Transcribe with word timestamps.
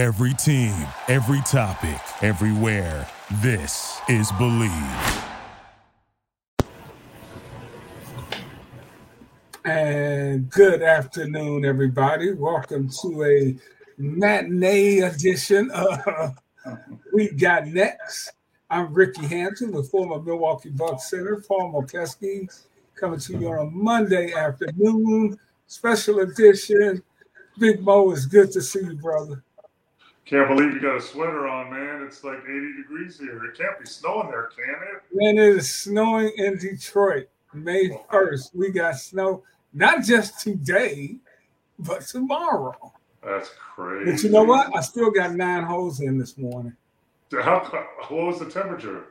Every 0.00 0.32
team, 0.32 0.74
every 1.08 1.42
topic, 1.42 2.00
everywhere. 2.22 3.06
This 3.42 4.00
is 4.08 4.32
Bleav. 4.32 5.24
And 9.62 10.48
good 10.48 10.80
afternoon, 10.80 11.66
everybody. 11.66 12.32
Welcome 12.32 12.88
to 13.02 13.24
a 13.24 13.56
matinee 13.98 15.00
edition 15.00 15.70
of 15.72 16.34
We 17.12 17.32
Got 17.32 17.66
Next. 17.66 18.32
I'm 18.70 18.94
Ricky 18.94 19.26
Hampton 19.26 19.70
with 19.70 19.90
former 19.90 20.18
Milwaukee 20.22 20.70
Bucks 20.70 21.10
center 21.10 21.44
Paul 21.46 21.74
Mokeski 21.74 22.48
coming 22.94 23.20
to 23.20 23.38
you 23.38 23.48
on 23.48 23.66
a 23.66 23.70
Monday 23.70 24.32
afternoon, 24.32 25.38
special 25.66 26.20
edition. 26.20 27.02
Big 27.58 27.82
Mo, 27.82 28.12
it's 28.12 28.24
good 28.24 28.50
to 28.52 28.62
see 28.62 28.80
you, 28.80 28.94
brother. 28.94 29.44
Can't 30.30 30.46
believe 30.46 30.74
you 30.74 30.80
got 30.80 30.96
a 30.96 31.00
sweater 31.00 31.48
on, 31.48 31.72
man. 31.72 32.06
It's 32.06 32.22
like 32.22 32.38
80 32.44 32.76
degrees 32.76 33.18
here. 33.18 33.44
It 33.46 33.58
can't 33.58 33.76
be 33.80 33.84
snowing 33.84 34.30
there, 34.30 34.48
can 34.54 34.76
it? 34.94 35.02
Man, 35.12 35.36
it 35.36 35.56
is 35.56 35.74
snowing 35.74 36.30
in 36.36 36.56
Detroit. 36.56 37.28
May 37.52 37.88
1st. 37.88 38.54
We 38.54 38.70
got 38.70 38.94
snow 38.94 39.42
not 39.72 40.04
just 40.04 40.38
today, 40.38 41.16
but 41.80 42.02
tomorrow. 42.02 42.92
That's 43.24 43.50
crazy. 43.74 44.12
But 44.12 44.22
you 44.22 44.30
know 44.30 44.44
what? 44.44 44.70
I 44.76 44.82
still 44.82 45.10
got 45.10 45.34
nine 45.34 45.64
holes 45.64 46.00
in 46.00 46.16
this 46.16 46.38
morning. 46.38 46.76
How 47.32 47.58
what 48.08 48.26
was 48.26 48.38
the 48.38 48.48
temperature? 48.48 49.06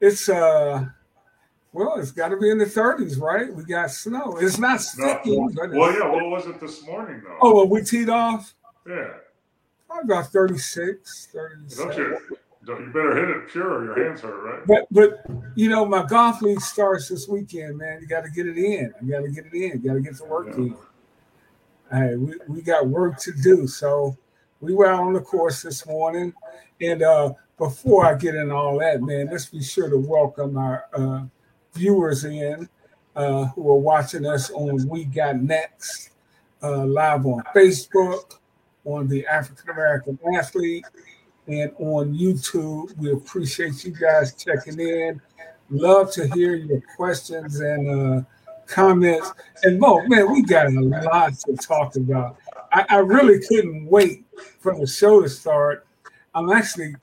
It's 0.00 0.28
uh 0.28 0.86
well, 1.72 2.00
it's 2.00 2.10
got 2.10 2.30
to 2.30 2.36
be 2.36 2.50
in 2.50 2.58
the 2.58 2.64
30s, 2.64 3.20
right? 3.20 3.54
We 3.54 3.62
got 3.62 3.92
snow. 3.92 4.36
It's 4.40 4.58
not 4.58 4.80
sticking. 4.80 5.54
No. 5.54 5.68
well, 5.78 5.92
yeah. 5.92 6.08
What 6.08 6.28
was 6.30 6.46
it 6.48 6.58
this 6.58 6.84
morning, 6.84 7.22
though? 7.24 7.38
Oh, 7.40 7.54
well, 7.54 7.68
we 7.68 7.82
teed 7.82 8.08
off. 8.08 8.54
Yeah. 8.88 9.10
About 10.02 10.26
36, 10.28 11.28
37. 11.32 11.88
Don't 11.88 11.98
you, 11.98 12.18
don't, 12.64 12.80
you 12.80 12.86
better 12.86 13.16
hit 13.16 13.36
it 13.36 13.48
pure 13.48 13.84
your 13.84 14.08
hands 14.08 14.20
hurt, 14.20 14.42
right? 14.42 14.66
But, 14.66 14.86
but 14.90 15.24
you 15.54 15.68
know, 15.68 15.84
my 15.84 16.04
golf 16.04 16.42
league 16.42 16.60
starts 16.60 17.08
this 17.08 17.28
weekend, 17.28 17.78
man. 17.78 17.98
You 18.00 18.06
got 18.06 18.24
to 18.24 18.30
get 18.30 18.46
it 18.46 18.56
in. 18.56 18.92
You 19.02 19.12
got 19.12 19.22
to 19.22 19.30
get 19.30 19.46
it 19.46 19.54
in. 19.54 19.80
You 19.82 19.88
got 19.88 19.94
to 19.94 20.00
get 20.00 20.16
the 20.16 20.24
work 20.24 20.48
yeah. 20.48 20.54
in. 20.56 20.76
Hey, 21.90 22.16
we, 22.16 22.34
we 22.48 22.62
got 22.62 22.86
work 22.86 23.18
to 23.20 23.32
do. 23.32 23.66
So 23.66 24.16
we 24.60 24.74
were 24.74 24.86
out 24.86 25.02
on 25.02 25.12
the 25.12 25.20
course 25.20 25.62
this 25.62 25.86
morning. 25.86 26.32
And 26.80 27.02
uh, 27.02 27.32
before 27.58 28.06
I 28.06 28.14
get 28.14 28.34
into 28.34 28.54
all 28.54 28.78
that, 28.78 29.02
man, 29.02 29.28
let's 29.30 29.46
be 29.46 29.62
sure 29.62 29.90
to 29.90 29.98
welcome 29.98 30.56
our 30.56 30.86
uh, 30.94 31.24
viewers 31.74 32.24
in 32.24 32.68
uh, 33.16 33.46
who 33.46 33.68
are 33.70 33.78
watching 33.78 34.26
us 34.26 34.50
on 34.50 34.88
We 34.88 35.04
Got 35.04 35.42
Next 35.42 36.10
uh, 36.62 36.84
live 36.84 37.26
on 37.26 37.42
Facebook, 37.54 38.38
on 38.84 39.08
the 39.08 39.26
African 39.26 39.70
American 39.70 40.18
Athlete, 40.34 40.84
and 41.46 41.72
on 41.78 42.14
YouTube. 42.16 42.96
We 42.96 43.12
appreciate 43.12 43.84
you 43.84 43.92
guys 43.92 44.34
checking 44.34 44.78
in. 44.78 45.20
Love 45.70 46.10
to 46.12 46.26
hear 46.28 46.54
your 46.54 46.82
questions 46.96 47.60
and 47.60 48.20
uh, 48.20 48.24
comments. 48.66 49.32
And 49.62 49.78
Mo, 49.78 50.06
man, 50.06 50.32
we 50.32 50.42
got 50.42 50.66
a 50.66 50.80
lot 50.80 51.38
to 51.40 51.56
talk 51.56 51.96
about. 51.96 52.36
I, 52.72 52.86
I 52.88 52.96
really 52.98 53.40
couldn't 53.46 53.86
wait 53.86 54.24
for 54.60 54.78
the 54.78 54.86
show 54.86 55.20
to 55.20 55.28
start. 55.28 55.86
I'm 56.34 56.50
actually 56.50 56.94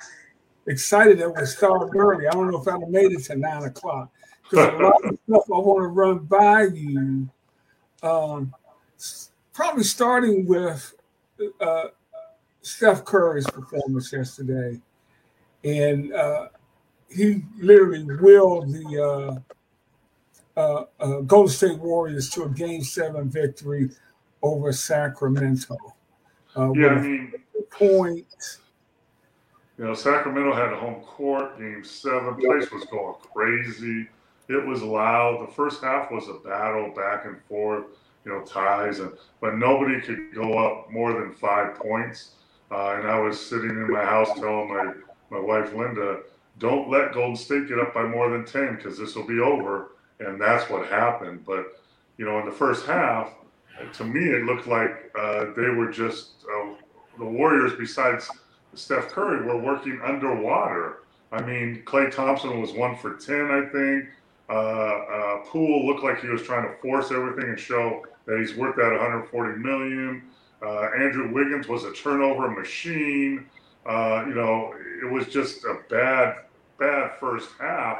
excited 0.67 1.19
that 1.19 1.33
we 1.33 1.45
started 1.45 1.95
early. 1.95 2.27
I 2.27 2.31
don't 2.31 2.51
know 2.51 2.61
if 2.61 2.65
have 2.65 2.87
made 2.89 3.11
it 3.11 3.23
to 3.25 3.35
nine 3.35 3.63
o'clock 3.63 4.09
because 4.43 4.73
a 4.73 4.77
lot 4.77 5.05
of 5.05 5.17
stuff 5.27 5.43
I 5.47 5.59
want 5.59 5.83
to 5.83 5.87
run 5.87 6.19
by 6.19 6.63
you. 6.63 7.29
Um, 8.03 8.53
probably 9.53 9.83
starting 9.83 10.45
with 10.45 10.93
uh, 11.59 11.85
Steph 12.61 13.05
Curry's 13.05 13.47
performance 13.47 14.11
yesterday, 14.11 14.79
and 15.63 16.13
uh, 16.13 16.47
he 17.09 17.43
literally 17.59 18.03
willed 18.03 18.71
the 18.71 19.41
uh, 20.57 20.59
uh, 20.59 20.85
uh, 20.99 21.19
Golden 21.21 21.53
State 21.53 21.77
Warriors 21.77 22.29
to 22.31 22.43
a 22.43 22.49
Game 22.49 22.83
Seven 22.83 23.29
victory 23.29 23.91
over 24.41 24.71
Sacramento. 24.71 25.77
Uh, 26.55 26.71
yeah, 26.73 26.87
I 26.87 27.01
mean, 27.01 27.33
point. 27.69 28.25
You 29.77 29.85
know, 29.85 29.93
Sacramento 29.93 30.55
had 30.55 30.73
a 30.73 30.77
home 30.77 31.01
court. 31.03 31.59
Game 31.59 31.83
Seven, 31.83 32.35
place 32.35 32.71
was 32.71 32.85
going 32.85 33.15
crazy. 33.33 34.07
It 34.49 34.65
was 34.65 34.81
loud. 34.81 35.47
The 35.47 35.53
first 35.53 35.83
half 35.83 36.09
was 36.09 36.27
a 36.29 36.47
battle 36.47 36.91
back 36.95 37.25
and 37.25 37.37
forth, 37.43 37.85
you 38.27 38.33
know, 38.33 38.41
ties, 38.41 38.99
and 38.99 39.11
but 39.39 39.55
nobody 39.55 40.01
could 40.01 40.35
go 40.35 40.57
up 40.57 40.91
more 40.91 41.13
than 41.13 41.31
five 41.31 41.75
points. 41.75 42.31
Uh, 42.69 42.95
and 42.97 43.07
I 43.07 43.17
was 43.19 43.39
sitting 43.39 43.69
in 43.69 43.89
my 43.89 44.03
house 44.03 44.27
telling 44.37 44.67
my 44.67 44.93
my 45.31 45.39
wife 45.39 45.73
Linda, 45.73 46.19
"Don't 46.59 46.89
let 46.89 47.13
Golden 47.13 47.37
State 47.37 47.69
get 47.69 47.79
up 47.79 47.93
by 47.93 48.03
more 48.03 48.29
than 48.29 48.45
ten 48.45 48.75
because 48.75 48.97
this 48.97 49.15
will 49.15 49.25
be 49.25 49.39
over." 49.39 49.91
And 50.19 50.41
that's 50.41 50.69
what 50.69 50.87
happened. 50.87 51.45
But 51.45 51.81
you 52.17 52.25
know, 52.25 52.39
in 52.39 52.45
the 52.45 52.51
first 52.51 52.85
half, 52.85 53.33
to 53.93 54.03
me, 54.03 54.25
it 54.25 54.43
looked 54.43 54.67
like 54.67 55.09
uh, 55.17 55.45
they 55.55 55.69
were 55.69 55.89
just 55.89 56.43
uh, 56.53 56.73
the 57.17 57.25
Warriors. 57.25 57.73
Besides 57.79 58.29
Steph 58.73 59.07
Curry, 59.07 59.45
were 59.45 59.57
working 59.57 60.01
underwater. 60.03 60.97
I 61.31 61.41
mean, 61.41 61.83
Klay 61.85 62.11
Thompson 62.11 62.59
was 62.59 62.73
one 62.73 62.97
for 62.97 63.15
ten, 63.15 63.51
I 63.51 63.69
think. 63.71 64.09
Uh, 64.49 64.53
uh, 64.53 65.37
Poole 65.45 65.85
looked 65.85 66.03
like 66.03 66.21
he 66.21 66.29
was 66.29 66.41
trying 66.41 66.67
to 66.67 66.73
force 66.81 67.11
everything 67.11 67.49
and 67.49 67.59
show 67.59 68.05
that 68.27 68.39
he's 68.39 68.55
worth 68.55 68.75
that 68.75 68.91
140 68.91 69.59
million. 69.59 70.23
Uh, 70.61 70.89
Andrew 70.97 71.31
Wiggins 71.33 71.67
was 71.67 71.83
a 71.83 71.93
turnover 71.93 72.49
machine. 72.49 73.45
Uh, 73.85 74.25
you 74.27 74.35
know, 74.35 74.73
it 75.01 75.09
was 75.11 75.27
just 75.27 75.63
a 75.63 75.79
bad, 75.89 76.35
bad 76.77 77.11
first 77.19 77.49
half. 77.59 77.99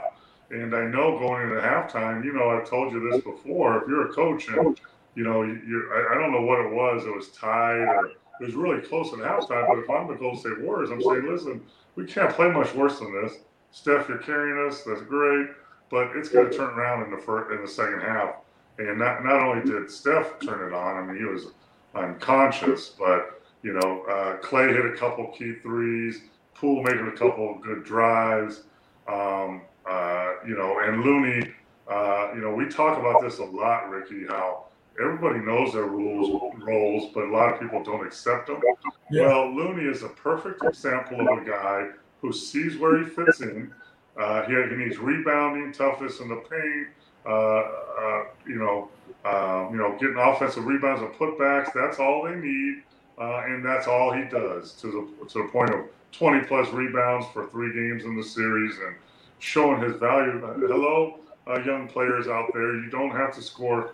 And 0.50 0.76
I 0.76 0.86
know 0.86 1.18
going 1.18 1.50
into 1.50 1.62
halftime, 1.62 2.24
you 2.24 2.34
know, 2.34 2.50
I've 2.50 2.70
told 2.70 2.94
you 2.94 3.10
this 3.12 3.22
before. 3.22 3.82
If 3.82 3.88
you're 3.88 4.10
a 4.10 4.14
coach 4.14 4.48
and 4.48 4.80
you 5.16 5.24
know, 5.24 5.42
you 5.42 5.90
I, 5.92 6.14
I 6.14 6.18
don't 6.18 6.32
know 6.32 6.42
what 6.42 6.60
it 6.60 6.72
was. 6.72 7.06
It 7.06 7.16
was 7.16 7.30
tied 7.30 7.88
or 7.88 8.08
it 8.08 8.46
was 8.46 8.54
really 8.54 8.82
close 8.82 9.12
at 9.14 9.20
halftime. 9.20 9.68
But 9.68 9.80
if 9.80 9.90
I'm 9.90 10.08
the 10.08 10.14
Golden 10.14 10.40
State 10.40 10.62
Warriors, 10.62 10.92
I'm 10.92 11.02
saying, 11.02 11.28
listen, 11.28 11.62
we 11.96 12.06
can't 12.06 12.32
play 12.32 12.50
much 12.50 12.74
worse 12.76 13.00
than 13.00 13.14
this. 13.22 13.40
Steph, 13.72 14.08
you're 14.08 14.20
carrying 14.20 14.68
us. 14.68 14.84
That's 14.84 15.02
great 15.02 15.50
but 15.90 16.16
it's 16.16 16.30
going 16.30 16.50
to 16.50 16.56
turn 16.56 16.78
around 16.78 17.04
in 17.04 17.12
the 17.12 17.18
first, 17.18 17.52
in 17.52 17.62
the 17.62 17.68
second 17.68 18.02
half. 18.02 18.36
And 18.80 19.00
not 19.00 19.24
not 19.24 19.42
only 19.42 19.70
did 19.70 19.90
Steph 19.90 20.40
turn 20.40 20.68
it 20.68 20.74
on, 20.74 20.98
I 20.98 21.06
mean 21.06 21.18
he 21.18 21.26
was 21.26 21.48
unconscious, 21.96 22.90
but 22.90 23.42
you 23.64 23.74
know 23.74 24.04
uh, 24.04 24.38
Klay 24.38 24.70
hit 24.70 24.86
a 24.86 24.98
couple 24.98 25.28
key 25.28 25.56
threes, 25.62 26.22
Poole 26.54 26.84
made 26.84 26.98
a 26.98 27.12
couple 27.12 27.60
good 27.60 27.84
drives, 27.84 28.64
um, 29.08 29.62
uh, 29.90 30.34
you 30.46 30.56
know, 30.56 30.80
and 30.84 31.04
Looney. 31.04 31.54
Uh, 31.90 32.32
you 32.36 32.42
know, 32.42 32.54
we 32.54 32.68
talk 32.68 33.00
about 33.00 33.22
this 33.22 33.40
a 33.40 33.44
lot, 33.46 33.90
Ricky. 33.90 34.26
How 34.28 34.66
everybody 35.00 35.40
knows 35.40 35.74
their 35.74 35.86
rules 35.86 36.54
roles, 36.62 37.12
but 37.14 37.24
a 37.26 37.32
lot 37.32 37.54
of 37.54 37.60
people 37.60 37.84
don't 37.84 38.06
accept 38.06 38.48
them. 38.48 38.62
Yeah. 39.10 39.28
Well, 39.28 39.56
Looney 39.56 39.90
is 39.90 40.04
a 40.04 40.10
perfect 40.10 40.64
example 40.64 41.22
of 41.22 41.42
a 41.42 41.46
guy 41.46 41.90
who 42.22 42.34
sees 42.34 42.78
where 42.78 42.98
he 42.98 43.06
fits 43.06 43.42
in 43.42 43.72
uh, 44.18 44.44
he, 44.46 44.54
he 44.54 44.76
needs 44.76 44.98
rebounding, 44.98 45.72
toughness 45.72 46.20
in 46.20 46.30
the 46.30 46.36
paint. 46.36 46.88
Uh, 47.28 47.64
uh, 48.00 48.24
you 48.46 48.56
know, 48.56 48.90
um, 49.26 49.74
you 49.74 49.78
know, 49.78 49.98
getting 50.00 50.16
offensive 50.18 50.66
rebounds 50.66 51.02
and 51.02 51.14
putbacks. 51.16 51.74
That's 51.74 52.00
all 52.00 52.24
they 52.24 52.36
need, 52.36 52.84
uh, 53.20 53.44
and 53.46 53.66
that's 53.66 53.86
all 53.86 54.14
he 54.14 54.24
does 54.24 54.72
to 54.76 54.88
the 54.88 55.28
to 55.28 55.44
the 55.44 55.50
point 55.50 55.72
of 55.72 55.82
20 56.14 56.46
plus 56.48 56.70
rebounds 56.70 57.28
for 57.34 57.48
three 57.48 57.74
games 57.74 58.06
in 58.06 58.16
the 58.16 58.24
series 58.24 58.78
and 58.78 58.96
showing 59.40 59.82
his 59.82 59.98
value. 59.98 60.42
Uh, 60.46 60.54
hello, 60.54 61.20
uh, 61.48 61.60
young 61.66 61.90
players 61.90 62.28
out 62.30 62.50
there, 62.54 62.76
you 62.76 62.90
don't 62.90 63.12
have 63.12 63.36
to 63.36 63.42
score 63.42 63.92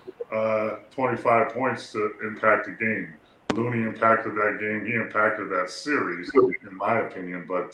25 0.91 1.53
points 1.53 1.91
to 1.91 2.13
impact 2.23 2.67
a 2.67 2.71
game. 2.71 3.13
Looney 3.55 3.83
impacted 3.83 4.35
that 4.35 4.57
game. 4.59 4.85
He 4.85 4.93
impacted 4.93 5.49
that 5.49 5.71
series, 5.71 6.31
in 6.35 6.77
my 6.77 6.99
opinion. 6.99 7.45
But 7.47 7.73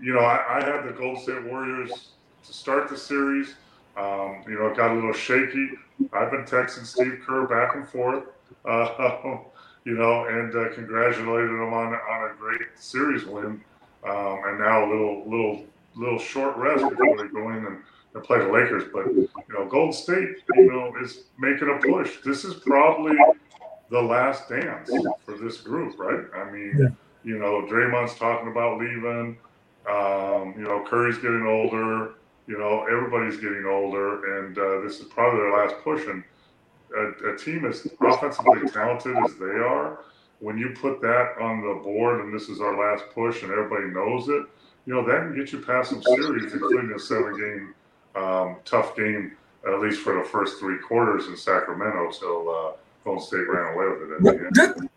you 0.00 0.14
know, 0.14 0.20
I, 0.20 0.60
I, 0.60 0.64
had 0.64 0.86
the 0.86 0.92
Golden 0.92 1.20
State 1.20 1.44
Warriors 1.44 2.10
to 2.46 2.52
start 2.52 2.88
the 2.88 2.96
series. 2.96 3.54
Um, 3.96 4.42
you 4.48 4.58
know, 4.58 4.66
it 4.66 4.76
got 4.76 4.90
a 4.90 4.94
little 4.94 5.12
shaky. 5.12 5.70
I've 6.12 6.30
been 6.30 6.44
texting 6.44 6.84
Steve 6.84 7.20
Kerr 7.24 7.46
back 7.46 7.76
and 7.76 7.88
forth, 7.88 8.24
uh, 8.64 9.38
you 9.84 9.94
know, 9.94 10.26
and 10.26 10.54
uh, 10.54 10.74
congratulated 10.74 11.50
him 11.50 11.72
on 11.72 11.94
on 11.94 12.30
a 12.30 12.34
great 12.38 12.68
series 12.76 13.24
win. 13.24 13.62
Um, 14.04 14.40
and 14.44 14.58
now 14.58 14.84
a 14.84 14.88
little 14.90 15.22
little 15.24 15.64
little 15.96 16.18
short 16.18 16.56
rest 16.56 16.88
before 16.88 17.16
they 17.16 17.28
go 17.28 17.50
in 17.50 17.66
and, 17.66 17.78
and 18.14 18.24
play 18.24 18.38
the 18.38 18.50
Lakers. 18.50 18.84
But 18.92 19.06
you 19.06 19.28
know, 19.50 19.66
Golden 19.66 19.92
State, 19.92 20.42
you 20.56 20.70
know, 20.70 20.92
is 21.00 21.24
making 21.38 21.70
a 21.70 21.78
push. 21.78 22.20
This 22.24 22.44
is 22.44 22.54
probably 22.54 23.16
the 23.90 24.00
last 24.00 24.48
dance 24.48 24.90
for 25.24 25.38
this 25.38 25.58
group, 25.58 25.98
right? 25.98 26.24
I 26.36 26.50
mean, 26.50 26.76
yeah. 26.78 26.88
you 27.22 27.38
know, 27.38 27.62
Draymond's 27.62 28.16
talking 28.16 28.50
about 28.50 28.78
leaving. 28.78 29.38
Um, 29.88 30.54
you 30.56 30.64
know, 30.64 30.84
Curry's 30.86 31.18
getting 31.18 31.46
older. 31.46 32.14
You 32.46 32.58
know, 32.58 32.84
everybody's 32.90 33.40
getting 33.40 33.64
older, 33.66 34.38
and 34.40 34.58
uh, 34.58 34.80
this 34.82 35.00
is 35.00 35.06
probably 35.06 35.40
their 35.40 35.52
last 35.52 35.76
push. 35.82 36.06
And 36.06 36.22
a, 36.94 37.32
a, 37.32 37.36
team 37.36 37.64
as 37.64 37.86
offensively 38.00 38.68
talented 38.68 39.16
as 39.24 39.34
they 39.36 39.46
are, 39.46 40.00
when 40.40 40.58
you 40.58 40.74
put 40.78 41.00
that 41.00 41.34
on 41.40 41.62
the 41.62 41.80
board 41.82 42.20
and 42.20 42.34
this 42.34 42.48
is 42.48 42.60
our 42.60 42.76
last 42.78 43.04
push 43.14 43.42
and 43.42 43.50
everybody 43.50 43.86
knows 43.86 44.28
it, 44.28 44.44
you 44.86 44.92
know, 44.92 45.04
that 45.06 45.20
can 45.20 45.34
get 45.34 45.52
you 45.52 45.60
past 45.60 45.90
some 45.90 46.02
series, 46.02 46.52
including 46.52 46.92
a 46.94 46.98
seven 46.98 47.34
game 47.34 47.74
um, 48.22 48.56
tough 48.64 48.94
game, 48.94 49.36
at 49.66 49.80
least 49.80 50.02
for 50.02 50.22
the 50.22 50.28
first 50.28 50.58
three 50.58 50.78
quarters 50.78 51.26
in 51.26 51.36
Sacramento 51.36 52.10
till 52.18 52.50
uh, 52.50 52.72
Golden 53.04 53.22
State 53.22 53.48
ran 53.48 53.74
away 53.74 53.86
with 53.86 54.26
it. 54.26 54.54
This, 54.54 54.88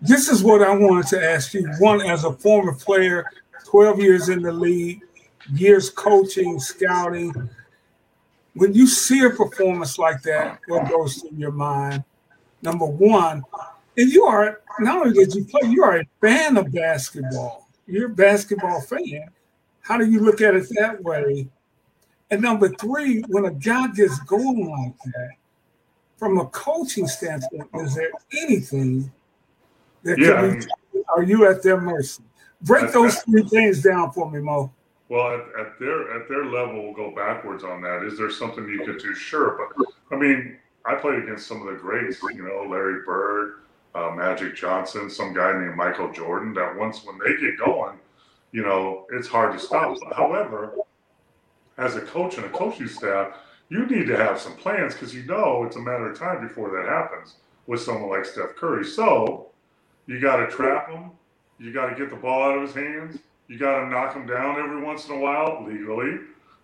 this 0.00 0.28
is 0.28 0.42
what 0.42 0.62
I 0.62 0.74
wanted 0.74 1.06
to 1.08 1.22
ask 1.22 1.54
you. 1.54 1.68
One, 1.78 2.00
as 2.00 2.24
a 2.24 2.32
former 2.32 2.74
player, 2.74 3.26
12 3.66 4.00
years 4.00 4.28
in 4.28 4.42
the 4.42 4.52
league, 4.52 5.02
years 5.52 5.90
coaching, 5.90 6.58
scouting, 6.58 7.32
when 8.54 8.72
you 8.72 8.86
see 8.86 9.24
a 9.24 9.30
performance 9.30 9.98
like 9.98 10.22
that, 10.22 10.60
what 10.68 10.88
goes 10.88 11.16
through 11.16 11.36
your 11.36 11.52
mind? 11.52 12.04
Number 12.62 12.86
one, 12.86 13.42
and 13.96 14.10
you 14.10 14.24
are 14.24 14.60
not 14.80 14.98
only 14.98 15.12
did 15.12 15.34
you 15.34 15.44
play, 15.44 15.68
you 15.70 15.82
are 15.82 15.98
a 15.98 16.04
fan 16.20 16.56
of 16.56 16.72
basketball. 16.72 17.68
You're 17.86 18.06
a 18.06 18.14
basketball 18.14 18.80
fan. 18.80 19.28
How 19.80 19.98
do 19.98 20.06
you 20.06 20.20
look 20.20 20.40
at 20.40 20.54
it 20.54 20.66
that 20.76 21.02
way? 21.02 21.48
And 22.30 22.40
number 22.40 22.68
three, 22.70 23.20
when 23.28 23.44
a 23.44 23.50
guy 23.50 23.88
gets 23.88 24.18
going 24.20 24.70
like 24.70 25.12
that, 25.12 25.30
from 26.16 26.38
a 26.38 26.46
coaching 26.46 27.06
standpoint, 27.06 27.68
is 27.74 27.94
there 27.94 28.10
anything 28.32 29.12
that 30.04 30.18
yeah, 30.18 30.40
can 30.40 30.60
be, 30.60 31.02
are 31.14 31.22
you 31.22 31.46
at 31.46 31.62
their 31.62 31.80
mercy? 31.80 32.22
Break 32.62 32.92
those 32.92 33.18
three 33.22 33.42
things 33.42 33.82
down 33.82 34.10
for 34.12 34.30
me, 34.30 34.40
Mo. 34.40 34.72
Well, 35.08 35.34
at, 35.34 35.66
at, 35.66 35.78
their 35.78 36.14
at 36.16 36.28
their 36.28 36.46
level, 36.46 36.82
we'll 36.82 36.94
go 36.94 37.14
backwards 37.14 37.62
on 37.62 37.82
that. 37.82 38.02
Is 38.04 38.16
there 38.16 38.30
something 38.30 38.66
you 38.68 38.84
could 38.84 38.98
do? 38.98 39.14
Sure, 39.14 39.58
but 39.76 39.86
I 40.10 40.18
mean, 40.18 40.56
I 40.86 40.94
played 40.94 41.22
against 41.22 41.46
some 41.46 41.66
of 41.66 41.72
the 41.72 41.80
greats. 41.80 42.22
You 42.22 42.42
know, 42.42 42.66
Larry 42.70 43.02
Bird, 43.04 43.60
uh, 43.94 44.12
Magic 44.16 44.56
Johnson, 44.56 45.10
some 45.10 45.34
guy 45.34 45.52
named 45.52 45.76
Michael 45.76 46.10
Jordan. 46.12 46.54
That 46.54 46.76
once 46.76 47.04
when 47.04 47.18
they 47.18 47.36
get 47.40 47.58
going, 47.58 47.98
you 48.52 48.62
know, 48.62 49.06
it's 49.12 49.28
hard 49.28 49.52
to 49.52 49.58
stop. 49.58 49.98
However, 50.14 50.72
as 51.76 51.96
a 51.96 52.00
coach 52.00 52.36
and 52.36 52.46
a 52.46 52.50
coaching 52.50 52.88
staff, 52.88 53.36
you 53.68 53.86
need 53.86 54.06
to 54.06 54.16
have 54.16 54.40
some 54.40 54.54
plans 54.56 54.94
because 54.94 55.14
you 55.14 55.24
know 55.24 55.64
it's 55.64 55.76
a 55.76 55.80
matter 55.80 56.10
of 56.10 56.18
time 56.18 56.46
before 56.46 56.70
that 56.70 56.88
happens 56.88 57.36
with 57.66 57.80
someone 57.80 58.10
like 58.10 58.24
Steph 58.24 58.56
Curry. 58.56 58.84
So 58.84 59.48
you 60.06 60.20
got 60.20 60.36
to 60.36 60.46
trap 60.48 60.90
him. 60.90 61.10
You 61.58 61.72
got 61.72 61.90
to 61.90 61.96
get 61.96 62.10
the 62.10 62.16
ball 62.16 62.42
out 62.42 62.58
of 62.58 62.62
his 62.62 62.74
hands. 62.74 63.18
You 63.48 63.58
got 63.58 63.80
to 63.80 63.88
knock 63.88 64.14
them 64.14 64.26
down 64.26 64.58
every 64.58 64.82
once 64.82 65.08
in 65.08 65.14
a 65.14 65.18
while 65.18 65.64
legally, 65.66 66.18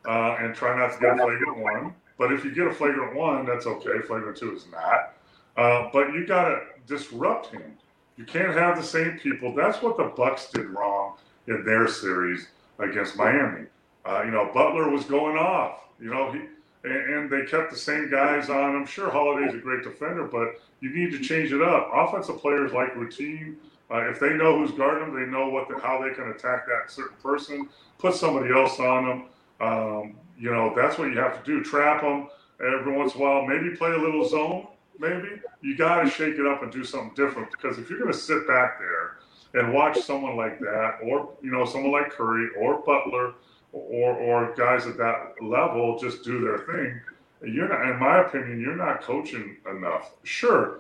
uh, 0.07 0.37
and 0.41 0.55
try 0.55 0.77
not 0.79 0.95
to 0.95 1.01
get 1.01 1.15
a 1.15 1.17
flagrant 1.17 1.59
one. 1.59 1.95
But 2.19 2.33
if 2.33 2.45
you 2.45 2.55
get 2.55 2.67
a 2.67 2.73
flagrant 2.73 3.15
one, 3.15 3.47
that's 3.47 3.67
okay. 3.67 4.01
Flagrant 4.07 4.37
two 4.37 4.55
is 4.55 4.67
not. 4.71 5.15
Uh, 5.57 5.91
but 5.93 6.13
you 6.13 6.27
got 6.27 6.49
to 6.49 6.61
disrupt 6.87 7.49
him. 7.49 7.77
You 8.17 8.25
can't 8.25 8.55
have 8.55 8.77
the 8.77 8.83
same 8.83 9.19
people. 9.19 9.55
That's 9.55 9.83
what 9.83 9.97
the 9.97 10.05
Bucks 10.05 10.51
did 10.51 10.67
wrong 10.67 11.17
in 11.49 11.65
their 11.65 11.89
series 11.89 12.49
against 12.79 13.17
Miami. 13.17 13.67
Uh, 14.05 14.23
you 14.25 14.31
know, 14.31 14.51
Butler 14.53 14.89
was 14.91 15.05
going 15.05 15.37
off. 15.37 15.81
You 16.01 16.11
know, 16.13 16.33
he 16.33 16.41
and, 16.83 16.93
and, 16.93 17.31
they 17.31 17.45
kept 17.45 17.71
the 17.71 17.77
same 17.77 18.11
guys 18.11 18.49
on. 18.49 18.75
I'm 18.75 18.87
sure 18.87 19.11
Holiday's 19.11 19.55
a 19.55 19.59
great 19.59 19.83
defender, 19.83 20.25
but 20.25 20.61
you 20.81 20.89
need 20.91 21.11
to 21.13 21.21
change 21.21 21.53
it 21.53 21.61
up. 21.61 21.91
Offensive 21.93 22.39
players 22.39 22.73
like 22.73 22.97
routine. 22.97 23.59
Uh, 23.91 24.09
if 24.09 24.21
they 24.21 24.35
know 24.35 24.59
who's 24.59 24.71
guarding 24.73 25.13
them, 25.13 25.21
they 25.21 25.31
know 25.31 25.49
what 25.49 25.69
the, 25.69 25.79
how 25.81 26.01
they 26.01 26.15
can 26.15 26.31
attack 26.31 26.67
that 26.67 26.91
certain 26.91 27.17
person. 27.23 27.69
Put 27.99 28.15
somebody 28.15 28.53
else 28.53 28.79
on 28.79 29.09
them. 29.09 29.25
Um, 29.61 30.17
you 30.39 30.51
know, 30.51 30.73
that's 30.75 30.97
what 30.97 31.11
you 31.11 31.19
have 31.19 31.43
to 31.43 31.45
do. 31.45 31.63
Trap 31.63 32.03
them 32.03 32.29
every 32.61 32.97
once 32.97 33.15
in 33.15 33.21
a 33.21 33.25
while. 33.25 33.47
Maybe 33.47 33.77
play 33.77 33.91
a 33.91 33.99
little 33.99 34.27
zone. 34.29 34.69
Maybe 34.99 35.41
you 35.63 35.77
got 35.77 36.03
to 36.03 36.11
shake 36.11 36.35
it 36.35 36.47
up 36.47 36.63
and 36.63 36.71
do 36.71 36.85
something 36.85 37.15
different 37.15 37.51
because 37.51 37.79
if 37.79 37.89
you're 37.89 37.99
going 37.99 38.13
to 38.13 38.19
sit 38.19 38.47
back 38.47 38.79
there 38.79 39.17
and 39.55 39.73
watch 39.73 39.99
someone 40.01 40.37
like 40.37 40.61
that, 40.61 40.99
or 41.03 41.31
you 41.43 41.51
know, 41.51 41.65
someone 41.65 41.93
like 41.93 42.11
Curry 42.11 42.49
or 42.59 42.83
Butler 42.83 43.35
or 43.73 44.15
or 44.15 44.55
guys 44.57 44.87
at 44.87 44.97
that 44.99 45.35
level 45.43 45.99
just 45.99 46.23
do 46.23 46.41
their 46.41 46.59
thing. 46.59 47.01
You're 47.43 47.69
not, 47.69 47.89
in 47.89 47.99
my 47.99 48.21
opinion, 48.21 48.61
you're 48.61 48.77
not 48.77 49.01
coaching 49.03 49.57
enough. 49.71 50.13
Sure, 50.25 50.79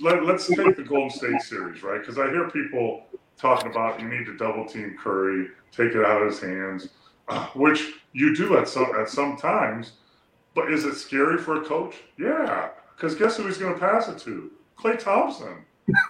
let, 0.00 0.22
us 0.22 0.46
take 0.46 0.76
the 0.76 0.82
Golden 0.82 1.10
State 1.10 1.40
series, 1.42 1.82
right? 1.82 2.00
Because 2.00 2.18
I 2.18 2.30
hear 2.30 2.48
people 2.50 3.06
talking 3.36 3.70
about 3.70 4.00
you 4.00 4.08
need 4.08 4.26
to 4.26 4.36
double 4.36 4.66
team 4.66 4.96
Curry, 4.98 5.48
take 5.72 5.92
it 5.92 6.04
out 6.04 6.22
of 6.22 6.28
his 6.28 6.40
hands, 6.40 6.88
uh, 7.28 7.46
which 7.54 7.92
you 8.12 8.34
do 8.34 8.56
at 8.58 8.68
some 8.68 8.92
at 8.98 9.08
some 9.08 9.36
times. 9.36 9.92
But 10.54 10.72
is 10.72 10.84
it 10.84 10.96
scary 10.96 11.38
for 11.38 11.62
a 11.62 11.64
coach? 11.64 11.94
Yeah, 12.18 12.70
because 12.96 13.14
guess 13.14 13.36
who 13.36 13.46
he's 13.46 13.58
going 13.58 13.74
to 13.74 13.80
pass 13.80 14.08
it 14.08 14.18
to? 14.20 14.50
Klay 14.78 14.98
Thompson. 14.98 15.64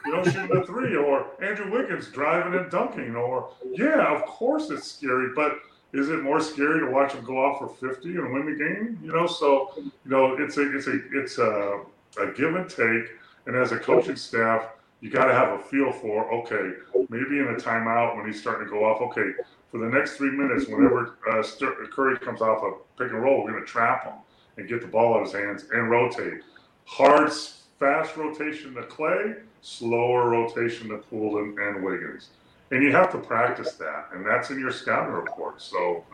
You 0.05 0.12
know, 0.12 0.25
shooting 0.25 0.56
a 0.56 0.64
three, 0.66 0.96
or 0.96 1.26
Andrew 1.43 1.70
Wiggins 1.70 2.08
driving 2.08 2.58
and 2.58 2.70
dunking, 2.70 3.16
or 3.16 3.50
yeah, 3.73 4.14
of 4.14 4.25
course 4.26 4.70
it's 4.70 4.93
scary, 4.93 5.31
but 5.34 5.58
is 5.93 6.08
it 6.08 6.23
more 6.23 6.40
scary 6.40 6.81
to 6.81 6.87
watch 6.90 7.12
them 7.12 7.25
go 7.25 7.43
off 7.43 7.58
for 7.58 7.69
50 7.69 8.11
and 8.11 8.32
win 8.32 8.46
the 8.46 8.56
game? 8.56 8.99
You 9.02 9.12
know, 9.12 9.26
so 9.26 9.73
you 9.76 9.90
know 10.05 10.37
it's 10.38 10.56
a 10.56 10.76
it's 10.76 10.87
a 10.87 11.00
it's 11.12 11.38
a, 11.38 11.81
a 12.19 12.26
give 12.32 12.55
and 12.55 12.69
take. 12.69 13.11
And 13.46 13.56
as 13.56 13.72
a 13.72 13.78
coaching 13.78 14.16
staff, 14.16 14.69
you 15.00 15.10
got 15.10 15.26
to 15.26 15.32
have 15.32 15.58
a 15.58 15.62
feel 15.62 15.92
for 15.92 16.31
okay, 16.32 16.76
maybe 17.08 17.38
in 17.38 17.48
a 17.48 17.54
timeout 17.54 18.16
when 18.16 18.26
he's 18.26 18.40
starting 18.40 18.66
to 18.66 18.70
go 18.70 18.84
off. 18.84 19.00
Okay, 19.00 19.32
for 19.70 19.78
the 19.78 19.88
next 19.88 20.16
three 20.16 20.31
minutes, 20.31 20.66
whenever 20.69 21.16
uh, 21.31 21.42
Curry 21.90 22.19
comes 22.19 22.42
off 22.42 22.62
a 22.62 22.72
pick 23.02 23.12
and 23.12 23.22
roll, 23.22 23.42
we're 23.42 23.52
going 23.52 23.64
to 23.64 23.69
trap 23.69 24.04
him 24.04 24.14
and 24.56 24.69
get 24.69 24.82
the 24.82 24.87
ball 24.87 25.14
out 25.14 25.22
of 25.22 25.26
his 25.26 25.32
hands 25.32 25.66
and 25.72 25.90
rotate. 25.90 26.42
Hard, 26.84 27.32
fast 27.78 28.16
rotation 28.16 28.75
to 28.75 28.82
Klay, 28.82 29.40
slower 29.62 30.28
rotation 30.28 30.88
to 30.88 30.98
Poole 30.98 31.38
and, 31.38 31.58
and 31.58 31.82
Wiggins 31.82 32.31
and 32.70 32.82
you 32.82 32.92
have 32.92 33.10
to 33.12 33.19
practice 33.19 33.72
that, 33.75 34.08
and 34.12 34.25
that's 34.25 34.50
in 34.50 34.58
your 34.58 34.70
scouting 34.70 35.12
report. 35.12 35.60
So, 35.60 36.04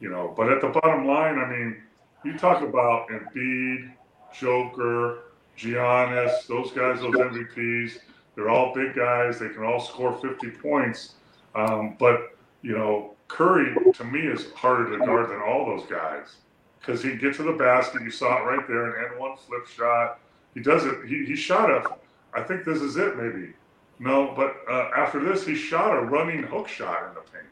you 0.00 0.10
know, 0.10 0.34
but 0.36 0.50
at 0.50 0.60
the 0.60 0.68
bottom 0.68 1.06
line, 1.06 1.38
I 1.38 1.48
mean, 1.48 1.82
you 2.24 2.36
talk 2.36 2.62
about 2.62 3.08
Embiid, 3.08 3.92
Joker, 4.38 5.18
Giannis, 5.58 6.46
those 6.46 6.70
guys, 6.72 7.00
those 7.00 7.14
MVPs. 7.14 7.98
They're 8.34 8.48
all 8.48 8.74
big 8.74 8.94
guys. 8.94 9.38
They 9.38 9.48
can 9.48 9.64
all 9.64 9.80
score 9.80 10.16
50 10.16 10.50
points. 10.50 11.14
Um, 11.54 11.96
but 11.98 12.36
you 12.62 12.76
know, 12.76 13.14
Curry 13.28 13.74
to 13.94 14.04
me 14.04 14.20
is 14.20 14.52
harder 14.52 14.98
to 14.98 15.04
guard 15.04 15.30
than 15.30 15.40
all 15.40 15.66
those 15.66 15.88
guys 15.88 16.36
because 16.80 17.02
he 17.02 17.16
gets 17.16 17.36
to 17.38 17.42
the 17.42 17.52
basket. 17.52 18.02
You 18.02 18.10
saw 18.10 18.38
it 18.38 18.44
right 18.44 18.66
there, 18.66 18.96
an 18.96 19.10
end 19.10 19.20
one 19.20 19.36
flip 19.36 19.66
shot. 19.66 20.20
He 20.54 20.60
does 20.60 20.84
it. 20.84 21.06
He, 21.06 21.24
he 21.24 21.36
shot 21.36 21.70
a. 21.70 21.96
I 22.32 22.42
think 22.42 22.64
this 22.64 22.80
is 22.80 22.96
it. 22.96 23.16
Maybe 23.16 23.54
no, 24.00 24.32
but 24.34 24.56
uh, 24.68 24.90
after 24.96 25.22
this, 25.22 25.46
he 25.46 25.54
shot 25.54 25.94
a 25.94 26.00
running 26.00 26.42
hook 26.42 26.66
shot 26.66 27.08
in 27.08 27.14
the 27.14 27.20
paint. 27.20 27.44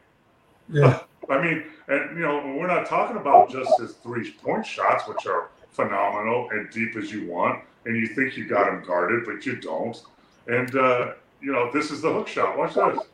Yeah. 0.71 1.01
I 1.31 1.43
mean, 1.43 1.65
and 1.89 2.17
you 2.17 2.25
know, 2.25 2.55
we're 2.59 2.67
not 2.67 2.87
talking 2.87 3.19
about 3.19 3.51
just 3.51 3.79
his 3.79 3.93
three 3.97 4.33
point 4.33 4.65
shots, 4.65 5.07
which 5.07 5.27
are 5.27 5.51
phenomenal 5.79 6.51
and 6.51 6.69
deep 6.71 6.97
as 6.97 7.13
you 7.13 7.27
want, 7.27 7.63
and 7.87 7.97
you 7.97 8.09
think 8.09 8.37
you 8.37 8.47
got 8.47 8.69
him 8.69 8.83
guarded, 8.85 9.25
but 9.25 9.47
you 9.47 9.57
don't. 9.57 10.03
And 10.49 10.75
uh, 10.75 11.13
you 11.41 11.53
know, 11.53 11.71
this 11.73 11.93
is 11.93 12.03
the 12.03 12.13
hook 12.13 12.27
shot. 12.27 12.59
Watch 12.59 12.75
this. 12.75 13.07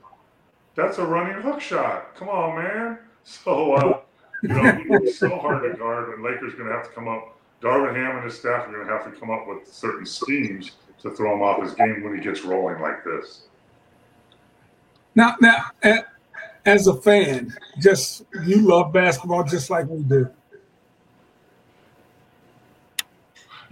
That's 0.75 0.99
a 0.99 1.05
running 1.05 1.43
hook 1.43 1.61
shot. 1.61 2.17
Come 2.17 2.29
on, 2.29 2.63
man. 2.63 2.99
So 3.27 3.73
uh, 3.73 4.01
you 4.43 4.49
know, 4.51 4.79
it's 5.03 5.19
so 5.19 5.39
hard 5.39 5.63
to 5.63 5.79
guard, 5.79 6.13
and 6.13 6.23
Lakers 6.23 6.53
going 6.57 6.69
to 6.69 6.75
have 6.75 6.87
to 6.87 6.95
come 6.95 7.09
up. 7.09 7.39
Darvin 7.63 7.97
Ham 7.97 8.17
and 8.17 8.25
his 8.27 8.39
staff 8.39 8.69
are 8.69 8.71
going 8.71 8.87
to 8.87 8.93
have 8.93 9.11
to 9.11 9.19
come 9.19 9.31
up 9.31 9.49
with 9.49 9.67
certain 9.67 10.05
schemes 10.05 10.73
to 11.01 11.11
throw 11.11 11.33
him 11.33 11.41
off 11.41 11.63
his 11.63 11.73
game 11.73 12.03
when 12.03 12.15
he 12.15 12.23
gets 12.23 12.45
rolling 12.45 12.83
like 12.83 13.03
this. 13.03 13.45
Now, 15.15 15.37
now, 15.41 15.71
as 16.67 16.87
a 16.87 17.01
fan, 17.01 17.57
just 17.81 18.25
you 18.45 18.61
love 18.61 18.93
basketball 18.93 19.45
just 19.45 19.71
like 19.71 19.87
we 19.87 20.03
do. 20.03 20.29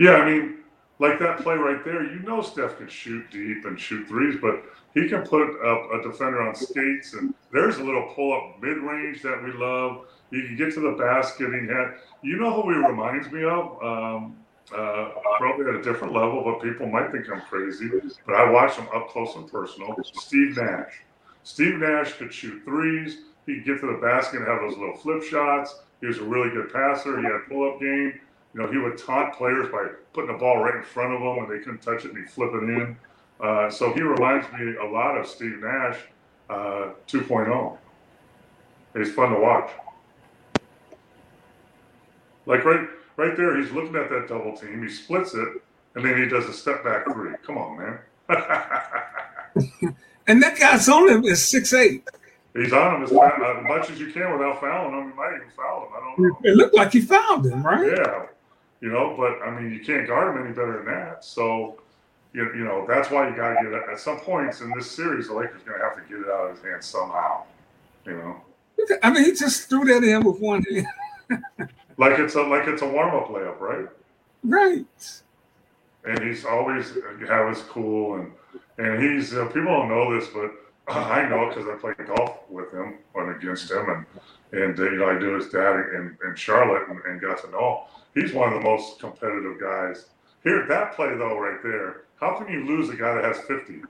Yeah, 0.03 0.17
I 0.17 0.29
mean, 0.29 0.59
like 0.99 1.21
that 1.21 1.39
play 1.39 1.55
right 1.55 1.85
there, 1.85 2.03
you 2.03 2.19
know 2.25 2.43
Steph 2.43 2.77
can 2.77 2.89
shoot 2.89 3.31
deep 3.31 3.65
and 3.67 3.79
shoot 3.79 4.09
threes, 4.09 4.37
but 4.43 4.65
he 4.95 5.09
can 5.09 5.23
put 5.23 5.43
a, 5.43 6.01
a 6.01 6.03
defender 6.03 6.43
on 6.43 6.57
skates, 6.57 7.15
and 7.15 7.33
there's 7.53 7.77
a 7.77 7.85
little 7.85 8.11
pull 8.13 8.33
up 8.33 8.61
mid 8.61 8.79
range 8.79 9.23
that 9.23 9.41
we 9.45 9.53
love. 9.53 10.07
He 10.33 10.43
can 10.43 10.57
get 10.57 10.75
to 10.75 10.81
the 10.81 10.97
basket. 10.99 11.53
He 11.55 11.69
had, 11.69 11.95
you 12.21 12.37
know, 12.37 12.53
who 12.53 12.73
he 12.73 12.79
reminds 12.79 13.31
me 13.31 13.45
of? 13.45 13.81
Um, 13.81 14.37
uh, 14.77 15.11
probably 15.39 15.67
at 15.69 15.77
a 15.77 15.83
different 15.83 16.15
level, 16.15 16.43
but 16.43 16.61
people 16.61 16.89
might 16.89 17.13
think 17.13 17.31
I'm 17.31 17.43
crazy. 17.43 17.89
But 18.27 18.35
I 18.35 18.51
watch 18.51 18.75
him 18.75 18.89
up 18.93 19.09
close 19.09 19.37
and 19.37 19.49
personal. 19.49 19.97
Steve 20.03 20.57
Nash. 20.57 21.03
Steve 21.45 21.77
Nash 21.77 22.15
could 22.15 22.35
shoot 22.35 22.61
threes. 22.65 23.19
He'd 23.47 23.65
get 23.65 23.79
to 23.83 23.87
the 23.87 24.01
basket 24.03 24.41
and 24.41 24.49
have 24.49 24.63
those 24.63 24.77
little 24.77 24.97
flip 24.97 25.23
shots. 25.23 25.79
He 26.01 26.09
was 26.09 26.19
a 26.19 26.25
really 26.25 26.51
good 26.51 26.73
passer. 26.73 27.19
He 27.19 27.25
had 27.25 27.35
a 27.35 27.41
pull 27.49 27.73
up 27.73 27.81
game. 27.81 28.19
You 28.55 28.63
know, 28.63 28.71
he 28.71 28.79
would 28.79 28.99
taunt 28.99 29.35
players 29.35 29.71
by 29.71 29.89
putting 30.13 30.33
the 30.33 30.39
ball 30.39 30.59
right 30.59 30.75
in 30.75 30.83
front 30.83 31.15
of 31.15 31.21
them 31.21 31.45
and 31.45 31.51
they 31.51 31.59
couldn't 31.65 31.81
touch 31.81 32.05
it 32.05 32.11
and 32.11 32.19
he'd 32.19 32.31
flip 32.31 32.51
it 32.55 32.63
in. 32.65 32.97
Uh, 33.41 33.71
so 33.71 33.93
he 33.93 34.03
reminds 34.03 34.51
me 34.53 34.77
a 34.77 34.85
lot 34.85 35.17
of 35.17 35.27
Steve 35.27 35.59
Nash 35.61 35.99
uh, 36.51 36.91
2.0. 37.09 37.79
He's 38.95 39.13
fun 39.13 39.33
to 39.33 39.41
watch. 39.41 39.71
Like 42.45 42.65
right 42.65 42.89
right 43.17 43.37
there, 43.37 43.61
he's 43.61 43.71
looking 43.71 43.97
at 43.97 44.11
that 44.11 44.29
double 44.29 44.57
team. 44.57 44.83
He 44.83 44.89
splits 44.89 45.35
it, 45.35 45.49
and 45.95 46.05
then 46.05 46.21
he 46.21 46.29
does 46.29 46.47
a 46.47 46.53
step 46.53 46.83
back 46.85 47.05
three. 47.13 47.33
Come 47.47 47.57
on, 47.57 47.79
man. 47.79 47.99
and 50.27 50.43
that 50.43 50.59
guy's 50.59 50.89
on 50.89 51.09
him 51.09 51.25
is 51.25 51.49
six 51.49 51.73
eight. 51.73 52.09
He's 52.55 52.73
on 52.73 52.97
him 52.97 53.03
as, 53.05 53.13
as 53.13 53.65
much 53.65 53.91
as 53.91 53.99
you 53.99 54.13
can 54.13 54.33
without 54.33 54.61
fouling 54.61 54.99
him. 54.99 55.09
You 55.09 55.15
might 55.15 55.37
even 55.37 55.49
foul 55.57 55.87
him. 55.87 55.93
I 55.97 56.01
don't 56.01 56.19
know. 56.19 56.39
It 56.43 56.57
looked 56.57 56.75
like 56.75 56.93
he 56.93 57.01
fouled 57.01 57.47
him, 57.47 57.65
right? 57.65 57.97
Yeah, 57.97 58.27
you 58.83 58.91
know, 58.91 59.15
but 59.17 59.41
I 59.47 59.51
mean, 59.51 59.73
you 59.73 59.81
can't 59.81 60.07
guard 60.07 60.35
him 60.37 60.45
any 60.45 60.53
better 60.53 60.77
than 60.77 60.87
that. 60.87 61.25
So, 61.25 61.81
you, 62.35 62.53
you 62.53 62.65
know, 62.65 62.85
that's 62.87 63.11
why 63.11 63.29
you 63.29 63.37
got 63.37 63.55
to 63.55 63.63
get 63.63 63.73
it. 63.73 63.83
At 63.91 64.01
some 64.01 64.19
points 64.19 64.61
in 64.61 64.73
this 64.77 64.91
series, 64.91 65.29
the 65.29 65.35
Lakers 65.35 65.63
going 65.63 65.79
to 65.79 65.85
have 65.85 65.95
to 65.95 66.03
get 66.03 66.19
it 66.19 66.29
out 66.29 66.51
of 66.51 66.57
his 66.57 66.65
hands 66.65 66.87
somehow. 66.87 67.45
You 68.05 68.15
know. 68.15 68.43
I 69.03 69.13
mean, 69.13 69.25
he 69.25 69.33
just 69.33 69.71
threw 69.71 69.85
that 69.85 70.03
in 70.03 70.25
with 70.25 70.41
one 70.41 70.65
hand. 70.65 70.87
like 71.97 72.19
it's 72.19 72.35
a 72.35 72.43
like 72.43 72.67
it's 72.67 72.83
a 72.83 72.89
warm 72.89 73.15
up 73.15 73.29
layup, 73.29 73.61
right? 73.61 73.89
Right. 74.43 75.23
And 76.05 76.19
he's 76.19 76.45
always 76.45 76.93
have 77.29 77.49
his 77.49 77.63
cool 77.63 78.17
and 78.17 78.33
and 78.79 79.01
he's 79.01 79.33
uh, 79.33 79.47
people 79.47 79.67
don't 79.67 79.89
know 79.89 80.19
this, 80.19 80.29
but 80.29 80.51
I 80.89 81.29
know 81.29 81.49
because 81.49 81.69
I 81.69 81.77
played 81.77 82.05
golf 82.09 82.39
with 82.49 82.73
him 82.73 82.99
and 83.15 83.37
against 83.37 83.71
him, 83.71 83.89
and 83.89 84.61
and 84.61 84.79
uh, 84.81 84.91
you 84.91 84.99
know 84.99 85.09
I 85.09 85.19
knew 85.19 85.35
his 85.35 85.49
dad 85.49 85.77
in, 85.95 86.17
in 86.27 86.35
Charlotte 86.35 86.89
and, 86.89 86.99
and 87.05 87.21
got 87.21 87.41
to 87.45 87.51
know. 87.51 87.87
He's 88.15 88.33
one 88.33 88.53
of 88.53 88.63
the 88.63 88.69
most 88.69 88.99
competitive 88.99 89.61
guys. 89.61 90.07
Here, 90.45 90.67
that 90.69 90.95
play 90.95 91.15
though, 91.17 91.39
right 91.39 91.63
there. 91.63 92.03
How 92.21 92.39
can 92.39 92.53
you 92.53 92.67
lose 92.67 92.89
a 92.89 92.97
guy 92.97 93.15
that 93.15 93.25
has 93.25 93.39
50 93.47 93.83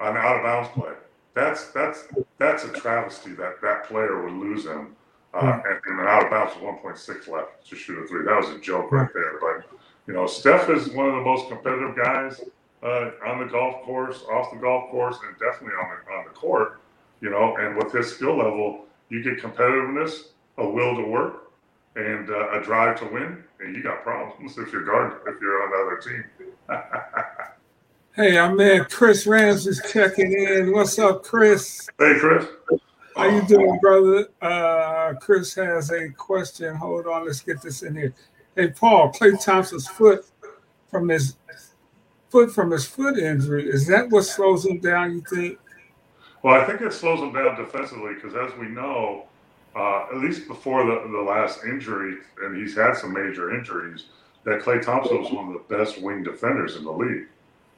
on 0.00 0.16
an 0.16 0.16
out 0.16 0.36
of 0.36 0.42
bounds 0.42 0.68
play? 0.74 0.92
That's 1.34 1.68
that's 1.68 2.08
that's 2.38 2.64
a 2.64 2.72
travesty 2.72 3.32
that 3.32 3.60
that 3.62 3.84
player 3.84 4.22
would 4.22 4.32
lose 4.32 4.66
him. 4.66 4.96
Uh, 5.32 5.60
and, 5.64 5.80
and 5.86 6.08
out 6.08 6.24
of 6.24 6.30
bounds 6.30 6.54
with 6.56 6.64
1.6 6.64 7.28
left 7.28 7.64
to 7.68 7.76
shoot 7.76 8.02
a 8.02 8.06
three. 8.08 8.24
That 8.24 8.36
was 8.36 8.50
a 8.50 8.58
joke 8.58 8.90
right 8.90 9.08
there. 9.14 9.38
But 9.40 9.70
you 10.08 10.14
know, 10.14 10.26
Steph 10.26 10.68
is 10.68 10.88
one 10.90 11.08
of 11.08 11.14
the 11.14 11.20
most 11.20 11.48
competitive 11.48 11.96
guys 11.96 12.40
uh, 12.82 13.10
on 13.24 13.38
the 13.38 13.46
golf 13.46 13.82
course, 13.84 14.24
off 14.30 14.50
the 14.52 14.58
golf 14.58 14.90
course, 14.90 15.18
and 15.26 15.38
definitely 15.38 15.76
on 15.76 15.90
the 15.90 16.12
on 16.12 16.24
the 16.24 16.30
court. 16.30 16.80
You 17.20 17.30
know, 17.30 17.56
and 17.58 17.76
with 17.76 17.92
his 17.92 18.12
skill 18.12 18.38
level, 18.38 18.86
you 19.08 19.22
get 19.22 19.38
competitiveness, 19.40 20.30
a 20.58 20.68
will 20.68 20.96
to 20.96 21.02
work, 21.02 21.49
and 21.96 22.30
uh, 22.30 22.52
a 22.52 22.62
drive 22.62 22.98
to 23.00 23.06
win, 23.06 23.42
and 23.60 23.74
you 23.74 23.82
got 23.82 24.02
problems 24.02 24.56
if 24.58 24.72
you're 24.72 24.84
guard 24.84 25.20
if 25.26 25.40
you're 25.40 25.62
on 25.62 25.70
the 25.70 25.76
other 25.76 26.00
team. 26.00 26.24
hey, 28.16 28.36
our 28.36 28.54
man 28.54 28.86
Chris 28.88 29.26
Rams 29.26 29.66
is 29.66 29.82
checking 29.92 30.32
in. 30.32 30.72
What's 30.72 30.98
up, 30.98 31.24
Chris? 31.24 31.88
Hey, 31.98 32.14
Chris. 32.18 32.46
How 33.16 33.24
you 33.26 33.42
doing, 33.42 33.78
brother? 33.82 34.28
Uh, 34.40 35.14
Chris 35.20 35.54
has 35.54 35.90
a 35.90 36.08
question. 36.10 36.74
Hold 36.76 37.06
on, 37.06 37.26
let's 37.26 37.40
get 37.40 37.60
this 37.60 37.82
in 37.82 37.94
here. 37.96 38.14
Hey, 38.54 38.68
Paul, 38.68 39.12
Klay 39.12 39.42
Thompson's 39.42 39.88
foot 39.88 40.26
from 40.90 41.08
his 41.08 41.36
foot 42.30 42.52
from 42.52 42.70
his 42.70 42.86
foot 42.86 43.18
injury. 43.18 43.68
Is 43.68 43.86
that 43.88 44.08
what 44.10 44.22
slows 44.22 44.64
him 44.64 44.78
down? 44.78 45.14
You 45.14 45.22
think? 45.28 45.58
Well, 46.42 46.58
I 46.58 46.64
think 46.64 46.80
it 46.80 46.92
slows 46.92 47.20
him 47.20 47.32
down 47.32 47.56
defensively 47.56 48.14
because, 48.14 48.34
as 48.34 48.56
we 48.58 48.68
know, 48.68 49.26
uh, 49.76 50.06
at 50.10 50.18
least 50.18 50.48
before 50.48 50.84
the, 50.84 51.08
the 51.10 51.22
last 51.22 51.64
injury, 51.64 52.18
and 52.42 52.56
he's 52.56 52.76
had 52.76 52.96
some 52.96 53.12
major 53.12 53.54
injuries, 53.54 54.06
that 54.44 54.60
Klay 54.60 54.82
Thompson 54.82 55.20
was 55.20 55.30
one 55.30 55.48
of 55.48 55.52
the 55.52 55.76
best 55.76 56.00
wing 56.00 56.22
defenders 56.22 56.76
in 56.76 56.84
the 56.84 56.92
league. 56.92 57.26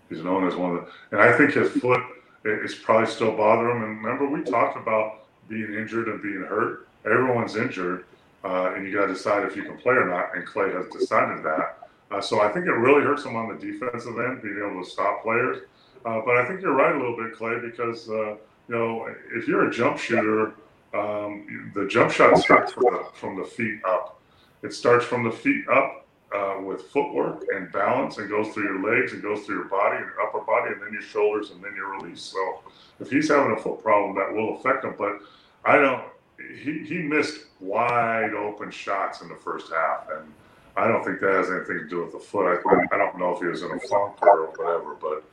He's 0.08 0.22
known 0.22 0.46
as 0.46 0.54
one 0.54 0.76
of 0.76 0.84
the, 0.84 0.92
and 1.12 1.20
I 1.20 1.36
think 1.36 1.52
his 1.52 1.70
foot 1.70 2.02
is 2.44 2.74
probably 2.74 3.10
still 3.10 3.36
bothering 3.36 3.76
him. 3.76 3.82
And 3.82 4.04
remember, 4.04 4.28
we 4.28 4.42
talked 4.42 4.76
about 4.76 5.24
being 5.48 5.74
injured 5.74 6.08
and 6.08 6.22
being 6.22 6.42
hurt. 6.42 6.88
Everyone's 7.04 7.56
injured, 7.56 8.04
uh, 8.44 8.74
and 8.74 8.86
you 8.86 8.92
got 8.92 9.06
to 9.06 9.14
decide 9.14 9.44
if 9.44 9.56
you 9.56 9.62
can 9.62 9.76
play 9.78 9.94
or 9.94 10.08
not. 10.08 10.36
And 10.36 10.46
Klay 10.46 10.74
has 10.74 10.86
decided 10.92 11.44
that. 11.44 11.88
Uh, 12.10 12.20
so 12.20 12.40
I 12.40 12.52
think 12.52 12.66
it 12.66 12.72
really 12.72 13.02
hurts 13.02 13.24
him 13.24 13.36
on 13.36 13.48
the 13.48 13.54
defensive 13.54 14.18
end, 14.18 14.42
being 14.42 14.58
able 14.58 14.84
to 14.84 14.88
stop 14.88 15.22
players. 15.22 15.62
Uh, 16.04 16.20
but 16.24 16.36
I 16.36 16.46
think 16.46 16.60
you're 16.60 16.74
right 16.74 16.94
a 16.94 16.98
little 16.98 17.16
bit, 17.16 17.32
Clay, 17.32 17.58
because 17.60 18.08
uh, 18.08 18.34
you 18.68 18.76
know 18.76 19.08
if 19.34 19.46
you're 19.48 19.68
a 19.68 19.72
jump 19.72 19.98
shooter, 19.98 20.52
um, 20.94 21.72
the 21.74 21.86
jump 21.86 22.10
shot 22.10 22.38
starts 22.38 22.72
from 22.72 22.84
the, 22.84 23.06
from 23.14 23.36
the 23.36 23.44
feet 23.44 23.80
up. 23.84 24.20
It 24.62 24.72
starts 24.72 25.04
from 25.04 25.24
the 25.24 25.30
feet 25.30 25.64
up 25.68 26.06
uh, 26.34 26.56
with 26.62 26.82
footwork 26.88 27.44
and 27.54 27.70
balance, 27.72 28.18
and 28.18 28.28
goes 28.28 28.52
through 28.52 28.64
your 28.64 28.82
legs, 28.82 29.12
and 29.12 29.22
goes 29.22 29.44
through 29.44 29.56
your 29.56 29.68
body, 29.68 29.96
and 29.96 30.06
your 30.06 30.20
upper 30.22 30.40
body, 30.40 30.72
and 30.72 30.82
then 30.82 30.92
your 30.92 31.02
shoulders, 31.02 31.50
and 31.50 31.62
then 31.62 31.74
your 31.74 31.96
release. 31.96 32.20
So 32.20 32.60
if 33.00 33.10
he's 33.10 33.28
having 33.28 33.52
a 33.52 33.60
foot 33.60 33.82
problem, 33.82 34.14
that 34.16 34.32
will 34.32 34.56
affect 34.56 34.84
him. 34.84 34.94
But 34.96 35.20
I 35.64 35.76
don't. 35.76 36.04
He, 36.38 36.84
he 36.84 36.98
missed 36.98 37.46
wide 37.60 38.32
open 38.34 38.70
shots 38.70 39.20
in 39.20 39.28
the 39.28 39.36
first 39.36 39.70
half, 39.72 40.08
and 40.10 40.32
I 40.76 40.88
don't 40.88 41.04
think 41.04 41.20
that 41.20 41.34
has 41.34 41.50
anything 41.50 41.78
to 41.78 41.88
do 41.88 42.02
with 42.02 42.12
the 42.12 42.18
foot. 42.18 42.46
I, 42.46 42.94
I 42.94 42.98
don't 42.98 43.18
know 43.18 43.34
if 43.34 43.40
he 43.40 43.46
was 43.46 43.62
in 43.62 43.70
a 43.70 43.80
funk 43.80 44.20
or 44.22 44.46
whatever, 44.46 44.94
but 44.94 45.24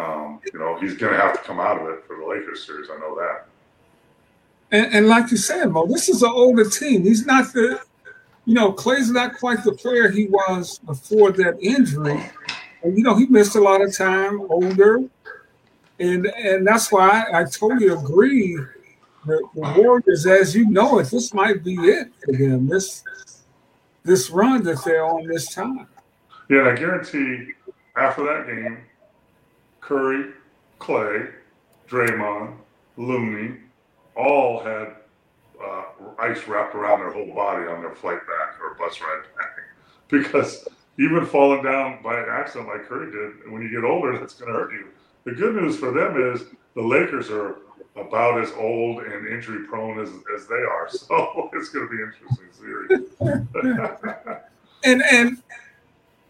um, 0.00 0.40
you 0.52 0.58
know 0.58 0.78
he's 0.78 0.94
going 0.94 1.12
to 1.12 1.20
have 1.20 1.34
to 1.34 1.38
come 1.40 1.60
out 1.60 1.80
of 1.80 1.88
it 1.88 2.04
for 2.06 2.16
the 2.16 2.26
Lakers 2.26 2.66
series. 2.66 2.88
I 2.90 2.98
know 2.98 3.14
that. 3.16 3.46
And, 4.70 4.94
and 4.94 5.08
like 5.08 5.30
you 5.30 5.36
said, 5.36 5.66
Mo, 5.66 5.86
this 5.86 6.08
is 6.08 6.22
an 6.22 6.30
older 6.32 6.68
team. 6.68 7.02
He's 7.02 7.24
not 7.24 7.52
the, 7.52 7.80
you 8.44 8.54
know, 8.54 8.72
Klay's 8.72 9.10
not 9.10 9.38
quite 9.38 9.62
the 9.64 9.72
player 9.72 10.10
he 10.10 10.26
was 10.26 10.78
before 10.80 11.32
that 11.32 11.58
injury. 11.60 12.30
And 12.82 12.96
you 12.96 13.02
know, 13.02 13.16
he 13.16 13.26
missed 13.26 13.56
a 13.56 13.60
lot 13.60 13.82
of 13.82 13.96
time, 13.96 14.40
older, 14.50 15.02
and 15.98 16.26
and 16.26 16.66
that's 16.66 16.92
why 16.92 17.24
I, 17.32 17.40
I 17.40 17.44
totally 17.44 17.88
agree. 17.88 18.58
The, 19.24 19.42
the 19.54 19.74
Warriors, 19.76 20.24
as 20.26 20.54
you 20.54 20.70
know 20.70 21.00
it, 21.00 21.10
this 21.10 21.34
might 21.34 21.64
be 21.64 21.74
it 21.74 22.12
for 22.24 22.32
them. 22.32 22.68
This 22.68 23.02
this 24.04 24.30
run 24.30 24.62
that 24.64 24.84
they're 24.84 25.04
on 25.04 25.26
this 25.26 25.52
time. 25.52 25.88
Yeah, 26.48 26.68
I 26.68 26.76
guarantee 26.76 27.54
after 27.96 28.22
that 28.24 28.46
game, 28.46 28.78
Curry, 29.80 30.32
Clay, 30.78 31.26
Draymond, 31.88 32.54
Looney, 32.96 33.56
all 34.16 34.60
had 34.60 34.94
uh, 35.62 35.82
ice 36.18 36.46
wrapped 36.48 36.74
around 36.74 37.00
their 37.00 37.12
whole 37.12 37.34
body 37.34 37.66
on 37.66 37.80
their 37.82 37.94
flight 37.94 38.20
back 38.26 38.60
or 38.60 38.74
bus 38.74 39.00
ride 39.00 39.22
back. 39.36 39.50
Because 40.08 40.68
even 41.00 41.26
falling 41.26 41.64
down 41.64 42.00
by 42.00 42.16
accident 42.20 42.68
like 42.68 42.86
Curry 42.86 43.10
did, 43.10 43.50
when 43.50 43.60
you 43.60 43.68
get 43.68 43.82
older, 43.82 44.16
that's 44.16 44.34
going 44.34 44.52
to 44.52 44.56
hurt 44.56 44.72
you. 44.72 44.86
The 45.24 45.32
good 45.32 45.56
news 45.56 45.76
for 45.76 45.90
them 45.90 46.32
is 46.32 46.44
the 46.76 46.82
Lakers 46.82 47.28
are 47.28 47.56
about 47.96 48.40
as 48.40 48.52
old 48.52 49.02
and 49.02 49.26
injury 49.26 49.66
prone 49.66 49.98
as, 49.98 50.10
as 50.34 50.46
they 50.46 50.54
are. 50.54 50.88
So 50.96 51.50
it's 51.54 51.70
going 51.70 51.88
to 51.88 51.96
be 51.96 52.02
interesting 52.02 52.48
series. 52.52 53.10
and 54.84 55.02
and 55.02 55.42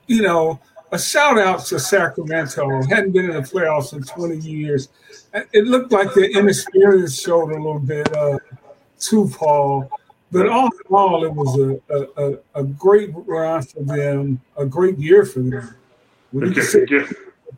you 0.06 0.22
know, 0.22 0.58
a 0.92 0.98
shout 0.98 1.38
out 1.38 1.64
to 1.66 1.78
Sacramento. 1.78 2.82
Hadn't 2.88 3.12
been 3.12 3.26
in 3.26 3.32
the 3.32 3.40
playoffs 3.40 3.92
in 3.92 4.02
20 4.02 4.36
years. 4.38 4.88
It 5.52 5.66
looked 5.66 5.92
like 5.92 6.12
the 6.14 6.30
inexperience 6.30 7.20
showed 7.20 7.50
a 7.50 7.56
little 7.56 7.78
bit 7.78 8.14
uh, 8.16 8.38
to 9.00 9.28
Paul. 9.28 9.90
But 10.32 10.48
all 10.48 10.66
in 10.66 10.94
all, 10.94 11.24
it 11.24 11.32
was 11.32 11.58
a, 11.58 12.08
a, 12.16 12.38
a 12.60 12.64
great 12.64 13.10
run 13.14 13.62
for 13.62 13.82
them, 13.82 14.40
a 14.56 14.66
great 14.66 14.98
year 14.98 15.24
for 15.24 15.40
them. 15.40 15.74
When 16.32 16.52
you 16.52 16.86
get, 16.86 17.06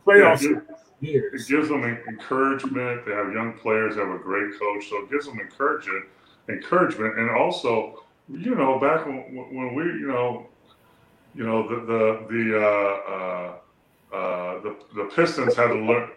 playoffs. 0.05 0.43
Yeah, 0.43 0.59
years. 1.01 1.41
It 1.41 1.51
gives 1.51 1.69
them 1.69 1.83
encouragement. 1.83 3.05
They 3.05 3.11
have 3.11 3.33
young 3.33 3.53
players, 3.53 3.95
they 3.95 4.01
have 4.01 4.13
a 4.13 4.19
great 4.19 4.51
coach, 4.59 4.89
so 4.89 5.03
it 5.03 5.11
gives 5.11 5.25
them 5.25 5.39
encouragement. 5.39 6.05
Encouragement, 6.47 7.19
and 7.19 7.29
also, 7.29 8.03
you 8.27 8.55
know, 8.55 8.79
back 8.79 9.05
when, 9.05 9.17
when 9.51 9.75
we, 9.75 9.83
you 9.83 10.07
know, 10.07 10.47
you 11.35 11.45
know, 11.45 11.67
the 11.67 11.75
the 11.85 12.25
the 12.29 12.59
uh, 12.59 13.11
uh, 13.13 14.15
uh, 14.15 14.61
the, 14.61 14.75
the 14.95 15.05
Pistons 15.15 15.55
had 15.55 15.67
to 15.67 15.75
learn 15.75 16.09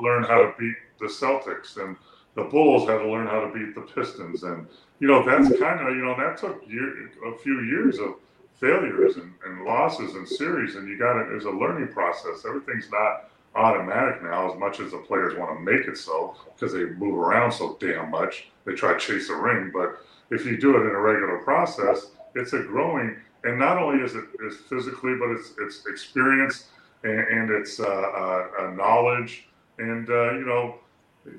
learn 0.00 0.24
how 0.24 0.42
to 0.42 0.54
beat 0.58 0.76
the 1.00 1.06
Celtics, 1.06 1.76
and 1.76 1.96
the 2.34 2.44
Bulls 2.44 2.88
had 2.88 2.98
to 2.98 3.10
learn 3.10 3.26
how 3.26 3.40
to 3.40 3.52
beat 3.52 3.74
the 3.74 3.80
Pistons, 3.80 4.44
and 4.44 4.66
you 5.00 5.08
know 5.08 5.24
that's 5.24 5.48
kind 5.58 5.80
of 5.80 5.94
you 5.94 6.04
know 6.04 6.16
that 6.16 6.38
took 6.38 6.62
year, 6.68 7.10
a 7.26 7.38
few 7.38 7.62
years 7.62 7.98
of 7.98 8.14
failures 8.54 9.16
and, 9.16 9.32
and 9.46 9.64
losses 9.64 10.14
and 10.14 10.28
series, 10.28 10.76
and 10.76 10.88
you 10.88 10.98
got 10.98 11.20
it. 11.20 11.28
There's 11.28 11.46
a 11.46 11.50
learning 11.50 11.88
process. 11.88 12.44
Everything's 12.46 12.90
not 12.90 13.30
automatic 13.56 14.22
now 14.22 14.52
as 14.52 14.58
much 14.58 14.78
as 14.78 14.92
the 14.92 14.98
players 14.98 15.36
want 15.36 15.56
to 15.56 15.60
make 15.60 15.88
it 15.88 15.96
so 15.96 16.36
because 16.54 16.72
they 16.72 16.84
move 16.84 17.18
around 17.18 17.50
so 17.50 17.76
damn 17.80 18.10
much. 18.10 18.48
They 18.64 18.74
try 18.74 18.92
to 18.92 18.98
chase 18.98 19.28
a 19.30 19.34
ring, 19.34 19.72
but 19.72 20.04
if 20.30 20.44
you 20.44 20.58
do 20.58 20.76
it 20.76 20.82
in 20.82 20.94
a 20.94 21.00
regular 21.00 21.38
process, 21.38 22.12
it's 22.34 22.52
a 22.52 22.60
growing. 22.60 23.16
And 23.44 23.58
not 23.58 23.78
only 23.78 24.04
is 24.04 24.14
it 24.14 24.24
is 24.46 24.56
physically, 24.68 25.14
but 25.16 25.30
it's 25.30 25.54
it's 25.58 25.86
experience 25.86 26.66
and, 27.04 27.20
and 27.20 27.50
it's 27.50 27.80
uh, 27.80 27.86
uh, 27.86 28.70
knowledge. 28.70 29.48
And 29.78 30.08
uh, 30.08 30.32
you 30.34 30.44
know, 30.44 30.76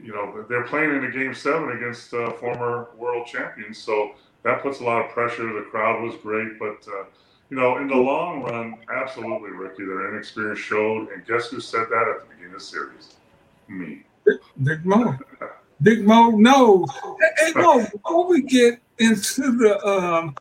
you 0.03 0.13
know 0.13 0.43
they're 0.49 0.65
playing 0.65 0.95
in 0.95 1.03
a 1.05 1.11
game 1.11 1.33
seven 1.33 1.71
against 1.77 2.13
uh, 2.13 2.31
former 2.33 2.89
world 2.97 3.27
champions, 3.27 3.77
so 3.77 4.11
that 4.43 4.61
puts 4.61 4.79
a 4.79 4.83
lot 4.83 5.05
of 5.05 5.11
pressure. 5.11 5.53
The 5.53 5.67
crowd 5.69 6.01
was 6.01 6.15
great, 6.21 6.57
but 6.57 6.85
uh, 6.87 7.05
you 7.49 7.57
know, 7.57 7.77
in 7.77 7.87
the 7.87 7.95
long 7.95 8.43
run, 8.43 8.77
absolutely, 8.93 9.51
Ricky, 9.51 9.83
their 9.83 10.13
inexperience 10.13 10.59
showed. 10.59 11.09
And 11.09 11.25
guess 11.27 11.49
who 11.49 11.59
said 11.59 11.87
that 11.91 12.07
at 12.07 12.21
the 12.21 12.27
beginning 12.29 12.53
of 12.53 12.59
the 12.59 12.65
series? 12.65 13.15
Me. 13.67 14.03
Big 14.63 14.85
Mo. 14.85 15.17
Big 15.81 16.05
Mo 16.05 16.31
knows. 16.31 16.89
Hey, 17.39 17.51
Mo, 17.55 17.85
before 17.91 18.27
we 18.27 18.43
get 18.43 18.79
into 18.99 19.57
the 19.57 19.85
um, 19.85 20.35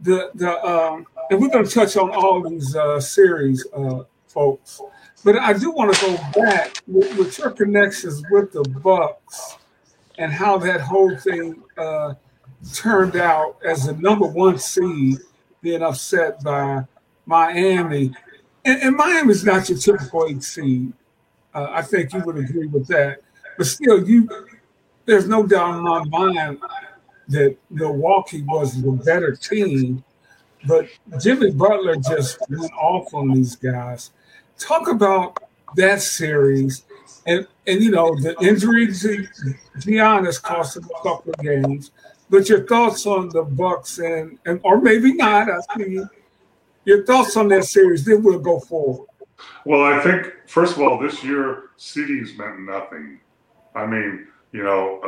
the 0.00 0.30
the 0.34 0.64
um, 0.64 1.06
and 1.30 1.40
we're 1.40 1.48
going 1.48 1.64
to 1.64 1.70
touch 1.70 1.96
on 1.96 2.10
all 2.10 2.48
these 2.48 2.74
uh, 2.76 3.00
series 3.00 3.66
uh, 3.74 4.04
folks. 4.28 4.80
But 5.24 5.38
I 5.38 5.54
do 5.54 5.70
want 5.70 5.94
to 5.94 6.06
go 6.06 6.16
back 6.40 6.82
with, 6.86 7.16
with 7.18 7.38
your 7.38 7.50
connections 7.50 8.22
with 8.30 8.52
the 8.52 8.62
Bucks 8.62 9.56
and 10.18 10.32
how 10.32 10.58
that 10.58 10.80
whole 10.80 11.16
thing 11.16 11.62
uh, 11.76 12.14
turned 12.72 13.16
out 13.16 13.56
as 13.64 13.86
the 13.86 13.94
number 13.94 14.26
one 14.26 14.58
seed 14.58 15.18
being 15.62 15.82
upset 15.82 16.42
by 16.44 16.84
Miami. 17.24 18.12
And, 18.64 18.82
and 18.82 18.96
Miami 18.96 19.32
is 19.32 19.44
not 19.44 19.68
your 19.68 19.78
typical 19.78 20.26
eight 20.28 20.42
seed. 20.42 20.92
Uh, 21.52 21.68
I 21.70 21.82
think 21.82 22.12
you 22.12 22.20
would 22.20 22.36
agree 22.36 22.66
with 22.66 22.86
that. 22.88 23.22
But 23.56 23.66
still, 23.66 24.06
you 24.06 24.28
there's 25.06 25.28
no 25.28 25.46
doubt 25.46 25.76
in 25.76 25.82
my 25.82 26.04
mind 26.04 26.58
that 27.28 27.56
Milwaukee 27.70 28.42
was 28.42 28.80
the 28.80 28.92
better 28.92 29.34
team. 29.34 30.04
But 30.66 30.88
Jimmy 31.20 31.52
Butler 31.52 31.96
just 31.96 32.38
went 32.48 32.72
off 32.72 33.12
on 33.14 33.32
these 33.32 33.56
guys. 33.56 34.10
Talk 34.58 34.88
about 34.88 35.38
that 35.76 36.02
series, 36.02 36.84
and 37.26 37.46
and 37.66 37.82
you 37.82 37.90
know 37.90 38.14
the 38.20 38.34
injury 38.40 38.86
to 38.86 39.26
Giannis 39.78 40.42
cost 40.42 40.76
him 40.76 40.84
a 40.84 41.02
couple 41.02 41.32
of 41.32 41.38
games. 41.40 41.90
But 42.28 42.48
your 42.48 42.66
thoughts 42.66 43.06
on 43.06 43.28
the 43.28 43.42
Bucks 43.42 43.98
and, 43.98 44.38
and 44.46 44.60
or 44.64 44.80
maybe 44.80 45.12
not. 45.12 45.48
I 45.48 45.58
see 45.76 46.00
your 46.84 47.04
thoughts 47.04 47.36
on 47.36 47.48
that 47.48 47.64
series. 47.64 48.04
Then 48.04 48.22
we'll 48.22 48.40
go 48.40 48.58
forward. 48.58 49.06
Well, 49.64 49.82
I 49.82 50.00
think 50.00 50.32
first 50.46 50.76
of 50.76 50.82
all, 50.82 50.98
this 50.98 51.22
year 51.22 51.70
CDs 51.78 52.36
meant 52.36 52.60
nothing. 52.60 53.20
I 53.74 53.86
mean, 53.86 54.26
you 54.52 54.62
know, 54.64 55.00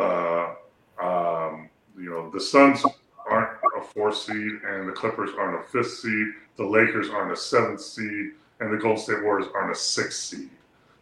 uh, 1.00 1.04
um, 1.04 1.70
you 1.98 2.10
know, 2.10 2.30
the 2.30 2.40
Suns 2.40 2.84
aren't 3.28 3.58
a 3.76 3.82
fourth 3.82 4.16
seed, 4.16 4.52
and 4.66 4.88
the 4.88 4.92
Clippers 4.92 5.30
aren't 5.38 5.60
a 5.60 5.68
fifth 5.68 5.98
seed. 5.98 6.26
The 6.56 6.64
Lakers 6.64 7.10
aren't 7.10 7.32
a 7.32 7.36
seventh 7.36 7.80
seed, 7.80 8.32
and 8.60 8.72
the 8.72 8.76
Golden 8.76 9.02
State 9.02 9.22
Warriors 9.22 9.48
aren't 9.54 9.72
a 9.72 9.78
sixth 9.78 10.20
seed. 10.20 10.50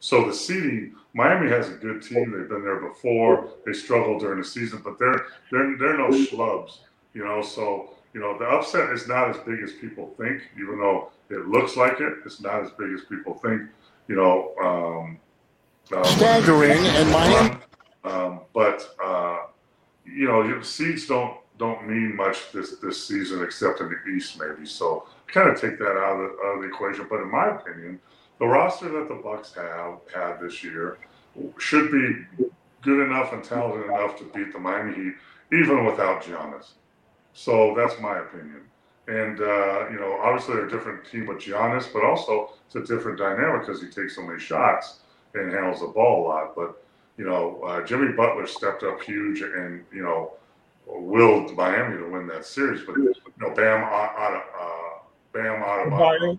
So 0.00 0.26
the 0.26 0.34
seeding, 0.34 0.94
Miami 1.14 1.48
has 1.48 1.68
a 1.68 1.72
good 1.72 2.02
team. 2.02 2.30
They've 2.30 2.48
been 2.48 2.62
there 2.62 2.80
before. 2.80 3.48
They 3.64 3.72
struggled 3.72 4.20
during 4.20 4.38
the 4.38 4.44
season, 4.44 4.80
but 4.84 4.98
they're 4.98 5.26
they're 5.50 5.76
they're 5.78 5.98
no 5.98 6.08
schlubs, 6.08 6.78
you 7.14 7.24
know. 7.24 7.42
So 7.42 7.90
you 8.12 8.20
know 8.20 8.38
the 8.38 8.44
upset 8.44 8.90
is 8.90 9.08
not 9.08 9.30
as 9.30 9.38
big 9.38 9.60
as 9.62 9.72
people 9.72 10.14
think, 10.18 10.42
even 10.60 10.78
though 10.78 11.10
it 11.30 11.48
looks 11.48 11.76
like 11.76 12.00
it. 12.00 12.14
It's 12.24 12.40
not 12.40 12.62
as 12.62 12.70
big 12.72 12.92
as 12.92 13.02
people 13.08 13.34
think, 13.34 13.62
you 14.08 14.16
know. 14.16 14.54
Um, 14.62 15.18
um, 15.96 16.04
Staggering 16.04 16.84
in 16.84 17.10
Miami, 17.10 17.56
um, 18.04 18.40
but 18.52 18.94
uh, 19.02 19.38
you 20.06 20.26
know 20.28 20.42
your 20.42 20.62
seeds 20.62 21.06
don't 21.06 21.36
don't 21.58 21.86
mean 21.88 22.14
much 22.14 22.52
this 22.52 22.76
this 22.78 23.06
season 23.06 23.42
except 23.42 23.80
in 23.80 23.88
the 23.88 24.10
East 24.10 24.38
maybe. 24.38 24.66
So 24.66 25.08
kind 25.26 25.48
of 25.48 25.60
take 25.60 25.78
that 25.78 25.96
out 25.96 26.20
of, 26.20 26.30
the, 26.30 26.36
out 26.44 26.54
of 26.56 26.62
the 26.62 26.68
equation. 26.68 27.06
But 27.08 27.20
in 27.20 27.30
my 27.30 27.48
opinion 27.56 28.00
the 28.38 28.46
roster 28.46 28.88
that 28.88 29.08
the 29.08 29.14
Bucks 29.14 29.54
have 29.54 30.00
had 30.14 30.40
this 30.40 30.62
year 30.62 30.98
should 31.58 31.90
be 31.90 32.44
good 32.82 33.06
enough 33.06 33.32
and 33.32 33.42
talented 33.42 33.86
enough 33.86 34.16
to 34.18 34.24
beat 34.34 34.52
the 34.52 34.58
Miami 34.58 34.94
Heat, 34.94 35.14
even 35.52 35.84
without 35.84 36.22
Giannis. 36.22 36.72
So 37.32 37.74
that's 37.76 38.00
my 38.00 38.18
opinion. 38.18 38.62
And 39.08 39.40
uh, 39.40 39.88
you 39.90 39.98
know, 39.98 40.18
obviously 40.22 40.54
they're 40.54 40.66
a 40.66 40.70
different 40.70 41.06
team 41.06 41.26
with 41.26 41.38
Giannis, 41.38 41.92
but 41.92 42.04
also 42.04 42.50
it's 42.66 42.74
a 42.74 42.84
different 42.84 43.18
dynamic 43.18 43.66
because 43.66 43.80
he 43.80 43.88
takes 43.88 44.16
so 44.16 44.22
many 44.22 44.40
shots 44.40 45.00
and 45.34 45.52
handles 45.52 45.80
the 45.80 45.88
ball 45.88 46.26
a 46.26 46.28
lot. 46.28 46.56
But 46.56 46.82
you 47.16 47.24
know, 47.24 47.60
uh, 47.62 47.84
Jimmy 47.84 48.12
Butler 48.12 48.46
stepped 48.46 48.82
up 48.82 49.02
huge 49.02 49.40
and 49.40 49.84
you 49.92 50.02
know 50.02 50.32
willed 50.86 51.54
Miami 51.56 51.96
to 51.98 52.10
win 52.10 52.26
that 52.28 52.44
series. 52.44 52.82
But 52.86 52.96
you 52.96 53.14
know, 53.38 53.50
Bam 53.50 53.82
out, 53.82 54.34
of 54.34 54.42
uh, 54.58 54.98
Bam 55.32 55.62
out 55.62 55.86
of 55.86 56.38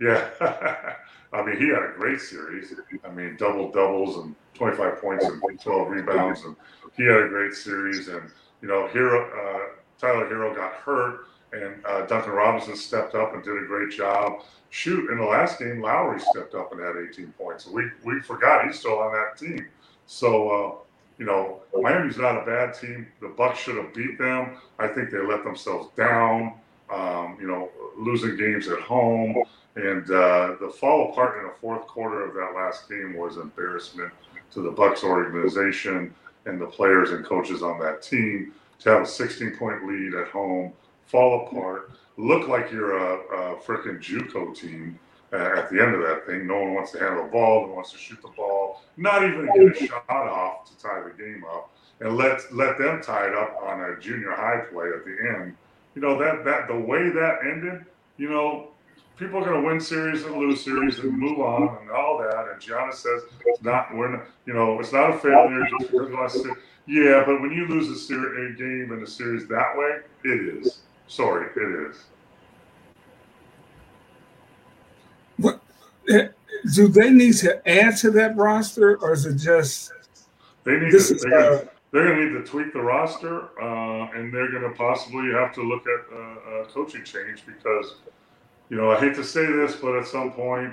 yeah. 0.00 0.96
I 1.32 1.44
mean, 1.44 1.56
he 1.56 1.66
had 1.68 1.82
a 1.82 1.92
great 1.96 2.20
series. 2.20 2.72
I 3.04 3.10
mean, 3.10 3.36
double 3.36 3.72
doubles 3.72 4.24
and 4.24 4.36
25 4.54 5.00
points 5.00 5.24
and 5.24 5.60
12 5.60 5.88
rebounds, 5.88 6.44
and 6.44 6.54
he 6.96 7.04
had 7.04 7.22
a 7.22 7.28
great 7.28 7.54
series. 7.54 8.06
And 8.06 8.30
you 8.62 8.68
know, 8.68 8.88
Herro, 8.92 9.26
uh, 9.26 9.60
Tyler 9.98 10.28
Herro 10.28 10.54
got 10.54 10.74
hurt, 10.74 11.26
and 11.52 11.84
uh, 11.84 12.06
Duncan 12.06 12.32
Robinson 12.32 12.76
stepped 12.76 13.16
up 13.16 13.34
and 13.34 13.42
did 13.42 13.60
a 13.60 13.66
great 13.66 13.90
job. 13.90 14.44
Shoot, 14.70 15.10
in 15.10 15.18
the 15.18 15.24
last 15.24 15.58
game, 15.58 15.80
Lowry 15.80 16.20
stepped 16.20 16.54
up 16.54 16.72
and 16.72 16.80
had 16.80 16.96
18 16.96 17.32
points. 17.32 17.66
We 17.66 17.90
we 18.04 18.20
forgot 18.20 18.66
he's 18.66 18.78
still 18.78 18.98
on 18.98 19.12
that 19.12 19.36
team. 19.36 19.66
So 20.06 20.50
uh, 20.50 20.74
you 21.18 21.26
know, 21.26 21.60
Miami's 21.74 22.18
not 22.18 22.42
a 22.42 22.44
bad 22.44 22.74
team. 22.74 23.06
The 23.20 23.28
Bucks 23.28 23.60
should 23.60 23.76
have 23.76 23.94
beat 23.94 24.18
them. 24.18 24.58
I 24.78 24.88
think 24.88 25.10
they 25.10 25.18
let 25.18 25.44
themselves 25.44 25.88
down. 25.96 26.54
Um, 26.92 27.38
you 27.40 27.46
know, 27.46 27.70
losing 27.96 28.36
games 28.36 28.68
at 28.68 28.80
home. 28.80 29.42
And 29.76 30.08
uh, 30.10 30.56
the 30.60 30.72
fall 30.78 31.10
apart 31.10 31.38
in 31.38 31.44
the 31.44 31.54
fourth 31.60 31.86
quarter 31.86 32.24
of 32.24 32.34
that 32.34 32.52
last 32.54 32.88
game 32.88 33.16
was 33.16 33.36
embarrassment 33.36 34.12
to 34.52 34.60
the 34.60 34.70
Bucks 34.70 35.02
organization 35.02 36.14
and 36.46 36.60
the 36.60 36.66
players 36.66 37.10
and 37.10 37.24
coaches 37.24 37.62
on 37.62 37.80
that 37.80 38.02
team 38.02 38.52
to 38.80 38.90
have 38.90 39.02
a 39.02 39.06
16 39.06 39.56
point 39.56 39.86
lead 39.86 40.14
at 40.14 40.28
home, 40.28 40.72
fall 41.06 41.46
apart, 41.46 41.92
look 42.16 42.48
like 42.48 42.70
you're 42.70 42.96
a, 42.96 43.16
a 43.16 43.56
freaking 43.56 43.98
JUCO 43.98 44.54
team 44.54 44.98
uh, 45.34 45.58
at 45.58 45.68
the 45.70 45.82
end 45.82 45.94
of 45.94 46.02
that 46.02 46.26
thing. 46.26 46.46
No 46.46 46.60
one 46.60 46.74
wants 46.74 46.92
to 46.92 46.98
handle 46.98 47.24
the 47.24 47.30
ball, 47.30 47.62
no 47.62 47.66
one 47.66 47.76
wants 47.76 47.92
to 47.92 47.98
shoot 47.98 48.20
the 48.22 48.28
ball, 48.28 48.82
not 48.96 49.24
even 49.24 49.46
get 49.46 49.82
a 49.82 49.86
shot 49.86 50.04
off 50.08 50.70
to 50.70 50.78
tie 50.78 51.02
the 51.02 51.22
game 51.22 51.44
up, 51.44 51.70
and 52.00 52.16
let 52.16 52.40
let 52.54 52.78
them 52.78 53.02
tie 53.02 53.26
it 53.26 53.34
up 53.34 53.58
on 53.62 53.80
a 53.80 54.00
junior 54.00 54.32
high 54.32 54.60
play 54.70 54.88
at 54.88 55.04
the 55.04 55.16
end. 55.38 55.56
You 55.94 56.02
know 56.02 56.18
that 56.18 56.44
that 56.44 56.68
the 56.68 56.78
way 56.78 57.10
that 57.10 57.40
ended. 57.44 57.84
You 58.16 58.30
know, 58.30 58.68
people 59.16 59.38
are 59.38 59.44
going 59.44 59.62
to 59.62 59.66
win 59.66 59.80
series 59.80 60.24
and 60.24 60.36
lose 60.36 60.64
series 60.64 60.98
and 60.98 61.16
move 61.16 61.38
on 61.40 61.78
and 61.80 61.90
all 61.90 62.18
that. 62.18 62.48
And 62.52 62.60
Giannis 62.60 62.94
says 62.94 63.22
it's 63.46 63.62
not, 63.62 63.94
we're 63.94 64.08
not, 64.08 64.26
you 64.46 64.54
know, 64.54 64.78
it's 64.80 64.92
not 64.92 65.14
a 65.14 65.18
failure 65.18 65.66
just 65.80 65.92
Yeah, 66.86 67.22
but 67.26 67.40
when 67.40 67.52
you 67.52 67.66
lose 67.66 67.88
a, 67.88 67.96
series, 67.96 68.54
a 68.54 68.58
game 68.58 68.92
in 68.92 69.02
a 69.02 69.06
series 69.06 69.46
that 69.48 69.76
way, 69.76 70.00
it 70.24 70.58
is. 70.58 70.80
Sorry, 71.06 71.48
it 71.56 71.90
is. 71.90 72.04
What 75.38 75.54
eh, 75.54 75.58
do 76.74 76.88
they 76.88 77.10
need 77.10 77.34
to 77.38 77.68
add 77.68 77.96
to 77.98 78.10
that 78.12 78.36
roster, 78.36 78.96
or 78.96 79.12
is 79.12 79.26
it 79.26 79.36
just 79.36 79.92
they 80.64 80.78
need 80.78 80.90
to? 80.90 81.14
They're, 81.14 81.38
uh, 81.38 81.58
gonna, 81.58 81.70
they're 81.90 82.08
gonna 82.08 82.24
need 82.24 82.32
to 82.38 82.44
tweak 82.44 82.72
the 82.72 82.80
roster, 82.80 83.50
uh, 83.60 84.10
and 84.14 84.32
they're 84.32 84.50
gonna 84.50 84.74
possibly 84.74 85.32
have 85.32 85.52
to 85.54 85.62
look 85.62 85.84
at 85.86 86.16
uh, 86.16 86.62
a 86.62 86.64
coaching 86.66 87.04
change 87.04 87.44
because 87.46 87.94
you 88.70 88.76
know, 88.76 88.90
I 88.90 88.98
hate 88.98 89.14
to 89.16 89.24
say 89.24 89.44
this, 89.46 89.76
but 89.76 89.96
at 89.96 90.06
some 90.06 90.32
point, 90.32 90.72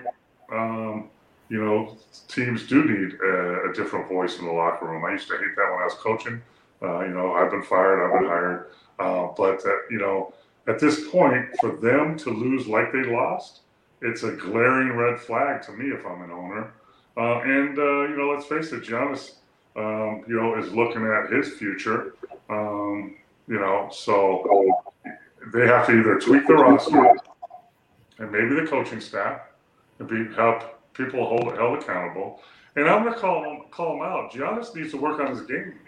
um, 0.52 1.10
you 1.50 1.64
know, 1.64 1.98
teams 2.28 2.66
do 2.68 2.84
need 2.84 3.14
a, 3.20 3.70
a, 3.70 3.74
different 3.74 4.08
voice 4.08 4.40
in 4.40 4.46
the 4.46 4.52
locker 4.52 4.88
room. 4.88 5.04
I 5.04 5.12
used 5.12 5.28
to 5.28 5.38
hate 5.38 5.56
that 5.56 5.70
when 5.72 5.82
I 5.82 5.86
was 5.86 5.94
coaching. 5.96 6.42
Uh, 6.82 7.02
you 7.02 7.14
know, 7.14 7.34
I've 7.34 7.52
been 7.52 7.64
fired, 7.64 8.04
I've 8.04 8.20
been 8.20 8.30
hired. 8.30 8.68
Uh, 8.98 9.28
but, 9.36 9.66
uh, 9.66 9.70
you 9.90 10.00
know, 10.00 10.34
at 10.68 10.80
this 10.80 11.10
point, 11.10 11.46
for 11.60 11.76
them 11.76 12.18
to 12.20 12.30
lose 12.30 12.68
like 12.68 12.92
they 12.94 13.04
lost, 13.04 13.60
it's 14.02 14.24
a 14.24 14.32
glaring 14.32 14.96
red 14.96 15.20
flag 15.20 15.62
to 15.64 15.72
me 15.72 15.92
if 15.92 16.06
I'm 16.06 16.22
an 16.22 16.32
owner. 16.32 16.74
Uh, 17.18 17.40
and, 17.42 17.78
uh, 17.78 18.02
you 18.08 18.18
know, 18.18 18.32
let's 18.34 18.46
face 18.46 18.72
it, 18.72 18.84
Giannis, 18.84 19.34
um, 19.76 20.24
you 20.28 20.36
know, 20.36 20.58
is 20.58 20.72
looking 20.74 21.06
at 21.06 21.32
his 21.32 21.54
future. 21.54 22.16
Um, 22.50 23.16
you 23.48 23.60
know, 23.60 23.90
so 23.92 24.82
they 25.54 25.68
have 25.68 25.88
to 25.88 26.00
either 26.00 26.20
tweak 26.20 26.48
the 26.48 26.54
roster 26.54 27.14
and 28.20 28.32
maybe 28.32 28.56
the 28.56 28.68
coaching 28.68 29.02
staff 29.02 29.42
and 30.00 30.08
be 30.08 30.34
help 30.36 30.80
people 30.94 31.26
hold 31.26 31.56
held 31.56 31.80
accountable. 31.80 32.42
And 32.76 32.88
I'm 32.88 33.04
going 33.04 33.14
to 33.14 33.20
call 33.20 33.66
call 33.72 33.96
him 33.96 34.02
out. 34.02 34.32
Giannis 34.32 34.74
needs 34.76 34.92
to 34.92 34.98
work 34.98 35.20
on 35.20 35.28
his 35.28 35.42
game. 35.42 35.80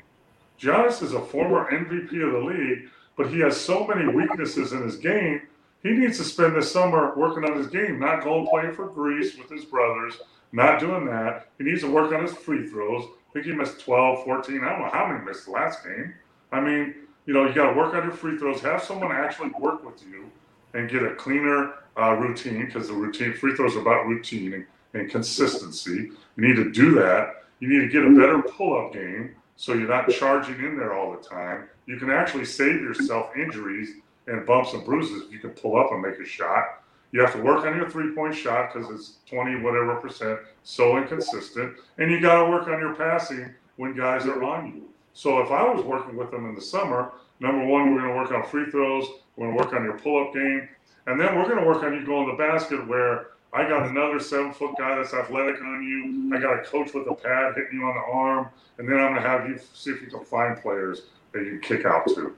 Giannis 0.60 1.02
is 1.02 1.14
a 1.14 1.22
former 1.22 1.70
MVP 1.72 2.14
of 2.26 2.34
the 2.34 2.40
league, 2.40 2.90
but 3.18 3.30
he 3.30 3.40
has 3.40 3.60
so 3.60 3.88
many 3.88 4.08
weaknesses 4.08 4.74
in 4.74 4.82
his 4.84 4.98
game. 4.98 5.42
He 5.84 5.92
needs 5.92 6.18
to 6.18 6.24
spend 6.24 6.56
this 6.56 6.72
summer 6.72 7.14
working 7.16 7.44
on 7.44 7.58
his 7.58 7.68
game, 7.68 8.00
not 8.00 8.24
going 8.24 8.48
playing 8.48 8.74
for 8.74 8.88
Greece 8.88 9.38
with 9.38 9.50
his 9.50 9.66
brothers, 9.66 10.16
not 10.54 10.80
doing 10.80 11.06
that. 11.08 11.50
He 11.58 11.66
needs 11.66 11.82
to 11.82 11.92
work 11.92 12.14
on 12.14 12.22
his 12.22 12.34
free 12.34 12.68
throws. 12.68 13.04
I 13.04 13.34
think 13.34 13.46
he 13.46 13.52
missed 13.52 13.82
12, 13.82 14.24
14. 14.24 14.64
I 14.64 14.70
don't 14.70 14.80
know 14.80 14.90
how 14.90 15.08
many 15.08 15.24
missed 15.26 15.46
the 15.46 15.52
last 15.52 15.84
game. 15.84 16.14
I 16.52 16.62
mean, 16.62 16.96
you 17.26 17.34
know, 17.34 17.46
you 17.46 17.54
got 17.54 17.72
to 17.72 17.78
work 17.78 17.94
on 17.94 18.04
your 18.04 18.14
free 18.14 18.38
throws. 18.38 18.62
Have 18.62 18.82
someone 18.82 19.12
actually 19.12 19.50
work 19.60 19.84
with 19.84 20.06
you 20.06 20.32
and 20.74 20.90
get 20.90 21.04
a 21.04 21.16
cleaner 21.16 21.74
uh, 21.98 22.14
routine 22.14 22.66
because 22.66 22.88
the 22.88 22.94
routine 22.94 23.34
free 23.34 23.56
throws 23.56 23.76
are 23.76 23.82
about 23.82 24.08
routine 24.08 24.54
and, 24.54 24.66
and 24.94 25.12
consistency. 25.12 26.12
You 26.38 26.48
need 26.48 26.56
to 26.56 26.72
do 26.72 26.96
that. 26.96 27.44
You 27.60 27.68
need 27.68 27.80
to 27.80 27.90
get 27.90 28.06
a 28.06 28.10
better 28.10 28.42
pull-up 28.42 28.94
game 28.94 29.36
so 29.56 29.74
you're 29.74 29.88
not 29.88 30.10
charging 30.10 30.56
in 30.56 30.78
there 30.78 30.94
all 30.94 31.12
the 31.12 31.24
time. 31.24 31.68
You 31.86 31.98
can 31.98 32.10
actually 32.10 32.46
save 32.46 32.82
yourself 32.82 33.36
injuries 33.36 33.96
and 34.28 34.46
bumps 34.46 34.74
and 34.74 34.86
bruises 34.86 35.32
you 35.32 35.40
can 35.40 35.52
pull 35.52 35.78
up 35.78 35.92
and 35.92 36.02
make 36.02 36.20
a 36.20 36.26
shot. 36.26 36.84
You 37.12 37.22
have 37.22 37.34
to 37.34 37.42
work 37.42 37.66
on 37.66 37.76
your 37.78 37.90
three-point 37.90 38.36
shot 38.36 38.74
because 38.74 38.90
it's 38.90 39.18
20 39.30 39.62
whatever 39.62 39.96
percent, 39.98 40.40
so 40.64 40.98
inconsistent. 40.98 41.78
And 42.00 42.10
you 42.10 42.20
got 42.20 42.44
to 42.44 42.50
work 42.50 42.68
on 42.68 42.80
your 42.80 42.96
passing 42.96 43.54
when 43.76 43.96
guys 43.96 44.26
are 44.26 44.44
on 44.44 44.68
you. 44.68 44.90
So 45.14 45.40
if 45.42 45.52
I 45.52 45.64
was 45.72 45.86
working 45.86 46.16
with 46.16 46.32
them 46.32 46.50
in 46.50 46.56
the 46.56 46.62
summer, 46.62 47.12
number 47.40 47.66
one, 47.66 47.94
we're 47.94 48.02
going 48.02 48.14
to 48.14 48.18
work 48.18 48.32
on 48.32 48.50
free 48.50 48.70
throws. 48.72 49.06
We're 49.36 49.46
going 49.46 49.58
to 49.58 49.64
work 49.64 49.74
on 49.74 49.84
your 49.84 50.00
pull-up 50.00 50.34
game. 50.34 50.68
And 51.06 51.20
then 51.20 51.36
we're 51.36 51.48
going 51.48 51.60
to 51.60 51.68
work 51.68 51.84
on 51.84 51.94
you 51.94 52.06
going 52.06 52.26
to 52.26 52.32
the 52.32 52.38
basket 52.38 52.88
where 52.88 53.28
I 53.54 53.70
got 53.70 53.88
another 53.88 54.20
seven 54.20 54.52
foot 54.52 54.76
guy 54.80 54.96
that's 54.96 55.14
athletic 55.14 55.62
on 55.62 55.84
you. 55.84 56.36
I 56.36 56.42
got 56.42 56.60
a 56.60 56.64
coach 56.64 56.94
with 56.94 57.08
a 57.08 57.14
pad 57.14 57.54
hitting 57.56 57.80
you 57.80 57.86
on 57.86 57.94
the 57.94 58.12
arm, 58.12 58.50
and 58.80 58.90
then 58.90 58.98
I'm 58.98 59.12
going 59.12 59.22
to 59.22 59.30
have 59.30 59.48
you 59.48 59.60
see 59.74 59.92
if 59.92 60.02
you 60.02 60.08
can 60.08 60.26
find 60.26 60.60
players 60.60 61.04
that 61.34 61.44
you 61.44 61.60
kick 61.60 61.86
out 61.86 62.08
to. 62.16 62.36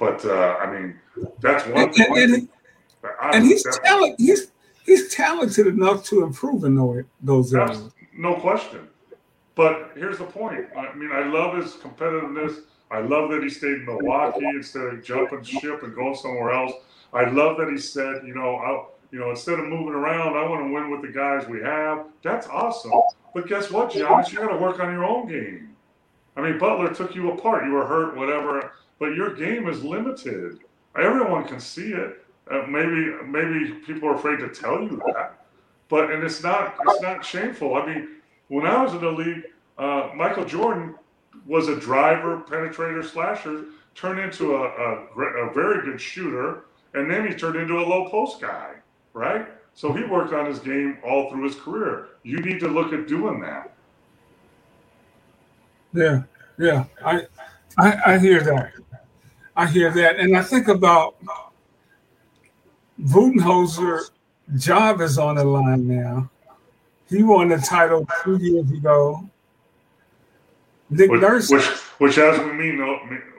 But 0.00 0.24
uh, 0.24 0.56
I 0.58 0.72
mean, 0.72 0.98
that's 1.40 1.66
one. 1.66 1.82
And, 1.82 1.96
and, 1.98 2.32
and, 2.32 2.48
and 3.34 3.44
he's 3.44 3.62
talented. 3.84 4.18
He's 4.18 4.50
he's 4.86 5.14
talented 5.14 5.66
enough 5.66 6.04
to 6.06 6.24
improve 6.24 6.64
in 6.64 6.74
those 7.20 7.54
areas. 7.54 7.90
No 8.16 8.34
question. 8.34 8.88
But 9.54 9.90
here's 9.94 10.18
the 10.18 10.24
point. 10.24 10.66
I 10.74 10.94
mean, 10.94 11.12
I 11.12 11.28
love 11.28 11.54
his 11.56 11.72
competitiveness. 11.74 12.62
I 12.90 13.00
love 13.00 13.30
that 13.30 13.42
he 13.42 13.50
stayed 13.50 13.74
in 13.74 13.84
Milwaukee 13.84 14.46
instead 14.46 14.84
of 14.84 15.04
jumping 15.04 15.42
ship 15.42 15.82
and 15.82 15.94
going 15.94 16.16
somewhere 16.16 16.52
else. 16.52 16.72
I 17.12 17.28
love 17.28 17.58
that 17.58 17.68
he 17.68 17.76
said, 17.76 18.22
you 18.26 18.34
know, 18.34 18.56
I, 18.56 18.86
you 19.12 19.18
know, 19.18 19.30
instead 19.30 19.58
of 19.58 19.66
moving 19.66 19.94
around, 19.94 20.36
I 20.36 20.48
want 20.48 20.66
to 20.66 20.72
win 20.72 20.90
with 20.90 21.02
the 21.02 21.08
guys 21.08 21.46
we 21.46 21.60
have. 21.60 22.06
That's 22.22 22.46
awesome. 22.48 22.92
But 23.34 23.48
guess 23.48 23.70
what, 23.70 23.90
Giannis? 23.90 24.32
You 24.32 24.38
got 24.38 24.48
to 24.48 24.56
work 24.56 24.80
on 24.80 24.92
your 24.92 25.04
own 25.04 25.28
game. 25.28 25.76
I 26.36 26.40
mean, 26.40 26.58
Butler 26.58 26.94
took 26.94 27.14
you 27.14 27.32
apart. 27.32 27.64
You 27.64 27.72
were 27.72 27.86
hurt, 27.86 28.16
whatever. 28.16 28.72
But 29.00 29.16
your 29.16 29.34
game 29.34 29.68
is 29.68 29.82
limited. 29.82 30.60
Everyone 30.96 31.44
can 31.48 31.58
see 31.58 31.92
it. 31.92 32.24
Uh, 32.48 32.62
maybe, 32.68 33.12
maybe 33.26 33.72
people 33.86 34.08
are 34.08 34.14
afraid 34.14 34.38
to 34.38 34.48
tell 34.48 34.80
you 34.80 35.02
that. 35.06 35.46
But 35.88 36.12
and 36.12 36.22
it's 36.22 36.42
not, 36.42 36.76
it's 36.86 37.02
not 37.02 37.24
shameful. 37.24 37.74
I 37.74 37.86
mean, 37.86 38.08
when 38.46 38.66
I 38.66 38.80
was 38.84 38.92
in 38.92 39.00
the 39.00 39.10
league, 39.10 39.42
uh, 39.78 40.10
Michael 40.14 40.44
Jordan 40.44 40.94
was 41.46 41.66
a 41.66 41.80
driver, 41.80 42.44
penetrator, 42.48 43.04
slasher, 43.04 43.64
turned 43.96 44.20
into 44.20 44.54
a, 44.54 44.62
a, 44.62 45.20
a 45.48 45.52
very 45.52 45.84
good 45.84 46.00
shooter, 46.00 46.66
and 46.94 47.10
then 47.10 47.26
he 47.26 47.34
turned 47.34 47.56
into 47.56 47.80
a 47.80 47.82
low 47.82 48.08
post 48.08 48.40
guy 48.40 48.76
right? 49.12 49.46
So 49.74 49.92
he 49.92 50.04
worked 50.04 50.32
on 50.32 50.46
his 50.46 50.58
game 50.58 50.98
all 51.04 51.30
through 51.30 51.44
his 51.44 51.54
career. 51.54 52.08
You 52.22 52.40
need 52.40 52.60
to 52.60 52.68
look 52.68 52.92
at 52.92 53.06
doing 53.06 53.40
that. 53.40 53.72
Yeah, 55.92 56.22
yeah, 56.58 56.84
I, 57.04 57.22
I, 57.78 58.14
I 58.14 58.18
hear 58.18 58.42
that. 58.42 58.72
I 59.56 59.66
hear 59.66 59.90
that, 59.92 60.18
and 60.18 60.36
I 60.36 60.42
think 60.42 60.68
about 60.68 61.16
Budenholzer. 63.00 64.10
Job 64.56 65.00
is 65.00 65.16
on 65.18 65.36
the 65.36 65.44
line 65.44 65.86
now. 65.86 66.28
He 67.08 67.22
won 67.22 67.48
the 67.48 67.58
title 67.58 68.06
two 68.24 68.36
years 68.36 68.70
ago. 68.70 69.28
Nick 70.90 71.10
which, 71.10 71.20
Nurse, 71.20 71.50
which, 71.50 71.66
which 71.98 72.18
as 72.18 72.38
we 72.40 72.52
mean, 72.52 72.80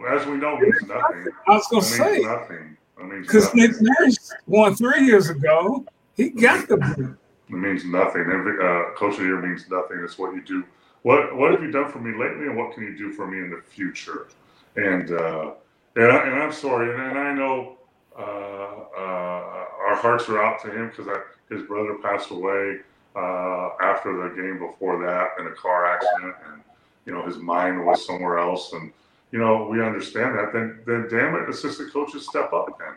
as 0.10 0.26
we 0.26 0.38
know, 0.38 0.58
means 0.58 0.82
nothing. 0.88 1.26
I 1.48 1.52
was 1.52 1.68
going 1.68 1.84
to 1.84 1.88
say 1.88 2.20
nothing. 2.20 2.78
Because 3.22 3.54
Nick 3.54 3.72
Nurse 3.82 4.32
won 4.48 4.76
three 4.76 5.06
years 5.06 5.30
ago. 5.30 5.86
He 6.16 6.30
got 6.30 6.68
the 6.68 6.78
boot. 6.78 7.18
It 7.50 7.54
means 7.54 7.84
nothing. 7.84 8.22
Every 8.22 8.54
uh, 8.66 8.94
coach 8.96 9.14
of 9.14 9.20
the 9.20 9.26
year 9.26 9.42
means 9.42 9.70
nothing. 9.70 10.00
It's 10.04 10.18
what 10.18 10.34
you 10.34 10.42
do. 10.42 10.64
What 11.02 11.36
What 11.36 11.52
have 11.52 11.62
you 11.62 11.72
done 11.72 11.92
for 11.92 12.00
me 12.00 12.18
lately, 12.18 12.46
and 12.46 12.56
what 12.56 12.74
can 12.74 12.84
you 12.84 12.98
do 12.98 13.12
for 13.12 13.28
me 13.28 13.40
in 13.40 13.50
the 13.50 13.62
future? 13.62 14.28
And 14.76 15.12
uh, 15.12 15.52
and, 15.96 16.12
I, 16.12 16.28
and 16.28 16.36
I'm 16.44 16.52
sorry, 16.52 16.94
and, 16.94 17.02
and 17.02 17.20
I 17.20 17.34
know 17.34 17.78
uh, 18.18 18.22
uh, 18.22 19.66
our 19.88 19.96
hearts 19.96 20.30
are 20.30 20.42
out 20.44 20.62
to 20.64 20.72
him 20.72 20.90
because 20.90 21.08
his 21.50 21.64
brother 21.64 21.96
passed 22.02 22.32
away 22.32 22.78
uh, 23.16 23.70
after 23.82 24.14
the 24.14 24.42
game 24.42 24.60
before 24.60 25.04
that 25.06 25.40
in 25.40 25.48
a 25.48 25.56
car 25.56 25.86
accident, 25.86 26.36
and 26.52 26.62
you 27.06 27.14
know 27.14 27.26
his 27.26 27.38
mind 27.38 27.86
was 27.86 28.06
somewhere 28.06 28.40
else, 28.40 28.74
and 28.74 28.92
you 29.32 29.40
know, 29.40 29.68
we 29.70 29.82
understand 29.82 30.38
that, 30.38 30.52
then 30.54 30.80
then 30.86 31.08
damn 31.10 31.36
it, 31.36 31.50
assistant 31.50 31.92
coaches 31.92 32.28
step 32.28 32.52
up 32.54 32.78
then 32.78 32.96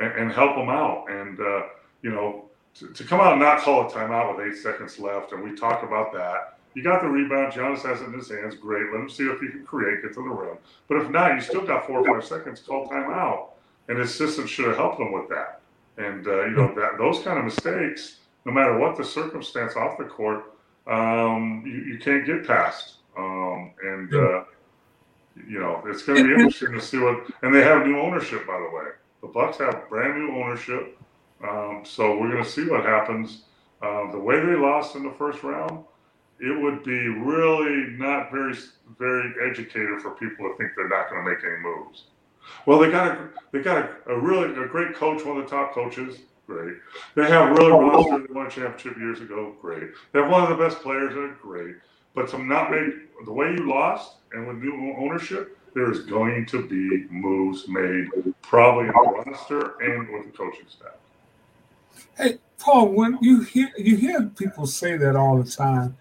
and, 0.00 0.22
and 0.22 0.32
help 0.32 0.56
them 0.56 0.68
out. 0.68 1.06
And 1.08 1.38
uh, 1.40 1.62
you 2.02 2.10
know, 2.10 2.46
to, 2.74 2.88
to, 2.88 3.04
come 3.04 3.20
out 3.20 3.32
and 3.32 3.40
not 3.40 3.60
call 3.60 3.86
a 3.86 3.90
timeout 3.90 4.36
with 4.36 4.46
eight 4.46 4.60
seconds 4.60 4.98
left, 4.98 5.32
and 5.32 5.42
we 5.42 5.54
talk 5.54 5.82
about 5.84 6.12
that. 6.12 6.57
You 6.78 6.84
got 6.84 7.02
the 7.02 7.08
rebound. 7.08 7.52
Giannis 7.52 7.82
has 7.82 8.02
it 8.02 8.04
in 8.04 8.12
his 8.12 8.30
hands. 8.30 8.54
Great. 8.54 8.92
Let 8.92 9.00
him 9.00 9.10
see 9.10 9.24
if 9.24 9.40
he 9.40 9.48
can 9.48 9.64
create, 9.64 10.00
get 10.00 10.14
to 10.14 10.22
the 10.22 10.28
rim. 10.28 10.58
But 10.86 10.98
if 10.98 11.10
not, 11.10 11.34
you 11.34 11.40
still 11.40 11.66
got 11.66 11.88
four 11.88 11.98
or 11.98 12.20
five 12.20 12.24
seconds. 12.24 12.60
Call 12.60 12.86
timeout, 12.86 13.48
and 13.88 13.98
his 13.98 14.14
system 14.14 14.46
should 14.46 14.66
have 14.66 14.76
helped 14.76 15.00
him 15.00 15.10
with 15.10 15.28
that. 15.28 15.60
And 15.96 16.24
uh, 16.28 16.44
you 16.44 16.52
know 16.52 16.72
that 16.76 16.96
those 16.96 17.18
kind 17.18 17.36
of 17.36 17.44
mistakes, 17.44 18.20
no 18.44 18.52
matter 18.52 18.78
what 18.78 18.96
the 18.96 19.04
circumstance 19.04 19.74
off 19.74 19.98
the 19.98 20.04
court, 20.04 20.54
um, 20.86 21.64
you, 21.66 21.94
you 21.94 21.98
can't 21.98 22.24
get 22.24 22.46
past. 22.46 22.98
Um, 23.16 23.72
and 23.82 24.14
uh, 24.14 24.44
you 25.48 25.58
know, 25.58 25.82
it's 25.84 26.04
going 26.04 26.22
to 26.22 26.28
be 26.28 26.34
interesting 26.34 26.74
to 26.74 26.80
see 26.80 26.98
what. 26.98 27.26
And 27.42 27.52
they 27.52 27.62
have 27.62 27.84
new 27.84 27.98
ownership, 27.98 28.46
by 28.46 28.56
the 28.56 28.76
way. 28.76 28.92
The 29.20 29.26
Bucks 29.26 29.58
have 29.58 29.88
brand 29.88 30.14
new 30.14 30.40
ownership, 30.40 30.96
um, 31.42 31.82
so 31.84 32.16
we're 32.16 32.30
going 32.30 32.44
to 32.44 32.48
see 32.48 32.68
what 32.68 32.84
happens. 32.84 33.46
Uh, 33.82 34.12
the 34.12 34.18
way 34.20 34.38
they 34.38 34.54
lost 34.54 34.94
in 34.94 35.02
the 35.02 35.14
first 35.18 35.42
round, 35.42 35.84
it 36.40 36.60
would 36.60 36.84
be 36.84 37.08
really 37.08 37.90
not 37.98 38.30
very, 38.30 38.54
very 38.98 39.50
educated 39.50 40.00
for 40.00 40.12
people 40.12 40.48
to 40.48 40.56
think 40.56 40.72
they're 40.76 40.88
not 40.88 41.10
going 41.10 41.24
to 41.24 41.30
make 41.30 41.44
any 41.44 41.56
moves. 41.58 42.04
Well, 42.66 42.78
they 42.78 42.90
got 42.90 43.08
a, 43.08 43.28
they 43.52 43.60
got 43.60 43.78
a, 43.78 44.12
a 44.12 44.18
really 44.18 44.50
a 44.62 44.66
great 44.66 44.94
coach, 44.94 45.24
one 45.24 45.38
of 45.38 45.44
the 45.44 45.50
top 45.50 45.74
coaches. 45.74 46.18
Great. 46.46 46.76
They 47.14 47.28
have 47.28 47.56
really 47.58 47.72
roster. 47.72 48.26
They 48.26 48.32
won 48.32 48.46
a 48.46 48.50
championship 48.50 48.96
years 48.96 49.20
ago. 49.20 49.54
Great. 49.60 49.90
They 50.12 50.20
have 50.20 50.30
one 50.30 50.44
of 50.44 50.48
the 50.48 50.56
best 50.56 50.80
players. 50.80 51.12
Great. 51.42 51.76
But 52.14 52.28
to 52.30 52.38
not 52.38 52.70
make 52.70 53.24
the 53.24 53.32
way 53.32 53.52
you 53.52 53.68
lost 53.68 54.14
and 54.32 54.48
with 54.48 54.56
new 54.56 54.96
ownership, 54.98 55.58
there 55.74 55.92
is 55.92 56.00
going 56.00 56.46
to 56.46 56.66
be 56.66 57.06
moves 57.12 57.68
made, 57.68 58.08
probably 58.40 58.86
in 58.86 58.92
the 58.92 59.22
roster 59.26 59.78
and 59.80 60.08
with 60.08 60.24
the 60.24 60.36
coaching 60.36 60.66
staff. 60.68 60.96
Hey, 62.16 62.38
Paul, 62.58 62.88
when 62.88 63.18
you 63.20 63.42
hear 63.42 63.70
you 63.76 63.96
hear 63.96 64.22
people 64.22 64.66
say 64.66 64.96
that 64.96 65.14
all 65.14 65.40
the 65.40 65.48
time, 65.48 65.96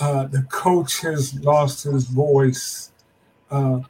uh, 0.00 0.24
the 0.26 0.42
coach 0.42 1.00
has 1.00 1.34
lost 1.40 1.84
his 1.84 2.04
voice. 2.04 2.90
Uh, 3.50 3.80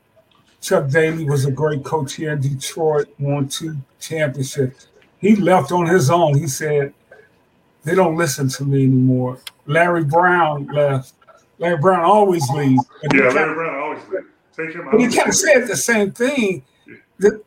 Chuck 0.61 0.88
Daly 0.88 1.25
was 1.25 1.45
a 1.45 1.51
great 1.51 1.85
coach 1.85 2.15
here 2.15 2.33
in 2.33 2.41
Detroit, 2.41 3.09
won 3.19 3.49
two 3.49 3.77
championships. 4.01 4.88
He 5.19 5.37
left 5.37 5.73
on 5.73 5.87
his 5.87 6.11
own. 6.11 6.38
He 6.38 6.49
said, 6.49 6.93
"They 7.85 7.95
don't 7.95 8.17
listen 8.17 8.49
to 8.49 8.65
me 8.65 8.85
anymore." 8.85 9.38
Larry 9.67 10.05
Brown 10.05 10.67
left. 10.67 11.15
Larry 11.59 11.79
Brown 11.79 12.05
always 12.05 12.49
leaves. 12.51 12.85
Yeah, 13.12 13.29
Larry 13.29 13.55
Brown 13.55 13.83
always 13.83 14.09
leaves. 14.09 14.27
Take 14.57 14.75
him 14.75 14.88
out. 14.88 14.93
Kind 14.93 15.29
of 15.29 15.35
said 15.35 15.69
the 15.69 15.77
same 15.77 16.12
thing. 16.12 16.65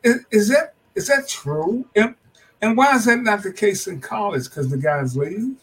Is, 0.02 0.24
is 0.30 0.48
that 0.48 0.74
is 0.94 1.06
that 1.08 1.28
true? 1.28 1.86
And, 1.94 2.14
and 2.62 2.76
why 2.76 2.96
is 2.96 3.04
that 3.04 3.20
not 3.20 3.42
the 3.42 3.52
case 3.52 3.86
in 3.86 4.00
college? 4.00 4.44
Because 4.44 4.70
the 4.70 4.78
guys 4.78 5.16
leave. 5.16 5.56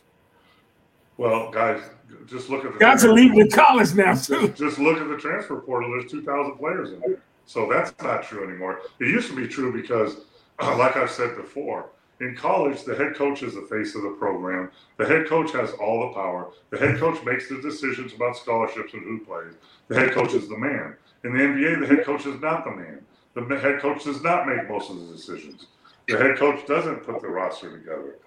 Well, 1.18 1.52
guys, 1.52 1.82
just 2.28 2.50
look 2.50 2.66
at 2.66 2.74
the 2.74 2.80
guys 2.80 3.04
are 3.06 3.14
leaving 3.14 3.50
college 3.50 3.94
now 3.94 4.16
too. 4.16 4.50
Just 4.50 4.80
look 4.80 4.98
at 4.98 5.08
the 5.08 5.18
transfer 5.18 5.58
portal. 5.62 5.92
There's 5.92 6.12
two 6.12 6.24
thousand 6.24 6.58
players 6.58 6.92
in 6.92 7.00
there, 7.00 7.22
so 7.46 7.70
that's 7.70 7.94
not 8.02 8.24
true 8.24 8.48
anymore. 8.48 8.82
It 9.00 9.08
used 9.08 9.30
to 9.30 9.36
be 9.36 9.48
true 9.48 9.74
because, 9.74 10.18
uh, 10.60 10.76
like 10.78 10.96
I've 10.96 11.12
said 11.12 11.36
before, 11.36 11.90
in 12.20 12.36
college, 12.36 12.84
the 12.84 12.96
head 12.96 13.16
coach 13.16 13.44
is 13.44 13.56
the 13.56 13.64
face 13.64 13.96
of 13.96 14.04
the 14.04 14.12
program. 14.12 14.72
The 14.98 15.06
head 15.06 15.28
coach 15.28 15.52
has 15.52 15.72
all 15.74 16.08
the 16.08 16.14
power. 16.14 16.52
The 16.70 16.78
head 16.78 17.00
coach 17.00 17.24
makes 17.26 17.50
the 17.50 17.62
decisions 17.62 18.14
about 18.14 18.38
scholarships 18.38 18.94
and 18.94 19.04
who 19.04 19.26
plays. 19.26 19.54
The 19.88 20.00
head 20.00 20.12
coach 20.14 20.34
is 20.34 20.48
the 20.48 20.58
man. 20.58 20.96
In 21.24 21.34
the 21.34 21.44
NBA, 21.44 21.82
the 21.82 21.88
head 21.88 22.06
coach 22.06 22.26
is 22.26 22.40
not 22.40 22.64
the 22.64 22.72
man. 22.72 23.06
The 23.36 23.60
head 23.60 23.82
coach 23.82 24.04
does 24.04 24.22
not 24.22 24.48
make 24.48 24.70
most 24.70 24.90
of 24.92 25.00
the 25.00 25.14
decisions. 25.14 25.68
The 26.08 26.18
head 26.18 26.38
coach 26.38 26.66
doesn't 26.68 27.04
put 27.04 27.22
the 27.22 27.30
roster 27.30 27.78
together. 27.78 28.20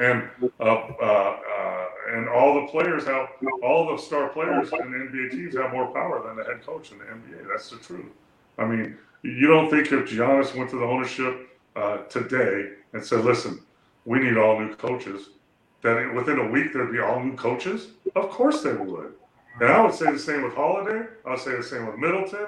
And 0.00 0.28
uh, 0.60 0.64
uh, 0.64 1.02
uh, 1.02 1.86
and 2.10 2.28
all 2.28 2.60
the 2.60 2.66
players 2.68 3.04
have 3.04 3.28
all 3.62 3.94
the 3.94 4.02
star 4.02 4.28
players 4.28 4.70
in 4.72 4.90
the 4.90 4.98
NBA 4.98 5.30
teams 5.30 5.56
have 5.56 5.72
more 5.72 5.86
power 5.92 6.22
than 6.26 6.36
the 6.36 6.44
head 6.44 6.64
coach 6.64 6.90
in 6.92 6.98
the 6.98 7.04
NBA. 7.04 7.48
That's 7.48 7.70
the 7.70 7.76
truth. 7.76 8.06
I 8.58 8.64
mean, 8.64 8.96
you 9.22 9.46
don't 9.46 9.70
think 9.70 9.90
if 9.92 10.10
Giannis 10.10 10.54
went 10.54 10.70
to 10.70 10.78
the 10.78 10.84
ownership 10.84 11.58
uh, 11.76 11.98
today 12.08 12.72
and 12.92 13.04
said, 13.04 13.24
listen, 13.24 13.60
we 14.04 14.18
need 14.18 14.36
all 14.36 14.60
new 14.60 14.74
coaches, 14.74 15.30
that 15.82 16.12
within 16.14 16.38
a 16.38 16.48
week 16.48 16.72
there'd 16.72 16.92
be 16.92 17.00
all 17.00 17.20
new 17.20 17.36
coaches? 17.36 17.88
Of 18.16 18.30
course 18.30 18.62
they 18.62 18.72
would. 18.72 19.14
And 19.60 19.70
I 19.70 19.84
would 19.84 19.94
say 19.94 20.10
the 20.10 20.18
same 20.18 20.42
with 20.42 20.54
Holiday. 20.54 21.06
I 21.24 21.30
would 21.30 21.38
say 21.38 21.56
the 21.56 21.62
same 21.62 21.86
with 21.86 21.96
Middleton. 21.96 22.46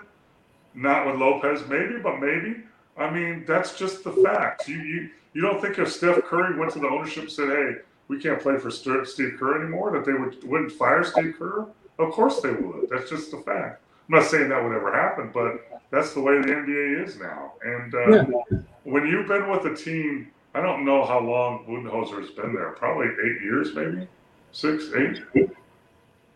Not 0.74 1.06
with 1.06 1.16
Lopez, 1.16 1.62
maybe, 1.68 1.98
but 1.98 2.18
maybe. 2.18 2.56
I 2.96 3.10
mean, 3.10 3.44
that's 3.46 3.78
just 3.78 4.04
the 4.04 4.12
facts. 4.12 4.68
You, 4.68 4.78
you, 4.78 5.10
you 5.36 5.42
don't 5.42 5.60
think 5.60 5.78
if 5.78 5.92
Steph 5.92 6.24
Curry 6.24 6.58
went 6.58 6.72
to 6.72 6.78
the 6.78 6.88
ownership 6.88 7.24
and 7.24 7.30
said, 7.32 7.50
hey, 7.50 7.72
we 8.08 8.18
can't 8.18 8.40
play 8.40 8.56
for 8.56 8.70
Steve 8.70 9.34
Kerr 9.38 9.60
anymore, 9.60 9.92
that 9.92 10.06
they 10.06 10.14
would, 10.14 10.42
wouldn't 10.48 10.72
fire 10.72 11.04
Steve 11.04 11.34
Kerr? 11.38 11.66
Of 11.98 12.12
course 12.12 12.40
they 12.40 12.52
would. 12.52 12.88
That's 12.88 13.10
just 13.10 13.30
the 13.30 13.42
fact. 13.42 13.82
I'm 14.08 14.14
not 14.14 14.24
saying 14.24 14.48
that 14.48 14.64
would 14.64 14.74
ever 14.74 14.90
happen, 14.94 15.30
but 15.34 15.82
that's 15.90 16.14
the 16.14 16.22
way 16.22 16.40
the 16.40 16.46
NBA 16.46 17.06
is 17.06 17.18
now. 17.18 17.52
And 17.62 17.94
uh, 17.94 18.08
yeah. 18.08 18.58
when 18.84 19.06
you've 19.06 19.28
been 19.28 19.50
with 19.50 19.66
a 19.66 19.76
team, 19.76 20.28
I 20.54 20.62
don't 20.62 20.86
know 20.86 21.04
how 21.04 21.20
long 21.20 21.66
Budenholzer 21.66 22.18
has 22.20 22.30
been 22.30 22.54
there. 22.54 22.70
Probably 22.70 23.08
eight 23.08 23.42
years, 23.42 23.74
maybe 23.74 24.08
six, 24.52 24.86
eight. 24.96 25.50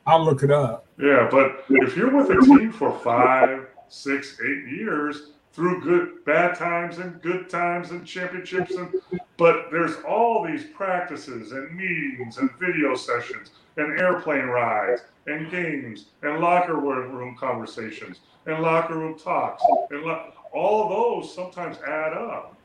I'll 0.06 0.22
look 0.22 0.42
it 0.42 0.50
up. 0.50 0.84
Yeah, 0.98 1.26
but 1.30 1.64
if 1.70 1.96
you're 1.96 2.14
with 2.14 2.28
a 2.28 2.40
team 2.44 2.70
for 2.70 2.92
five, 2.98 3.66
six, 3.88 4.38
eight 4.44 4.66
years, 4.70 5.30
through 5.52 5.80
good 5.80 6.24
bad 6.24 6.54
times 6.56 6.98
and 6.98 7.20
good 7.22 7.48
times 7.50 7.90
and 7.90 8.06
championships 8.06 8.74
and 8.74 8.94
but 9.36 9.70
there's 9.70 9.96
all 10.06 10.46
these 10.46 10.64
practices 10.64 11.52
and 11.52 11.74
meetings 11.76 12.38
and 12.38 12.50
video 12.58 12.94
sessions 12.94 13.50
and 13.76 13.98
airplane 13.98 14.44
rides 14.46 15.02
and 15.26 15.50
games 15.50 16.06
and 16.22 16.40
locker 16.40 16.76
room 16.76 17.36
conversations 17.36 18.20
and 18.46 18.62
locker 18.62 18.96
room 18.96 19.18
talks 19.18 19.62
and 19.90 20.02
lo- 20.02 20.32
all 20.52 20.84
of 20.84 20.88
those 20.90 21.34
sometimes 21.34 21.78
add 21.86 22.12
up. 22.12 22.56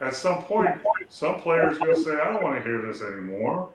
At 0.00 0.14
some 0.14 0.42
point 0.42 0.80
some 1.08 1.40
players 1.40 1.78
will 1.80 1.96
say 1.96 2.12
i 2.12 2.24
don't 2.24 2.42
want 2.42 2.56
to 2.56 2.62
hear 2.62 2.82
this 2.82 3.00
anymore. 3.00 3.70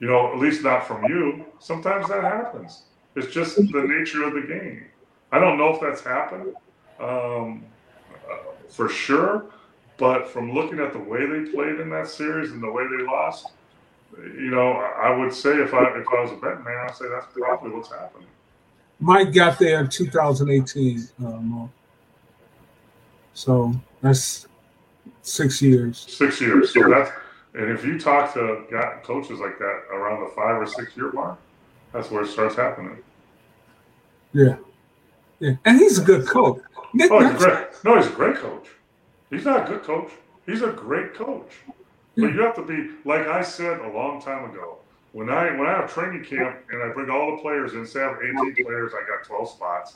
You 0.00 0.08
know 0.08 0.32
at 0.32 0.38
least 0.38 0.62
not 0.62 0.86
from 0.86 1.04
you. 1.04 1.44
Sometimes 1.58 2.08
that 2.08 2.22
happens. 2.24 2.84
It's 3.16 3.32
just 3.32 3.56
the 3.56 3.84
nature 3.86 4.24
of 4.24 4.34
the 4.34 4.42
game. 4.42 4.86
I 5.30 5.38
don't 5.38 5.58
know 5.58 5.74
if 5.74 5.80
that's 5.80 6.00
happened. 6.02 6.54
Um, 6.98 7.64
for 8.68 8.88
sure. 8.88 9.46
But 9.96 10.28
from 10.28 10.52
looking 10.52 10.80
at 10.80 10.92
the 10.92 10.98
way 10.98 11.24
they 11.24 11.50
played 11.50 11.78
in 11.80 11.88
that 11.90 12.08
series 12.08 12.50
and 12.50 12.62
the 12.62 12.70
way 12.70 12.84
they 12.84 13.04
lost, 13.04 13.46
you 14.18 14.50
know, 14.50 14.72
I 14.72 15.16
would 15.16 15.32
say 15.32 15.50
if 15.50 15.72
I 15.72 15.84
if 15.96 16.06
I 16.08 16.20
was 16.20 16.32
a 16.32 16.36
betting 16.36 16.64
man, 16.64 16.86
I'd 16.88 16.96
say 16.96 17.06
that's 17.08 17.26
probably 17.32 17.70
what's 17.70 17.90
happening. 17.90 18.28
Mike 19.00 19.32
got 19.32 19.58
there 19.58 19.80
in 19.80 19.88
2018, 19.88 21.08
um, 21.18 21.72
so 23.34 23.72
that's 24.00 24.46
six 25.22 25.60
years. 25.60 25.98
Six 26.08 26.40
years. 26.40 26.72
So 26.72 26.88
that's 26.88 27.10
and 27.54 27.70
if 27.70 27.84
you 27.84 27.98
talk 27.98 28.34
to 28.34 28.64
coaches 29.04 29.38
like 29.38 29.58
that 29.58 29.82
around 29.92 30.20
the 30.20 30.30
five 30.34 30.60
or 30.60 30.66
six 30.66 30.96
year 30.96 31.12
mark, 31.12 31.38
that's 31.92 32.10
where 32.10 32.24
it 32.24 32.28
starts 32.28 32.56
happening. 32.56 32.98
Yeah, 34.32 34.56
yeah, 35.38 35.52
and 35.64 35.78
he's 35.78 35.98
a 35.98 36.02
good 36.02 36.26
coach. 36.26 36.60
Nick 36.94 37.10
oh, 37.10 37.28
he's 37.28 37.38
great. 37.38 37.66
No, 37.84 37.96
he's 37.96 38.06
a 38.06 38.10
great 38.10 38.36
coach. 38.36 38.68
He's 39.28 39.44
not 39.44 39.66
a 39.66 39.68
good 39.68 39.82
coach. 39.82 40.10
He's 40.46 40.62
a 40.62 40.70
great 40.70 41.14
coach. 41.14 41.52
But 42.16 42.32
you 42.32 42.40
have 42.42 42.54
to 42.54 42.62
be 42.62 42.90
like 43.04 43.26
I 43.26 43.42
said 43.42 43.80
a 43.80 43.88
long 43.88 44.22
time 44.22 44.48
ago. 44.48 44.78
When 45.10 45.28
I 45.28 45.50
when 45.56 45.66
I 45.66 45.72
have 45.72 45.92
training 45.92 46.24
camp 46.24 46.56
and 46.70 46.82
I 46.82 46.92
bring 46.92 47.10
all 47.10 47.36
the 47.36 47.42
players 47.42 47.74
in, 47.74 47.84
say 47.84 48.00
I 48.02 48.10
have 48.10 48.18
18 48.22 48.64
players, 48.64 48.92
I 48.94 49.06
got 49.08 49.24
12 49.26 49.50
spots. 49.50 49.94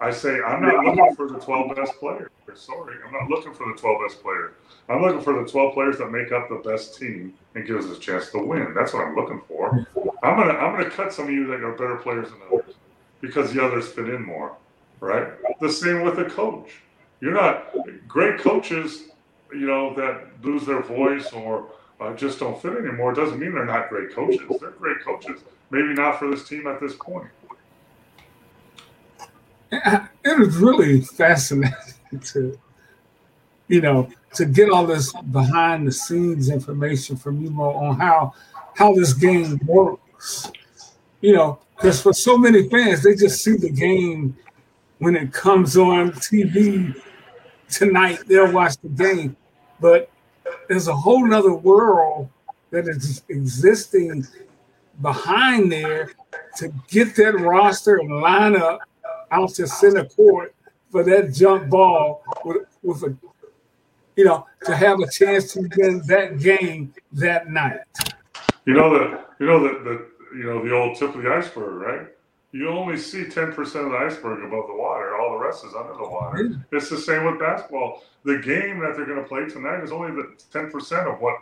I 0.00 0.10
say 0.10 0.40
I'm 0.40 0.62
not 0.62 0.84
looking 0.84 1.14
for 1.16 1.28
the 1.28 1.38
12 1.38 1.76
best 1.76 1.92
players. 1.98 2.30
Sorry, 2.54 2.96
I'm 3.04 3.12
not 3.12 3.28
looking 3.28 3.52
for 3.52 3.66
the 3.70 3.78
12 3.78 4.00
best 4.06 4.22
players. 4.22 4.54
I'm 4.88 5.02
looking 5.02 5.20
for 5.20 5.42
the 5.42 5.48
12 5.48 5.74
players 5.74 5.98
that 5.98 6.10
make 6.10 6.32
up 6.32 6.48
the 6.48 6.56
best 6.56 6.98
team 6.98 7.34
and 7.54 7.66
gives 7.66 7.86
us 7.86 7.98
a 7.98 8.00
chance 8.00 8.30
to 8.30 8.38
win. 8.38 8.72
That's 8.74 8.94
what 8.94 9.06
I'm 9.06 9.14
looking 9.14 9.42
for. 9.46 9.86
I'm 10.22 10.36
gonna 10.36 10.54
I'm 10.54 10.72
gonna 10.72 10.90
cut 10.90 11.12
some 11.12 11.26
of 11.26 11.32
you 11.32 11.46
that 11.48 11.62
are 11.62 11.72
better 11.72 11.96
players 11.96 12.30
than 12.30 12.38
others 12.50 12.74
because 13.20 13.52
the 13.52 13.62
others 13.62 13.88
fit 13.88 14.08
in 14.08 14.24
more 14.24 14.56
right? 15.00 15.28
The 15.60 15.70
same 15.70 16.02
with 16.02 16.18
a 16.18 16.24
coach. 16.24 16.70
You're 17.20 17.34
not 17.34 17.74
great 18.06 18.38
coaches, 18.38 19.04
you 19.52 19.66
know, 19.66 19.94
that 19.94 20.28
lose 20.42 20.64
their 20.66 20.82
voice 20.82 21.32
or 21.32 21.68
uh, 22.00 22.14
just 22.14 22.38
don't 22.38 22.60
fit 22.60 22.76
anymore. 22.76 23.12
Doesn't 23.12 23.38
mean 23.38 23.54
they're 23.54 23.64
not 23.64 23.88
great 23.88 24.14
coaches. 24.14 24.40
They're 24.60 24.70
great 24.70 25.02
coaches. 25.04 25.40
Maybe 25.70 25.94
not 25.94 26.18
for 26.18 26.30
this 26.30 26.48
team 26.48 26.66
at 26.66 26.80
this 26.80 26.94
point. 26.94 27.28
It 29.70 30.08
is 30.24 30.56
really 30.56 31.02
fascinating 31.02 31.74
to, 32.32 32.58
you 33.66 33.80
know, 33.80 34.08
to 34.34 34.44
get 34.46 34.70
all 34.70 34.86
this 34.86 35.12
behind 35.30 35.86
the 35.86 35.92
scenes 35.92 36.48
information 36.48 37.16
from 37.16 37.42
you 37.42 37.50
Mo 37.50 37.70
on 37.74 37.98
how 37.98 38.32
how 38.74 38.94
this 38.94 39.12
game 39.12 39.60
works. 39.66 40.50
You 41.20 41.34
know, 41.34 41.58
because 41.76 42.00
for 42.00 42.12
so 42.12 42.38
many 42.38 42.68
fans, 42.68 43.02
they 43.02 43.14
just 43.14 43.42
see 43.42 43.56
the 43.56 43.70
game 43.70 44.36
when 44.98 45.16
it 45.16 45.32
comes 45.32 45.76
on 45.76 46.12
TV 46.12 47.00
tonight, 47.70 48.20
they'll 48.26 48.52
watch 48.52 48.76
the 48.78 48.88
game. 48.88 49.36
But 49.80 50.10
there's 50.68 50.88
a 50.88 50.94
whole 50.94 51.26
nother 51.26 51.54
world 51.54 52.28
that 52.70 52.88
is 52.88 53.22
existing 53.28 54.26
behind 55.00 55.70
there 55.70 56.12
to 56.56 56.72
get 56.88 57.14
that 57.16 57.38
roster 57.38 57.98
and 57.98 58.20
line 58.20 58.56
up 58.56 58.80
out 59.30 59.50
to 59.54 59.66
center 59.66 60.04
court 60.04 60.54
for 60.90 61.04
that 61.04 61.32
jump 61.32 61.68
ball 61.68 62.22
with, 62.44 62.66
with 62.82 63.02
a 63.04 63.16
you 64.16 64.24
know 64.24 64.46
to 64.64 64.74
have 64.74 64.98
a 65.00 65.10
chance 65.10 65.52
to 65.52 65.68
win 65.76 66.02
that 66.06 66.38
game 66.40 66.92
that 67.12 67.48
night. 67.48 67.78
You 68.64 68.74
know 68.74 68.92
the 68.92 69.24
you 69.38 69.46
know 69.46 69.62
the, 69.62 69.78
the 69.84 70.36
you 70.36 70.44
know 70.44 70.64
the 70.64 70.74
old 70.74 70.96
tip 70.98 71.14
of 71.14 71.22
the 71.22 71.30
iceberg, 71.30 71.80
right? 71.80 72.08
You 72.52 72.68
only 72.68 72.96
see 72.96 73.24
10% 73.24 73.58
of 73.58 73.72
the 73.72 73.96
iceberg 73.96 74.42
above 74.42 74.66
the 74.68 74.74
water. 74.74 75.16
All 75.18 75.38
the 75.38 75.44
rest 75.44 75.64
is 75.64 75.74
under 75.74 75.92
the 75.92 76.08
water. 76.08 76.64
It's 76.72 76.88
the 76.88 76.96
same 76.96 77.24
with 77.24 77.38
basketball. 77.38 78.02
The 78.24 78.38
game 78.38 78.80
that 78.80 78.96
they're 78.96 79.06
going 79.06 79.22
to 79.22 79.28
play 79.28 79.46
tonight 79.46 79.82
is 79.82 79.92
only 79.92 80.12
the 80.12 80.34
10% 80.50 81.12
of 81.12 81.20
what 81.20 81.36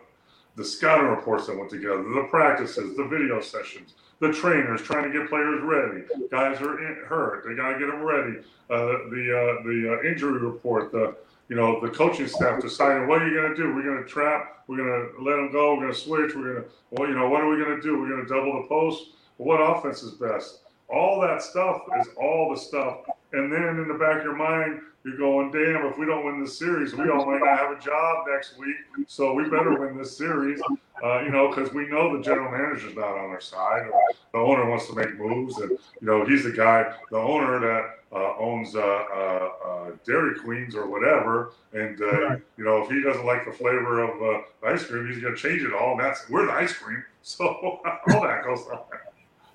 the 0.56 0.64
scouting 0.64 1.06
reports 1.06 1.46
that 1.46 1.56
went 1.56 1.70
together, 1.70 2.02
the 2.02 2.26
practices, 2.30 2.96
the 2.96 3.04
video 3.04 3.40
sessions, 3.40 3.94
the 4.20 4.32
trainers 4.32 4.82
trying 4.82 5.10
to 5.10 5.16
get 5.16 5.28
players 5.28 5.62
ready. 5.62 6.02
Guys 6.30 6.60
are 6.60 6.82
in, 6.82 7.04
hurt. 7.04 7.44
They 7.46 7.54
got 7.54 7.74
to 7.74 7.78
get 7.78 7.86
them 7.86 8.02
ready. 8.02 8.38
Uh, 8.70 9.04
the 9.10 9.60
uh, 9.60 9.62
the 9.64 9.98
uh, 10.00 10.08
injury 10.08 10.40
report, 10.40 10.90
the 10.92 11.14
you 11.48 11.56
know 11.56 11.78
the 11.80 11.90
coaching 11.90 12.26
staff 12.26 12.60
deciding 12.62 13.06
what 13.06 13.22
are 13.22 13.28
you 13.28 13.34
going 13.34 13.50
to 13.50 13.56
do. 13.56 13.74
We're 13.74 13.82
going 13.82 14.02
to 14.02 14.08
trap. 14.08 14.64
We're 14.66 14.78
going 14.78 14.88
to 14.88 15.22
let 15.22 15.36
them 15.36 15.52
go. 15.52 15.74
We're 15.74 15.82
going 15.82 15.92
to 15.92 15.98
switch. 15.98 16.34
We're 16.34 16.54
going 16.54 16.64
to 16.64 16.70
well, 16.90 17.08
you 17.08 17.14
know, 17.14 17.28
what 17.28 17.42
are 17.42 17.50
we 17.50 17.62
going 17.62 17.76
to 17.76 17.82
do? 17.82 18.00
We're 18.00 18.08
going 18.08 18.26
to 18.26 18.34
double 18.34 18.62
the 18.62 18.68
post. 18.68 19.10
What 19.36 19.58
offense 19.58 20.02
is 20.02 20.12
best? 20.12 20.60
All 20.88 21.20
that 21.20 21.42
stuff 21.42 21.82
is 22.00 22.08
all 22.20 22.50
the 22.54 22.60
stuff. 22.60 22.98
And 23.32 23.52
then 23.52 23.62
in 23.62 23.88
the 23.88 23.94
back 23.94 24.18
of 24.18 24.24
your 24.24 24.36
mind, 24.36 24.80
you're 25.04 25.16
going, 25.16 25.52
damn, 25.52 25.86
if 25.86 25.98
we 25.98 26.06
don't 26.06 26.24
win 26.24 26.40
this 26.40 26.58
series, 26.58 26.94
we 26.94 27.08
all 27.10 27.24
might 27.24 27.38
not 27.38 27.58
have 27.58 27.70
a 27.70 27.80
job 27.80 28.26
next 28.28 28.58
week. 28.58 28.76
So 29.06 29.34
we 29.34 29.44
better 29.44 29.78
win 29.78 29.96
this 29.96 30.16
series, 30.16 30.60
uh, 31.02 31.20
you 31.20 31.30
know, 31.30 31.48
because 31.48 31.72
we 31.72 31.86
know 31.86 32.16
the 32.16 32.22
general 32.22 32.50
manager's 32.50 32.96
not 32.96 33.16
on 33.16 33.30
our 33.30 33.40
side. 33.40 33.86
Or 33.92 34.02
the 34.32 34.38
owner 34.38 34.68
wants 34.68 34.88
to 34.88 34.94
make 34.94 35.16
moves. 35.16 35.58
And, 35.58 35.70
you 35.70 36.06
know, 36.06 36.24
he's 36.24 36.42
the 36.42 36.50
guy, 36.50 36.92
the 37.10 37.18
owner 37.18 37.60
that 37.60 38.16
uh, 38.16 38.34
owns 38.38 38.74
uh, 38.74 38.80
uh, 38.80 39.48
uh 39.64 39.90
Dairy 40.04 40.38
Queens 40.40 40.74
or 40.74 40.88
whatever. 40.88 41.52
And, 41.72 42.00
uh, 42.00 42.36
you 42.56 42.64
know, 42.64 42.82
if 42.82 42.90
he 42.90 43.00
doesn't 43.00 43.26
like 43.26 43.44
the 43.44 43.52
flavor 43.52 44.02
of 44.02 44.44
ice 44.64 44.84
cream, 44.84 45.06
he's 45.06 45.20
going 45.20 45.36
to 45.36 45.40
change 45.40 45.62
it 45.62 45.72
all. 45.72 45.92
And 45.92 46.00
that's, 46.00 46.28
we're 46.28 46.46
the 46.46 46.52
ice 46.52 46.72
cream. 46.72 47.04
So 47.26 47.44
all 47.44 47.80
that 48.22 48.44
goes 48.44 48.60
on 48.70 48.78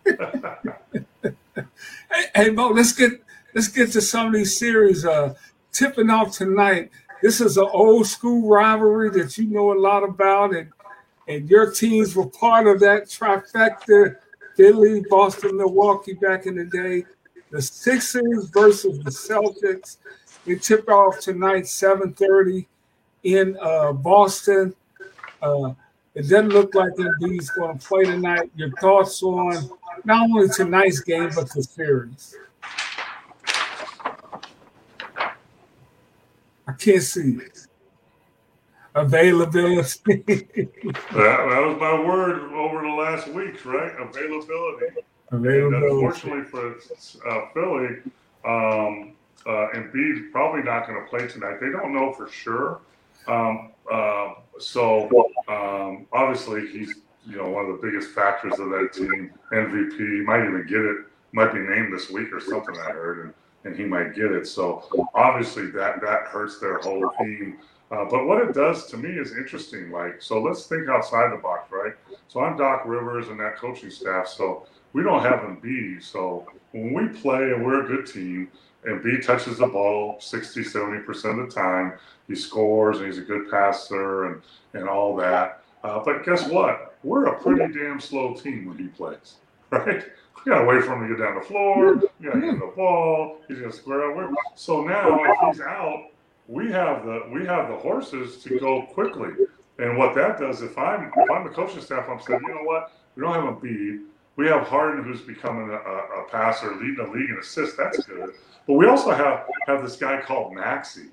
hey, 0.05 1.35
hey, 2.35 2.49
Mo, 2.49 2.69
let's 2.69 2.93
get 2.93 3.21
let's 3.53 3.67
get 3.67 3.91
to 3.91 4.01
some 4.01 4.27
of 4.27 4.33
these 4.33 4.57
series 4.57 5.05
uh, 5.05 5.33
tipping 5.71 6.09
off 6.09 6.35
tonight. 6.37 6.91
This 7.21 7.41
is 7.41 7.57
an 7.57 7.67
old 7.71 8.07
school 8.07 8.49
rivalry 8.49 9.09
that 9.11 9.37
you 9.37 9.45
know 9.45 9.73
a 9.73 9.79
lot 9.79 10.03
about, 10.03 10.55
and 10.55 10.69
and 11.27 11.49
your 11.49 11.71
teams 11.71 12.15
were 12.15 12.27
part 12.27 12.67
of 12.67 12.79
that 12.79 13.05
trifecta: 13.05 14.15
Philly, 14.55 15.03
Boston, 15.09 15.57
Milwaukee 15.57 16.13
back 16.13 16.45
in 16.45 16.55
the 16.55 16.65
day. 16.65 17.05
The 17.51 17.61
Sixers 17.61 18.49
versus 18.49 18.99
the 18.99 19.11
Celtics. 19.11 19.97
We 20.45 20.57
tip 20.57 20.89
off 20.89 21.19
tonight, 21.19 21.65
7:30 21.65 22.65
in 23.23 23.57
uh, 23.61 23.93
Boston. 23.93 24.73
Uh, 25.41 25.73
it 26.13 26.23
doesn't 26.23 26.49
look 26.49 26.75
like 26.75 26.93
Embiid's 26.93 27.49
going 27.51 27.77
to 27.77 27.85
play 27.87 28.03
tonight. 28.03 28.51
Your 28.55 28.71
thoughts 28.81 29.21
on 29.23 29.69
not 30.03 30.23
only 30.23 30.49
tonight's 30.49 30.99
game 30.99 31.29
but 31.33 31.49
the 31.53 31.63
series? 31.63 32.35
I 36.67 36.73
can't 36.77 37.01
see 37.01 37.37
it. 37.37 37.67
Availability. 38.93 39.81
that, 40.05 40.47
that 41.13 41.65
was 41.65 41.77
my 41.79 42.05
word 42.05 42.51
over 42.53 42.81
the 42.81 42.89
last 42.89 43.27
weeks, 43.29 43.65
right? 43.65 43.93
Availability. 43.99 44.87
Availability. 45.31 45.75
And 45.75 45.85
unfortunately 45.85 46.43
for 46.43 46.75
uh, 47.29 47.45
Philly, 47.53 48.01
um, 48.45 49.13
uh, 49.45 49.67
Embiid's 49.75 50.31
probably 50.31 50.63
not 50.63 50.87
going 50.87 51.01
to 51.01 51.09
play 51.09 51.27
tonight. 51.27 51.59
They 51.61 51.69
don't 51.69 51.93
know 51.93 52.13
for 52.13 52.29
sure. 52.29 52.81
Um, 53.27 53.71
uh, 53.91 54.33
so 54.59 55.09
um, 55.47 56.07
obviously 56.13 56.67
he's 56.67 56.95
you 57.27 57.37
know 57.37 57.49
one 57.49 57.65
of 57.65 57.79
the 57.79 57.87
biggest 57.87 58.11
factors 58.11 58.53
of 58.59 58.69
that 58.69 58.89
team. 58.93 59.31
MVP 59.51 60.25
might 60.25 60.43
even 60.43 60.65
get 60.67 60.81
it. 60.81 60.97
Might 61.33 61.53
be 61.53 61.59
named 61.59 61.93
this 61.93 62.09
week 62.09 62.33
or 62.33 62.39
something. 62.39 62.75
I 62.77 62.91
heard, 62.91 63.25
and, 63.25 63.33
and 63.63 63.75
he 63.75 63.85
might 63.85 64.15
get 64.15 64.31
it. 64.31 64.47
So 64.47 64.83
obviously 65.13 65.71
that 65.71 66.01
that 66.01 66.23
hurts 66.27 66.59
their 66.59 66.79
whole 66.79 67.09
team. 67.19 67.57
Uh, 67.91 68.05
but 68.09 68.25
what 68.25 68.41
it 68.41 68.53
does 68.53 68.85
to 68.87 68.97
me 68.97 69.09
is 69.09 69.35
interesting. 69.35 69.91
Like, 69.91 70.21
so 70.21 70.41
let's 70.41 70.65
think 70.65 70.87
outside 70.87 71.31
the 71.33 71.41
box, 71.41 71.69
right? 71.71 71.93
So 72.29 72.39
I'm 72.39 72.57
Doc 72.57 72.83
Rivers 72.85 73.27
and 73.27 73.37
that 73.41 73.57
coaching 73.57 73.89
staff. 73.89 74.29
So 74.29 74.65
we 74.93 75.03
don't 75.03 75.21
have 75.21 75.41
Embiid. 75.41 76.01
So 76.01 76.47
when 76.71 76.93
we 76.93 77.19
play 77.19 77.51
and 77.51 77.65
we're 77.65 77.83
a 77.83 77.87
good 77.87 78.05
team, 78.05 78.49
Embiid 78.85 79.25
touches 79.25 79.57
the 79.59 79.67
ball 79.67 80.17
60, 80.19 80.61
70% 80.61 81.39
of 81.39 81.49
the 81.49 81.53
time. 81.53 81.93
He 82.27 82.35
scores 82.35 82.97
and 82.97 83.07
he's 83.07 83.17
a 83.17 83.21
good 83.21 83.49
passer 83.49 84.25
and, 84.25 84.41
and 84.73 84.89
all 84.89 85.15
that. 85.17 85.63
Uh, 85.83 85.99
but 86.03 86.25
guess 86.25 86.47
what? 86.47 86.95
We're 87.03 87.27
a 87.27 87.41
pretty 87.41 87.73
damn 87.73 87.99
slow 87.99 88.33
team 88.33 88.67
when 88.67 88.77
he 88.77 88.87
plays, 88.87 89.35
right? 89.71 90.03
We 90.45 90.51
got 90.51 90.59
to 90.59 90.65
wait 90.65 90.83
for 90.83 90.93
him 90.93 91.07
to 91.07 91.15
get 91.15 91.23
down 91.23 91.35
the 91.35 91.45
floor. 91.45 91.95
We 91.95 92.25
got 92.25 92.33
to 92.33 92.41
get 92.41 92.59
the 92.59 92.71
ball. 92.75 93.37
He's 93.47 93.59
to 93.59 93.71
square 93.71 94.11
up. 94.11 94.33
So 94.55 94.83
now, 94.83 95.19
if 95.23 95.55
he's 95.55 95.61
out, 95.61 96.05
we 96.47 96.71
have 96.71 97.05
the 97.05 97.27
we 97.31 97.45
have 97.45 97.69
the 97.69 97.77
horses 97.77 98.43
to 98.43 98.59
go 98.59 98.83
quickly. 98.83 99.29
And 99.77 99.97
what 99.97 100.15
that 100.15 100.39
does, 100.39 100.61
if 100.61 100.77
I'm 100.77 101.11
if 101.15 101.31
I'm 101.31 101.43
the 101.43 101.49
coaching 101.49 101.81
staff, 101.81 102.07
I'm 102.09 102.19
saying, 102.19 102.41
you 102.43 102.55
know 102.55 102.63
what, 102.63 102.91
we 103.15 103.21
don't 103.21 103.33
have 103.33 103.45
a 103.45 103.53
Embiid. 103.53 104.03
We 104.37 104.47
have 104.47 104.67
Harden, 104.67 105.03
who's 105.03 105.21
becoming 105.21 105.69
a, 105.69 105.75
a, 105.75 106.25
passer, 106.29 106.75
leading 106.75 106.95
the 106.95 107.11
league 107.11 107.29
in 107.29 107.37
assists. 107.39 107.75
That's 107.75 108.03
good. 108.05 108.33
But 108.65 108.73
we 108.73 108.87
also 108.87 109.11
have 109.11 109.47
have 109.67 109.83
this 109.83 109.97
guy 109.97 110.21
called 110.21 110.53
Maxey. 110.53 111.07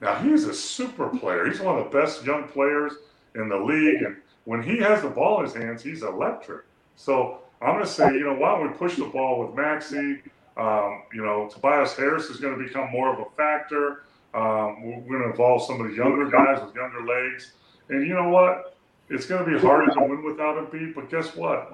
Now 0.00 0.16
he's 0.16 0.44
a 0.44 0.54
super 0.54 1.08
player. 1.08 1.46
He's 1.46 1.60
one 1.60 1.78
of 1.78 1.84
the 1.84 1.98
best 1.98 2.24
young 2.24 2.46
players 2.48 2.92
in 3.34 3.48
the 3.48 3.56
league, 3.56 4.02
and 4.02 4.16
when 4.44 4.62
he 4.62 4.78
has 4.78 5.02
the 5.02 5.08
ball 5.08 5.38
in 5.38 5.44
his 5.44 5.54
hands, 5.54 5.82
he's 5.82 6.02
electric. 6.02 6.64
So 6.96 7.40
I'm 7.60 7.74
going 7.74 7.84
to 7.84 7.90
say, 7.90 8.12
you 8.12 8.24
know, 8.24 8.34
why 8.34 8.56
don't 8.56 8.70
we 8.70 8.76
push 8.76 8.96
the 8.96 9.06
ball 9.06 9.40
with 9.40 9.56
Maxey? 9.56 10.22
Um, 10.56 11.02
you 11.12 11.24
know, 11.24 11.48
Tobias 11.52 11.96
Harris 11.96 12.26
is 12.26 12.38
going 12.38 12.56
to 12.58 12.62
become 12.62 12.90
more 12.90 13.12
of 13.12 13.20
a 13.20 13.30
factor. 13.36 14.04
Um, 14.34 14.82
we're 14.82 15.18
going 15.18 15.22
to 15.22 15.30
involve 15.30 15.64
some 15.64 15.80
of 15.80 15.88
the 15.88 15.94
younger 15.94 16.28
guys 16.28 16.62
with 16.64 16.74
younger 16.74 17.04
legs. 17.04 17.52
And 17.88 18.06
you 18.06 18.14
know 18.14 18.28
what? 18.28 18.76
It's 19.08 19.26
going 19.26 19.44
to 19.44 19.50
be 19.50 19.58
harder 19.58 19.92
to 19.92 20.00
win 20.00 20.24
without 20.24 20.56
Embiid, 20.56 20.94
but 20.94 21.10
guess 21.10 21.34
what? 21.34 21.70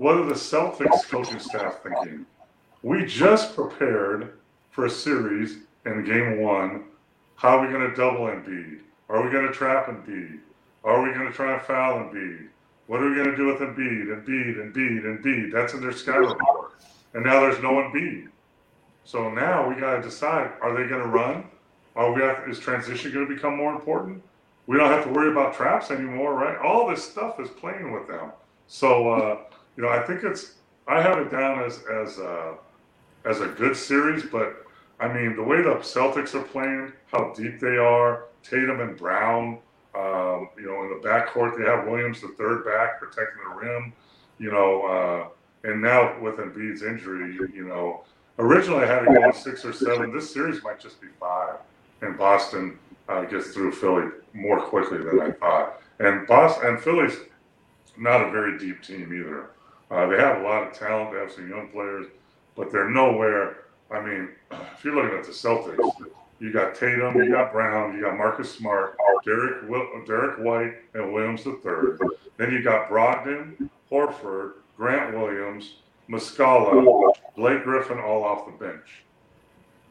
What 0.00 0.16
are 0.16 0.24
the 0.24 0.32
Celtics 0.32 1.06
coaching 1.10 1.38
staff 1.38 1.82
thinking? 1.82 2.24
We 2.82 3.04
just 3.04 3.54
prepared 3.54 4.38
for 4.70 4.86
a 4.86 4.90
series 4.90 5.58
in 5.84 6.06
game 6.06 6.40
one. 6.40 6.84
How 7.34 7.58
are 7.58 7.66
we 7.66 7.70
going 7.70 7.86
to 7.86 7.94
double 7.94 8.20
Embiid? 8.20 8.80
Are 9.10 9.22
we 9.22 9.30
going 9.30 9.46
to 9.46 9.52
trap 9.52 9.88
Embiid? 9.88 10.38
Are 10.84 11.02
we 11.02 11.12
going 11.12 11.26
to 11.26 11.32
try 11.34 11.52
and 11.52 11.60
foul 11.60 11.98
Embiid? 11.98 12.48
What 12.86 13.02
are 13.02 13.10
we 13.10 13.14
going 13.14 13.30
to 13.30 13.36
do 13.36 13.48
with 13.48 13.58
Embiid, 13.58 14.06
Embiid, 14.06 14.72
Embiid, 14.72 15.02
Embiid? 15.04 15.52
That's 15.52 15.74
in 15.74 15.82
their 15.82 15.92
sky 15.92 16.16
report. 16.16 16.80
And 17.12 17.22
now 17.22 17.40
there's 17.40 17.62
no 17.62 17.72
Embiid. 17.72 18.28
So 19.04 19.30
now 19.30 19.68
we 19.68 19.74
got 19.74 19.96
to 19.96 20.00
decide: 20.00 20.50
Are 20.62 20.72
they 20.74 20.88
going 20.88 21.02
to 21.02 21.08
run? 21.08 21.44
Are 21.94 22.10
we? 22.10 22.22
Is 22.50 22.58
transition 22.58 23.12
going 23.12 23.28
to 23.28 23.34
become 23.34 23.54
more 23.54 23.74
important? 23.74 24.22
We 24.66 24.78
don't 24.78 24.88
have 24.88 25.04
to 25.04 25.10
worry 25.10 25.30
about 25.30 25.52
traps 25.52 25.90
anymore, 25.90 26.32
right? 26.36 26.56
All 26.56 26.88
this 26.88 27.04
stuff 27.04 27.38
is 27.38 27.50
playing 27.50 27.92
with 27.92 28.08
them. 28.08 28.30
So 28.66 29.10
uh, 29.10 29.40
you 29.80 29.86
know, 29.86 29.92
I 29.92 30.02
think 30.02 30.24
it's. 30.24 30.56
I 30.86 31.00
have 31.00 31.18
it 31.18 31.30
down 31.30 31.64
as 31.64 31.82
as 31.90 32.18
a, 32.18 32.28
uh, 32.28 32.54
as 33.24 33.40
a 33.40 33.46
good 33.46 33.74
series, 33.74 34.24
but 34.24 34.66
I 34.98 35.08
mean 35.10 35.36
the 35.36 35.42
way 35.42 35.62
the 35.62 35.76
Celtics 35.76 36.34
are 36.34 36.42
playing, 36.42 36.92
how 37.10 37.32
deep 37.32 37.58
they 37.60 37.78
are, 37.78 38.26
Tatum 38.42 38.80
and 38.80 38.94
Brown. 38.94 39.58
Um, 39.94 40.50
you 40.58 40.66
know, 40.66 40.82
in 40.82 40.90
the 40.90 41.00
backcourt 41.02 41.56
they 41.56 41.64
have 41.64 41.88
Williams, 41.88 42.20
the 42.20 42.28
third 42.36 42.62
back, 42.66 43.00
protecting 43.00 43.42
the 43.42 43.54
rim. 43.54 43.94
You 44.38 44.52
know, 44.52 44.82
uh, 44.82 45.28
and 45.66 45.80
now 45.80 46.20
with 46.20 46.36
Embiid's 46.36 46.82
injury, 46.82 47.34
you 47.54 47.66
know, 47.66 48.02
originally 48.38 48.84
I 48.84 48.86
had 48.86 49.04
it 49.04 49.14
go 49.14 49.32
six 49.32 49.64
or 49.64 49.72
seven. 49.72 50.12
This 50.12 50.30
series 50.30 50.62
might 50.62 50.78
just 50.78 51.00
be 51.00 51.08
five, 51.18 51.56
and 52.02 52.18
Boston 52.18 52.78
uh, 53.08 53.22
gets 53.22 53.54
through 53.54 53.72
Philly 53.72 54.10
more 54.34 54.60
quickly 54.60 54.98
than 54.98 55.22
I 55.22 55.30
thought. 55.30 55.80
And 56.00 56.26
Boston 56.26 56.68
and 56.68 56.80
Philly's 56.82 57.16
not 57.96 58.28
a 58.28 58.30
very 58.30 58.58
deep 58.58 58.82
team 58.82 59.14
either. 59.14 59.48
Uh, 59.90 60.06
they 60.06 60.16
have 60.16 60.40
a 60.40 60.44
lot 60.44 60.66
of 60.66 60.72
talent. 60.72 61.12
They 61.12 61.18
have 61.18 61.32
some 61.32 61.48
young 61.48 61.68
players, 61.68 62.06
but 62.56 62.70
they're 62.70 62.88
nowhere. 62.88 63.64
I 63.90 64.00
mean, 64.00 64.28
if 64.50 64.84
you're 64.84 64.94
looking 64.94 65.18
at 65.18 65.24
the 65.24 65.32
Celtics, 65.32 66.06
you 66.38 66.52
got 66.52 66.74
Tatum, 66.74 67.16
you 67.16 67.30
got 67.32 67.52
Brown, 67.52 67.94
you 67.94 68.02
got 68.02 68.16
Marcus 68.16 68.52
Smart, 68.54 68.96
Derrick 69.24 69.68
Derrick 70.06 70.38
White, 70.38 70.74
and 70.94 71.12
Williams 71.12 71.46
III. 71.46 71.54
Then 72.38 72.52
you 72.52 72.62
got 72.62 72.88
Brogdon, 72.88 73.68
Horford, 73.90 74.52
Grant 74.76 75.14
Williams, 75.14 75.74
Muscala, 76.08 77.12
Blake 77.36 77.62
Griffin, 77.64 77.98
all 77.98 78.24
off 78.24 78.46
the 78.46 78.52
bench. 78.52 79.04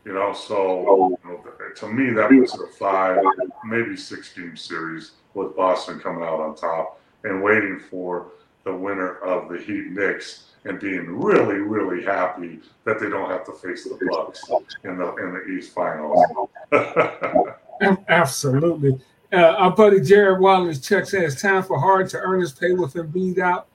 You 0.05 0.13
know, 0.13 0.33
so 0.33 1.17
you 1.23 1.29
know, 1.29 1.43
to 1.75 1.87
me 1.87 2.11
that 2.13 2.31
was 2.31 2.59
a 2.59 2.67
five, 2.79 3.23
maybe 3.63 3.95
six 3.95 4.33
game 4.33 4.57
series 4.57 5.11
with 5.35 5.55
Boston 5.55 5.99
coming 5.99 6.23
out 6.23 6.39
on 6.39 6.55
top 6.55 6.99
and 7.23 7.43
waiting 7.43 7.79
for 7.79 8.31
the 8.63 8.73
winner 8.73 9.17
of 9.19 9.49
the 9.49 9.57
Heat 9.57 9.91
Knicks 9.91 10.45
and 10.65 10.79
being 10.79 11.19
really, 11.19 11.55
really 11.55 12.03
happy 12.03 12.59
that 12.83 12.99
they 12.99 13.09
don't 13.09 13.29
have 13.29 13.45
to 13.45 13.53
face 13.53 13.85
the 13.85 13.97
Bucks 14.11 14.43
in 14.83 14.97
the 14.97 15.15
in 15.15 15.33
the 15.33 15.45
East 15.45 15.73
Finals. 15.73 16.25
Absolutely. 18.09 18.99
Uh, 19.31 19.55
our 19.57 19.71
buddy 19.71 20.01
Jared 20.01 20.39
Wallace 20.39 20.79
checks 20.79 21.13
in. 21.13 21.23
It's 21.23 21.41
time 21.41 21.63
for 21.63 21.79
Hard 21.79 22.09
to 22.09 22.17
earn 22.17 22.41
his 22.41 22.51
pay 22.51 22.71
with 22.71 22.95
Embiid 22.95 23.37
out. 23.37 23.67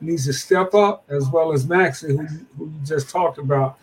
He 0.00 0.06
needs 0.06 0.24
to 0.26 0.32
step 0.32 0.74
up 0.74 1.04
as 1.08 1.28
well 1.28 1.52
as 1.52 1.66
Maxey, 1.66 2.08
who, 2.08 2.26
who 2.56 2.66
you 2.66 2.80
just 2.84 3.10
talked 3.10 3.38
about. 3.38 3.78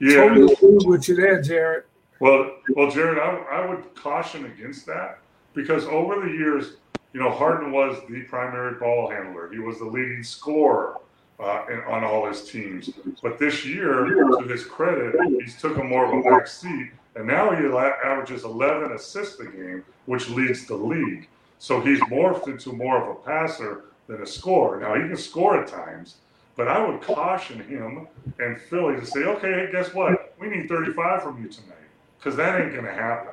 Yeah. 0.00 0.28
Totally 0.28 0.52
agree 0.52 0.78
with 0.84 1.08
you 1.08 1.16
there, 1.16 1.40
Jared. 1.40 1.84
Well, 2.20 2.52
well, 2.76 2.90
Jared, 2.90 3.18
I, 3.18 3.62
I 3.62 3.66
would 3.66 3.94
caution 3.94 4.44
against 4.46 4.86
that 4.86 5.18
because 5.54 5.84
over 5.86 6.20
the 6.20 6.32
years, 6.32 6.76
you 7.12 7.20
know, 7.20 7.30
Harden 7.30 7.72
was 7.72 7.96
the 8.08 8.22
primary 8.22 8.78
ball 8.78 9.10
handler. 9.10 9.50
He 9.52 9.58
was 9.58 9.78
the 9.78 9.84
leading 9.84 10.22
scorer 10.22 10.96
uh, 11.38 11.64
in, 11.70 11.80
on 11.80 12.04
all 12.04 12.26
his 12.26 12.48
teams. 12.48 12.90
But 13.22 13.38
this 13.38 13.64
year, 13.66 14.04
to 14.04 14.46
his 14.48 14.64
credit, 14.64 15.14
he's 15.40 15.60
took 15.60 15.76
a 15.76 15.84
more 15.84 16.06
of 16.06 16.18
a 16.18 16.28
back 16.28 16.46
seat, 16.46 16.90
and 17.16 17.26
now 17.26 17.50
he 17.50 17.64
averages 17.66 18.44
11 18.44 18.92
assists 18.92 19.38
a 19.40 19.44
game, 19.44 19.84
which 20.06 20.28
leads 20.30 20.66
the 20.66 20.76
league. 20.76 21.28
So 21.58 21.80
he's 21.80 22.00
morphed 22.02 22.48
into 22.48 22.72
more 22.72 23.02
of 23.02 23.08
a 23.08 23.20
passer 23.20 23.84
than 24.06 24.22
a 24.22 24.26
scorer. 24.26 24.80
Now 24.80 24.94
he 24.94 25.08
can 25.08 25.16
score 25.16 25.60
at 25.60 25.68
times, 25.68 26.16
but 26.56 26.68
I 26.68 26.84
would 26.84 27.00
caution 27.02 27.62
him 27.62 28.08
and 28.38 28.60
Philly 28.60 28.96
to 28.96 29.06
say, 29.06 29.20
okay, 29.20 29.68
guess 29.70 29.94
what? 29.94 30.34
We 30.38 30.48
need 30.48 30.68
35 30.68 31.22
from 31.22 31.42
you 31.42 31.48
tonight 31.48 31.76
because 32.18 32.36
that 32.36 32.60
ain't 32.60 32.72
going 32.72 32.84
to 32.84 32.92
happen. 32.92 33.32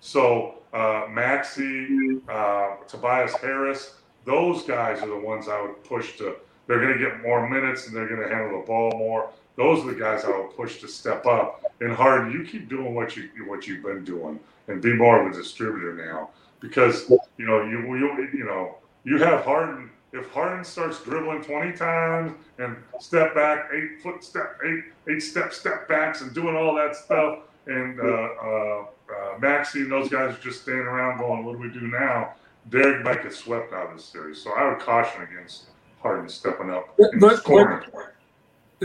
So 0.00 0.56
uh, 0.72 1.06
Maxey, 1.10 2.20
uh, 2.28 2.76
Tobias 2.86 3.34
Harris, 3.34 3.94
those 4.24 4.62
guys 4.64 5.02
are 5.02 5.08
the 5.08 5.18
ones 5.18 5.48
I 5.48 5.60
would 5.60 5.82
push 5.84 6.16
to. 6.18 6.36
They're 6.66 6.80
going 6.80 6.92
to 6.92 6.98
get 6.98 7.22
more 7.22 7.48
minutes 7.48 7.86
and 7.86 7.96
they're 7.96 8.08
going 8.08 8.28
to 8.28 8.34
handle 8.34 8.60
the 8.60 8.66
ball 8.66 8.90
more. 8.98 9.30
Those 9.56 9.84
are 9.84 9.86
the 9.86 9.98
guys 9.98 10.24
I 10.24 10.36
would 10.36 10.54
push 10.56 10.80
to 10.80 10.88
step 10.88 11.24
up. 11.26 11.62
And 11.80 11.92
Harden, 11.92 12.32
you 12.32 12.44
keep 12.44 12.68
doing 12.68 12.94
what 12.94 13.16
you 13.16 13.28
what 13.46 13.66
you've 13.66 13.82
been 13.82 14.04
doing 14.04 14.38
and 14.68 14.82
be 14.82 14.92
more 14.92 15.26
of 15.26 15.32
a 15.32 15.36
distributor 15.36 15.94
now 15.94 16.30
because 16.60 17.10
you 17.38 17.46
know 17.46 17.62
you 17.62 17.80
you 17.96 18.28
you 18.34 18.44
know 18.44 18.76
you 19.04 19.18
have 19.18 19.44
Harden. 19.44 19.90
If 20.12 20.30
Harden 20.30 20.64
starts 20.64 21.02
dribbling 21.02 21.42
20 21.42 21.76
times 21.76 22.32
and 22.58 22.76
step 23.00 23.34
back, 23.34 23.70
eight 23.74 24.00
foot 24.02 24.24
step, 24.24 24.58
eight 24.64 24.84
eight 25.08 25.20
step 25.20 25.52
step 25.52 25.88
backs, 25.88 26.20
and 26.22 26.34
doing 26.34 26.56
all 26.56 26.74
that 26.74 26.96
stuff, 26.96 27.40
and 27.66 27.98
uh, 28.00 28.04
uh, 28.04 28.84
uh, 29.10 29.38
Maxey 29.38 29.80
and 29.80 29.92
those 29.92 30.08
guys 30.08 30.34
are 30.34 30.40
just 30.40 30.62
standing 30.62 30.86
around 30.86 31.18
going, 31.18 31.44
"What 31.44 31.52
do 31.52 31.58
we 31.58 31.68
do 31.68 31.88
now?" 31.88 32.34
Derek 32.70 33.04
might 33.04 33.22
get 33.22 33.32
swept 33.32 33.72
out 33.72 33.90
of 33.90 33.96
this 33.96 34.04
series, 34.04 34.42
so 34.42 34.52
I 34.52 34.68
would 34.68 34.80
caution 34.80 35.22
against 35.22 35.66
Harden 36.00 36.28
stepping 36.28 36.70
up. 36.70 36.96
But, 36.98 37.10
but, 37.20 38.10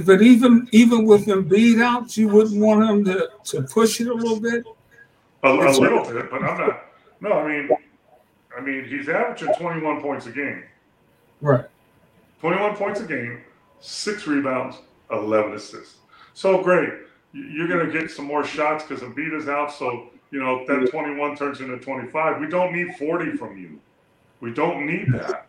but, 0.06 0.22
even 0.22 0.68
even 0.72 1.06
with 1.06 1.26
him 1.26 1.48
beat 1.48 1.80
out, 1.80 2.16
you 2.18 2.28
wouldn't 2.28 2.60
want 2.60 2.90
him 2.90 3.06
to, 3.06 3.30
to 3.46 3.64
push 3.64 4.02
it 4.02 4.08
a 4.08 4.14
little 4.14 4.40
bit. 4.40 4.66
A, 5.44 5.50
a 5.50 5.72
little 5.80 6.06
bit, 6.06 6.30
but 6.30 6.44
I'm 6.44 6.58
not. 6.58 6.86
No, 7.20 7.34
I 7.34 7.48
mean, 7.48 7.70
I 8.58 8.62
mean, 8.62 8.86
he's 8.86 9.10
averaging 9.10 9.54
21 9.54 10.02
points 10.02 10.26
a 10.26 10.32
game. 10.32 10.64
Right. 11.40 11.66
21 12.40 12.76
points 12.76 13.00
a 13.00 13.04
game, 13.04 13.42
six 13.80 14.26
rebounds, 14.26 14.78
11 15.12 15.54
assists. 15.54 15.98
So 16.34 16.64
great 16.64 16.90
you're 17.34 17.68
going 17.68 17.86
to 17.86 17.92
get 17.92 18.12
some 18.12 18.26
more 18.26 18.44
shots 18.44 18.84
because 18.84 19.04
Embiid 19.04 19.38
is 19.38 19.48
out. 19.48 19.74
So, 19.74 20.10
you 20.32 20.40
know, 20.40 20.66
that 20.68 20.92
21 20.92 21.36
turns 21.36 21.62
into 21.62 21.78
25. 21.78 22.40
We 22.40 22.48
don't 22.48 22.74
need 22.74 22.96
40 22.96 23.38
from 23.38 23.58
you. 23.58 23.80
We 24.40 24.54
don't 24.54 24.86
need 24.86 25.12
that. 25.14 25.48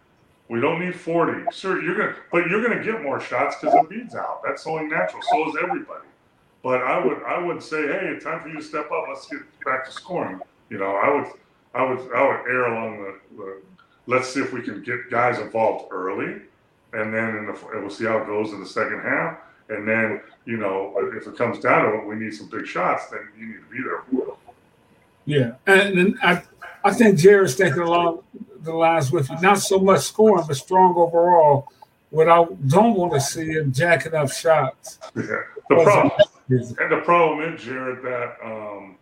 We 0.48 0.60
don't 0.60 0.80
need 0.80 0.94
40. 0.94 1.44
Sure, 1.52 1.82
you're 1.82 1.96
going 1.96 2.10
to, 2.10 2.16
but 2.30 2.48
you're 2.48 2.62
going 2.62 2.76
to 2.76 2.84
get 2.84 3.02
more 3.02 3.20
shots 3.20 3.56
because 3.60 3.74
Embiid's 3.74 4.14
out. 4.14 4.42
That's 4.44 4.66
only 4.66 4.86
natural. 4.86 5.22
So 5.30 5.48
is 5.48 5.56
everybody. 5.62 6.06
But 6.62 6.82
I 6.82 7.04
would, 7.04 7.22
I 7.22 7.42
would 7.42 7.62
say, 7.62 7.86
hey, 7.86 8.12
it's 8.14 8.24
time 8.24 8.40
for 8.40 8.48
you 8.48 8.56
to 8.56 8.62
step 8.62 8.90
up. 8.92 9.06
Let's 9.08 9.26
get 9.26 9.40
back 9.64 9.84
to 9.86 9.92
scoring. 9.92 10.40
You 10.68 10.78
know, 10.78 10.94
I 10.94 11.14
would, 11.14 11.32
I 11.74 11.84
would, 11.84 12.14
I 12.14 12.26
would 12.26 12.50
err 12.50 12.66
along 12.66 13.02
the, 13.02 13.36
the 13.36 13.62
let's 14.06 14.28
see 14.28 14.40
if 14.40 14.52
we 14.52 14.62
can 14.62 14.82
get 14.82 15.10
guys 15.10 15.38
involved 15.38 15.86
early, 15.90 16.42
and 16.92 17.12
then 17.14 17.36
in 17.36 17.46
the, 17.46 17.58
we'll 17.74 17.90
see 17.90 18.04
how 18.04 18.18
it 18.18 18.26
goes 18.26 18.52
in 18.52 18.60
the 18.60 18.66
second 18.66 19.00
half 19.00 19.38
and 19.68 19.86
then, 19.86 20.20
you 20.44 20.56
know, 20.56 20.94
if 21.14 21.26
it 21.26 21.36
comes 21.36 21.58
down 21.58 21.90
to 21.90 21.98
it, 21.98 22.06
we 22.06 22.16
need 22.16 22.34
some 22.34 22.48
big 22.48 22.66
shots, 22.66 23.08
then 23.10 23.20
you 23.38 23.46
need 23.46 23.60
to 23.60 23.70
be 23.70 23.82
there 23.82 24.02
for 24.10 24.36
Yeah. 25.24 25.52
And 25.66 25.98
then 25.98 26.18
I, 26.22 26.42
I 26.84 26.92
think 26.92 27.18
Jared's 27.18 27.54
thinking 27.54 27.82
along 27.82 28.22
the 28.60 28.72
lines 28.72 29.10
with 29.12 29.30
you. 29.30 29.40
Not 29.40 29.58
so 29.58 29.78
much 29.78 30.00
scoring, 30.00 30.44
but 30.46 30.56
strong 30.56 30.94
overall. 30.96 31.68
What 32.10 32.28
I 32.28 32.44
don't 32.66 32.94
want 32.94 33.12
to 33.14 33.20
see 33.20 33.46
him 33.46 33.72
jacking 33.72 34.14
up 34.14 34.30
shots. 34.30 34.98
Yeah. 35.16 35.22
The 35.68 35.84
problem, 35.84 36.10
and 36.50 36.92
the 36.92 37.00
problem 37.04 37.54
is, 37.54 37.62
Jared, 37.62 38.02
that 38.02 38.36
um, 38.44 38.96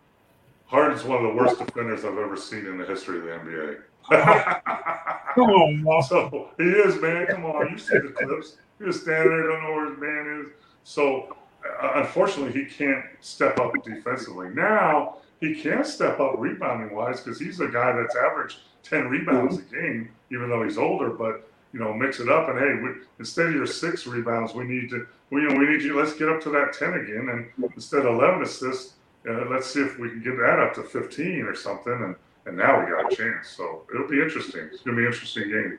Harden's 0.66 1.02
one 1.02 1.24
of 1.24 1.32
the 1.32 1.36
worst 1.36 1.58
defenders 1.58 2.04
I've 2.04 2.16
ever 2.16 2.36
seen 2.36 2.66
in 2.66 2.78
the 2.78 2.84
history 2.84 3.18
of 3.18 3.24
the 3.24 3.30
NBA. 3.30 3.80
Come 5.34 5.50
on, 5.50 5.82
man. 5.82 6.02
So 6.02 6.50
he 6.58 6.64
is, 6.64 7.00
man. 7.00 7.26
Come 7.26 7.44
on. 7.46 7.70
You 7.72 7.78
see 7.78 7.98
the 7.98 8.14
clips. 8.16 8.56
He 8.80 8.86
was 8.86 9.02
standing 9.02 9.28
there, 9.28 9.46
don't 9.46 9.62
know 9.62 9.72
where 9.72 9.90
his 9.90 9.98
man 9.98 10.42
is. 10.42 10.52
So 10.84 11.36
uh, 11.64 11.92
unfortunately, 11.96 12.58
he 12.58 12.68
can't 12.68 13.04
step 13.20 13.60
up 13.60 13.72
defensively. 13.84 14.48
Now 14.48 15.18
he 15.40 15.54
can 15.54 15.84
step 15.84 16.18
up 16.18 16.34
rebounding 16.38 16.96
wise 16.96 17.20
because 17.20 17.38
he's 17.38 17.60
a 17.60 17.68
guy 17.68 17.92
that's 17.92 18.16
averaged 18.16 18.58
10 18.82 19.08
rebounds 19.08 19.58
a 19.58 19.62
game, 19.62 20.10
even 20.32 20.48
though 20.48 20.64
he's 20.64 20.78
older. 20.78 21.10
But 21.10 21.46
you 21.72 21.78
know, 21.78 21.92
mix 21.92 22.18
it 22.18 22.28
up 22.28 22.48
and 22.48 22.58
hey, 22.58 22.74
we, 22.82 23.02
instead 23.18 23.46
of 23.46 23.54
your 23.54 23.66
six 23.66 24.06
rebounds, 24.06 24.54
we 24.54 24.64
need 24.64 24.90
to 24.90 25.06
we, 25.30 25.42
you 25.42 25.48
know, 25.48 25.56
we 25.56 25.66
need 25.66 25.82
you. 25.82 25.96
Let's 25.96 26.14
get 26.14 26.28
up 26.28 26.40
to 26.42 26.50
that 26.50 26.72
10 26.72 26.94
again, 26.94 27.28
and 27.28 27.70
instead 27.74 28.04
of 28.04 28.16
11 28.16 28.42
assists, 28.42 28.94
uh, 29.28 29.44
let's 29.48 29.68
see 29.68 29.80
if 29.80 29.96
we 29.98 30.08
can 30.08 30.22
get 30.22 30.36
that 30.38 30.58
up 30.58 30.74
to 30.74 30.82
15 30.82 31.42
or 31.42 31.54
something. 31.54 31.92
And 31.92 32.16
and 32.46 32.56
now 32.56 32.80
we 32.80 32.90
got 32.90 33.12
a 33.12 33.14
chance. 33.14 33.50
So 33.50 33.82
it'll 33.94 34.08
be 34.08 34.20
interesting. 34.20 34.68
It's 34.72 34.82
gonna 34.82 34.96
be 34.96 35.04
an 35.04 35.12
interesting 35.12 35.50
game. 35.50 35.78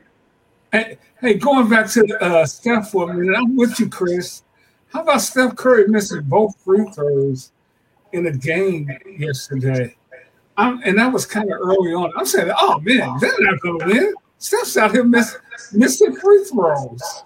Hey, 0.71 0.97
hey 1.19 1.33
going 1.33 1.67
back 1.67 1.89
to 1.91 2.17
uh, 2.21 2.45
Steph 2.45 2.91
for 2.91 3.11
a 3.11 3.13
minute, 3.13 3.35
I'm 3.37 3.57
with 3.57 3.77
you, 3.77 3.89
Chris. 3.89 4.43
How 4.87 5.01
about 5.01 5.19
Steph 5.19 5.57
Curry 5.57 5.87
missing 5.87 6.21
both 6.21 6.55
free 6.63 6.85
throws 6.93 7.51
in 8.13 8.25
a 8.27 8.31
game 8.31 8.89
yesterday? 9.17 9.97
I'm, 10.55 10.81
and 10.83 10.97
that 10.97 11.11
was 11.11 11.25
kind 11.25 11.51
of 11.51 11.59
early 11.59 11.93
on. 11.93 12.13
I'm 12.15 12.25
saying, 12.25 12.53
oh 12.57 12.79
man, 12.79 13.17
they're 13.19 13.33
not 13.39 13.59
going 13.59 13.79
to 13.79 13.85
win. 13.85 14.13
Steph's 14.37 14.77
out 14.77 14.91
here 14.91 15.03
miss, 15.03 15.37
missing 15.73 16.15
free 16.15 16.45
throws. 16.45 17.23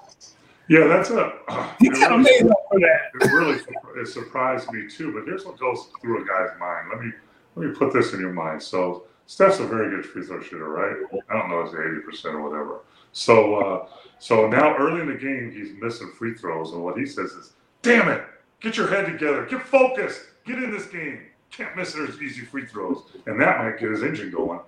Yeah, 0.68 0.88
that's 0.88 1.12
a. 1.12 1.32
He 1.80 1.90
kind 1.92 2.16
of 2.16 2.22
made 2.22 2.50
up 2.50 2.58
for 2.72 2.80
that. 2.80 3.02
It 3.22 3.32
really 3.32 3.62
it 4.02 4.08
surprised 4.08 4.72
me 4.72 4.90
too. 4.90 5.14
But 5.14 5.26
here's 5.26 5.46
what 5.46 5.60
goes 5.60 5.90
through 6.02 6.24
a 6.24 6.28
guy's 6.28 6.60
mind. 6.60 6.88
Let 6.92 7.00
me 7.00 7.12
let 7.56 7.68
me 7.68 7.76
put 7.76 7.94
this 7.94 8.14
in 8.14 8.20
your 8.20 8.34
mind. 8.34 8.64
So 8.64 9.04
Steph's 9.28 9.60
a 9.60 9.68
very 9.68 9.92
good 9.92 10.04
free 10.04 10.24
throw 10.24 10.42
shooter, 10.42 10.70
right? 10.70 10.96
I 11.30 11.38
don't 11.38 11.52
know, 11.52 11.62
it's 11.62 11.76
eighty 11.76 12.02
percent 12.04 12.34
or 12.34 12.50
whatever. 12.50 12.80
So 13.16 13.56
uh, 13.56 13.88
so 14.20 14.48
now 14.48 14.76
early 14.76 15.00
in 15.00 15.08
the 15.08 15.16
game, 15.16 15.50
he's 15.50 15.72
missing 15.82 16.12
free 16.12 16.34
throws, 16.34 16.74
and 16.74 16.84
what 16.84 16.98
he 16.98 17.06
says 17.06 17.32
is, 17.32 17.54
"Damn 17.82 18.10
it, 18.10 18.22
get 18.60 18.76
your 18.76 18.90
head 18.90 19.06
together, 19.06 19.46
get 19.46 19.62
focused, 19.62 20.20
get 20.46 20.62
in 20.62 20.70
this 20.70 20.88
game. 20.88 21.22
Can't 21.50 21.74
miss 21.78 21.94
those 21.94 22.22
easy 22.22 22.42
free 22.42 22.66
throws." 22.66 23.04
And 23.26 23.40
that 23.40 23.60
might 23.60 23.80
get 23.80 23.90
his 23.90 24.04
engine 24.04 24.32
going. 24.32 24.60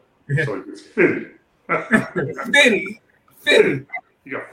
So 0.45 0.62
he 0.62 0.70
gets 0.70 0.82
fitty, 0.82 1.28
fitty. 3.41 3.86
He 4.24 4.30
got. 4.30 4.43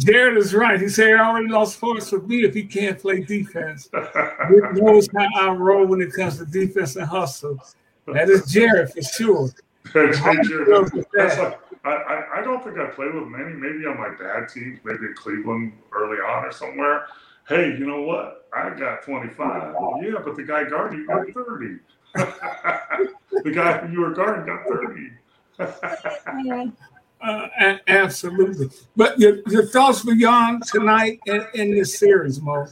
Jared 0.00 0.38
is 0.38 0.54
right. 0.54 0.80
He 0.80 0.88
said 0.88 1.08
he 1.08 1.12
already 1.12 1.48
lost 1.48 1.78
points 1.78 2.10
with 2.12 2.26
me 2.26 2.44
if 2.44 2.54
he 2.54 2.62
can't 2.64 2.98
play 2.98 3.20
defense. 3.20 3.90
he 3.92 4.80
knows 4.80 5.06
how 5.14 5.28
I 5.38 5.52
roll 5.52 5.86
when 5.86 6.00
it 6.00 6.14
comes 6.14 6.38
to 6.38 6.46
defense 6.46 6.96
and 6.96 7.06
hustle. 7.06 7.62
That 8.06 8.30
is 8.30 8.50
Jared 8.50 8.90
for 8.90 9.02
sure. 9.02 9.50
That's 9.94 11.38
like, 11.38 11.60
I, 11.84 11.90
I, 11.90 12.40
I 12.40 12.42
don't 12.42 12.64
think 12.64 12.78
I 12.78 12.86
played 12.86 13.14
with 13.14 13.28
many. 13.28 13.52
Maybe 13.52 13.86
on 13.86 13.98
my 13.98 14.10
bad 14.10 14.48
teams, 14.48 14.78
maybe 14.84 15.06
in 15.06 15.14
Cleveland 15.14 15.72
early 15.92 16.16
on 16.16 16.44
or 16.44 16.52
somewhere. 16.52 17.06
Hey, 17.46 17.76
you 17.78 17.86
know 17.86 18.02
what? 18.02 18.48
I 18.54 18.70
got 18.70 19.02
25. 19.02 19.74
Well, 19.74 20.00
yeah, 20.02 20.18
but 20.24 20.36
the 20.36 20.44
guy 20.44 20.64
guarding 20.64 21.00
you 21.00 21.06
got 21.06 21.28
30. 21.28 21.78
the 22.14 23.50
guy 23.50 23.86
you 23.92 24.00
were 24.00 24.14
guarding 24.14 24.46
got 24.46 24.66
30. 24.66 25.10
uh, 27.20 27.76
absolutely. 27.86 28.70
But 28.96 29.18
your, 29.20 29.40
your 29.48 29.66
thoughts 29.66 30.02
beyond 30.02 30.62
tonight 30.64 31.20
in, 31.26 31.46
in 31.54 31.70
this 31.74 31.98
series, 31.98 32.40
Mo? 32.40 32.66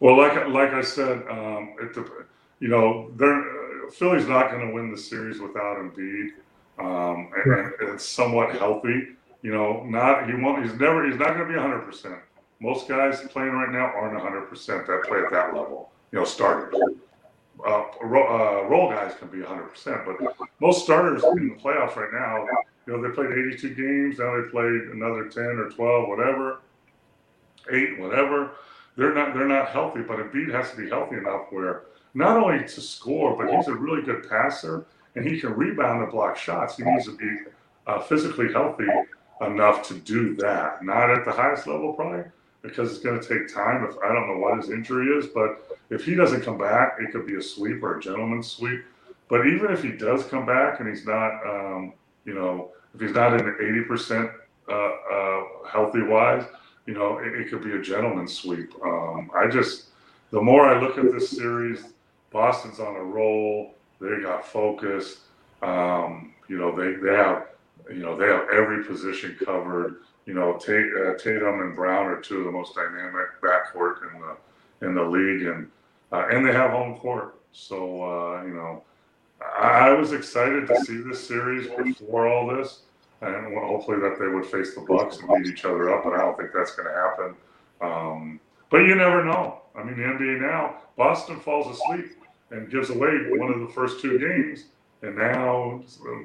Well, 0.00 0.18
like 0.18 0.48
like 0.48 0.74
I 0.74 0.82
said, 0.82 1.22
um, 1.30 1.74
it, 1.80 1.96
you 2.60 2.68
know, 2.68 3.10
they're, 3.16 3.44
Philly's 3.92 4.26
not 4.26 4.50
going 4.50 4.66
to 4.66 4.74
win 4.74 4.90
the 4.90 4.98
series 4.98 5.38
without 5.40 5.78
Embiid 5.78 6.32
um, 6.78 7.30
and, 7.44 7.52
and, 7.52 7.94
it's 7.94 8.04
somewhat 8.04 8.56
healthy. 8.56 9.08
You 9.42 9.52
know, 9.52 9.82
not 9.84 10.28
he 10.28 10.34
won't. 10.34 10.64
He's 10.64 10.78
never. 10.78 11.06
He's 11.06 11.18
not 11.18 11.34
going 11.34 11.46
to 11.46 11.52
be 11.52 11.58
100. 11.58 11.80
percent 11.80 12.16
Most 12.60 12.88
guys 12.88 13.20
playing 13.28 13.52
right 13.52 13.70
now 13.70 13.86
aren't 13.86 14.14
100 14.14 14.42
percent 14.48 14.86
that 14.86 15.04
play 15.04 15.20
at 15.20 15.30
that 15.30 15.54
level. 15.54 15.90
You 16.12 16.20
know, 16.20 16.24
starters. 16.24 16.74
Uh, 17.66 17.84
ro- 18.02 18.62
uh, 18.64 18.68
role 18.68 18.90
guys 18.90 19.14
can 19.18 19.28
be 19.28 19.40
100 19.40 19.62
percent, 19.64 20.00
but 20.04 20.48
most 20.60 20.84
starters 20.84 21.24
in 21.24 21.48
the 21.48 21.54
playoffs 21.54 21.96
right 21.96 22.12
now, 22.12 22.46
you 22.86 22.92
know, 22.92 23.02
they 23.02 23.14
played 23.14 23.30
82 23.30 23.74
games. 23.74 24.18
Now 24.18 24.40
they 24.40 24.48
played 24.48 24.92
another 24.92 25.28
10 25.28 25.44
or 25.44 25.70
12, 25.70 26.08
whatever, 26.08 26.60
eight, 27.72 27.98
whatever. 27.98 28.52
They're 28.96 29.14
not. 29.14 29.34
They're 29.34 29.48
not 29.48 29.68
healthy. 29.68 30.00
But 30.00 30.18
Embiid 30.18 30.52
has 30.52 30.70
to 30.70 30.76
be 30.76 30.88
healthy 30.88 31.16
enough 31.16 31.46
where 31.50 31.82
not 32.14 32.36
only 32.36 32.66
to 32.66 32.80
score, 32.80 33.36
but 33.36 33.54
he's 33.54 33.68
a 33.68 33.74
really 33.74 34.02
good 34.02 34.28
passer 34.28 34.86
and 35.16 35.26
he 35.26 35.40
can 35.40 35.54
rebound 35.54 36.02
and 36.02 36.12
block 36.12 36.36
shots. 36.36 36.76
He 36.76 36.84
needs 36.84 37.06
to 37.06 37.16
be 37.16 37.50
uh, 37.86 38.00
physically 38.00 38.52
healthy 38.52 38.86
enough 39.40 39.86
to 39.88 39.94
do 39.94 40.36
that. 40.36 40.84
Not 40.84 41.10
at 41.10 41.24
the 41.24 41.32
highest 41.32 41.66
level, 41.66 41.94
probably, 41.94 42.24
because 42.62 42.90
it's 42.90 43.02
going 43.02 43.20
to 43.20 43.26
take 43.26 43.52
time. 43.52 43.84
If 43.84 43.96
I 44.04 44.12
don't 44.12 44.28
know 44.28 44.38
what 44.38 44.58
his 44.58 44.70
injury 44.70 45.06
is, 45.16 45.26
but 45.26 45.78
if 45.90 46.04
he 46.04 46.14
doesn't 46.14 46.42
come 46.42 46.58
back, 46.58 46.96
it 47.00 47.12
could 47.12 47.26
be 47.26 47.36
a 47.36 47.42
sweep 47.42 47.82
or 47.82 47.98
a 47.98 48.00
gentleman's 48.00 48.48
sweep. 48.48 48.84
But 49.28 49.46
even 49.46 49.72
if 49.72 49.82
he 49.82 49.90
does 49.90 50.24
come 50.24 50.46
back 50.46 50.80
and 50.80 50.88
he's 50.88 51.04
not, 51.04 51.32
um, 51.46 51.94
you 52.24 52.34
know, 52.34 52.70
if 52.94 53.00
he's 53.00 53.12
not 53.12 53.34
in 53.34 53.56
eighty 53.60 53.82
percent 53.82 54.30
uh, 54.68 54.90
uh, 55.12 55.42
healthy 55.70 56.02
wise, 56.02 56.44
you 56.86 56.94
know, 56.94 57.18
it, 57.18 57.34
it, 57.34 57.50
could 57.50 57.62
be 57.62 57.72
a 57.72 57.80
gentleman's 57.80 58.34
sweep. 58.34 58.72
Um, 58.84 59.30
I 59.34 59.48
just, 59.48 59.86
the 60.30 60.40
more 60.40 60.66
I 60.66 60.80
look 60.80 60.98
at 60.98 61.12
this 61.12 61.30
series, 61.30 61.84
Boston's 62.30 62.78
on 62.78 62.94
a 62.96 63.02
roll. 63.02 63.74
They 64.00 64.20
got 64.22 64.46
focus. 64.46 65.20
Um, 65.62 66.34
you 66.48 66.58
know, 66.58 66.74
they, 66.74 66.94
they 66.96 67.14
have, 67.14 67.48
you 67.90 68.00
know, 68.00 68.16
they 68.16 68.26
have 68.26 68.48
every 68.52 68.84
position 68.84 69.36
covered. 69.44 69.96
You 70.26 70.34
know, 70.34 70.56
Tate, 70.58 70.86
uh, 71.06 71.14
Tatum 71.14 71.60
and 71.60 71.74
Brown 71.74 72.06
are 72.06 72.20
two 72.20 72.38
of 72.38 72.44
the 72.44 72.50
most 72.50 72.74
dynamic 72.74 73.40
backcourt 73.42 74.12
in 74.12 74.20
the 74.20 74.36
in 74.86 74.94
the 74.94 75.02
league, 75.02 75.46
and 75.46 75.70
uh, 76.12 76.26
and 76.30 76.46
they 76.46 76.52
have 76.52 76.72
home 76.72 76.98
court. 76.98 77.36
So 77.52 78.02
uh, 78.02 78.42
you 78.42 78.54
know, 78.54 78.82
I, 79.40 79.88
I, 79.88 79.92
was 79.92 80.12
excited 80.12 80.66
to 80.66 80.80
see 80.80 80.98
this 80.98 81.26
series 81.26 81.68
before 81.68 82.26
all 82.26 82.48
this, 82.48 82.80
and 83.20 83.54
hopefully 83.56 84.00
that 84.00 84.18
they 84.18 84.26
would 84.26 84.46
face 84.46 84.74
the 84.74 84.80
Bucks 84.80 85.18
and 85.18 85.28
beat 85.28 85.52
each 85.52 85.64
other 85.64 85.94
up. 85.94 86.04
But 86.04 86.14
I 86.14 86.18
don't 86.18 86.36
think 86.36 86.50
that's 86.52 86.74
going 86.74 86.88
to 86.88 86.94
happen. 86.94 87.36
Um, 87.80 88.40
but 88.68 88.78
you 88.78 88.96
never 88.96 89.24
know. 89.24 89.62
I 89.76 89.84
mean, 89.84 89.96
the 89.96 90.02
NBA 90.02 90.40
now, 90.40 90.76
Boston 90.96 91.38
falls 91.38 91.78
asleep 91.78 92.15
and 92.50 92.70
gives 92.70 92.90
away 92.90 93.10
one 93.30 93.52
of 93.52 93.60
the 93.60 93.72
first 93.74 94.00
two 94.00 94.18
games, 94.18 94.66
and 95.02 95.16
now 95.16 95.82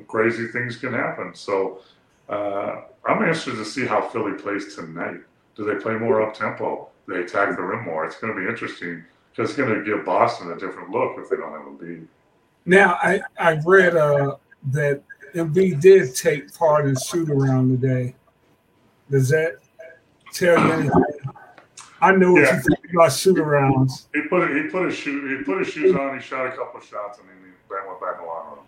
crazy 0.07 0.47
things 0.47 0.77
can 0.77 0.93
happen. 0.93 1.33
So 1.33 1.81
uh, 2.29 2.81
I'm 3.05 3.17
interested 3.17 3.55
to 3.55 3.65
see 3.65 3.85
how 3.85 4.07
Philly 4.09 4.33
plays 4.33 4.75
tonight. 4.75 5.19
Do 5.55 5.65
they 5.65 5.81
play 5.81 5.95
more 5.95 6.21
up 6.21 6.33
tempo? 6.33 6.89
They 7.07 7.19
attack 7.21 7.55
the 7.55 7.61
rim 7.61 7.85
more. 7.85 8.05
It's 8.05 8.17
going 8.17 8.33
to 8.33 8.39
be 8.39 8.47
interesting 8.47 9.03
because 9.31 9.49
it's 9.49 9.57
going 9.57 9.73
to 9.73 9.83
give 9.83 10.05
Boston 10.05 10.51
a 10.51 10.57
different 10.57 10.91
look 10.91 11.17
if 11.17 11.29
they 11.29 11.35
don't 11.35 11.51
have 11.51 11.65
a 11.65 11.83
lead. 11.83 12.07
Now 12.65 12.97
I 13.01 13.21
I 13.39 13.59
read 13.65 13.95
uh, 13.95 14.37
that 14.71 15.01
Embiid 15.33 15.81
did 15.81 16.15
take 16.15 16.53
part 16.53 16.85
in 16.85 16.95
shoot 16.95 17.29
around 17.29 17.69
today. 17.69 18.15
Does 19.09 19.29
that 19.29 19.57
tell 20.31 20.57
you 20.65 20.71
anything? 20.71 21.20
I 22.01 22.11
know 22.13 22.33
what 22.33 22.43
yeah. 22.43 22.55
you 22.55 22.61
think 22.61 22.93
about 22.93 23.13
shoot 23.13 23.37
arounds. 23.37 24.07
He 24.13 24.21
put 24.27 24.49
he 24.55 24.69
put 24.69 24.87
his 24.87 24.95
shoe 24.95 25.37
he 25.37 25.43
put 25.43 25.59
his 25.59 25.67
shoes 25.67 25.95
on. 25.95 26.17
He 26.17 26.23
shot 26.23 26.47
a 26.47 26.51
couple 26.51 26.79
of 26.79 26.85
shots, 26.85 27.19
and 27.19 27.29
then 27.29 27.35
he 27.37 27.51
went 27.69 28.01
back 28.01 28.15
in 28.15 28.21
the 28.21 28.27
locker 28.27 28.55
room. 28.55 28.65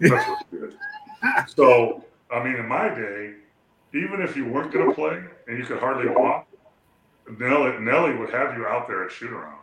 That's 0.00 0.28
what 0.28 0.46
he 0.50 0.56
did. 0.58 0.74
So 1.46 2.04
I 2.32 2.42
mean, 2.42 2.56
in 2.56 2.66
my 2.66 2.88
day, 2.88 3.34
even 3.94 4.20
if 4.22 4.36
you 4.36 4.46
weren't 4.46 4.72
going 4.72 4.88
to 4.88 4.94
play 4.94 5.22
and 5.46 5.56
you 5.56 5.64
could 5.64 5.78
hardly 5.78 6.08
walk, 6.08 6.48
Nelly, 7.38 7.78
Nelly 7.78 8.16
would 8.16 8.30
have 8.30 8.56
you 8.56 8.66
out 8.66 8.88
there 8.88 9.04
at 9.04 9.12
shoot 9.12 9.30
around 9.30 9.58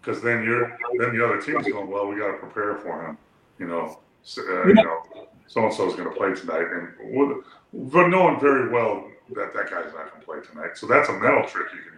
because 0.00 0.22
then 0.22 0.42
you're 0.42 0.78
then 0.98 1.16
the 1.16 1.24
other 1.24 1.40
team's 1.40 1.66
going, 1.66 1.90
well, 1.90 2.06
we 2.06 2.16
got 2.16 2.32
to 2.32 2.38
prepare 2.38 2.76
for 2.76 3.06
him. 3.06 3.18
You 3.58 3.66
know, 3.66 3.98
uh, 4.38 4.66
you 4.66 4.74
know, 4.74 5.02
so 5.46 5.64
and 5.64 5.74
so 5.74 5.88
is 5.88 5.96
going 5.96 6.08
to 6.08 6.14
play 6.14 6.34
tonight, 6.34 6.66
and 6.72 7.42
but 7.92 8.08
knowing 8.08 8.40
very 8.40 8.70
well 8.70 9.04
that 9.34 9.52
that 9.52 9.70
guy's 9.70 9.92
not 9.92 10.10
going 10.10 10.20
to 10.20 10.26
play 10.26 10.38
tonight. 10.50 10.76
So 10.78 10.86
that's 10.86 11.08
a 11.08 11.12
mental 11.12 11.44
trick 11.46 11.66
you 11.74 11.90
can 11.90 11.97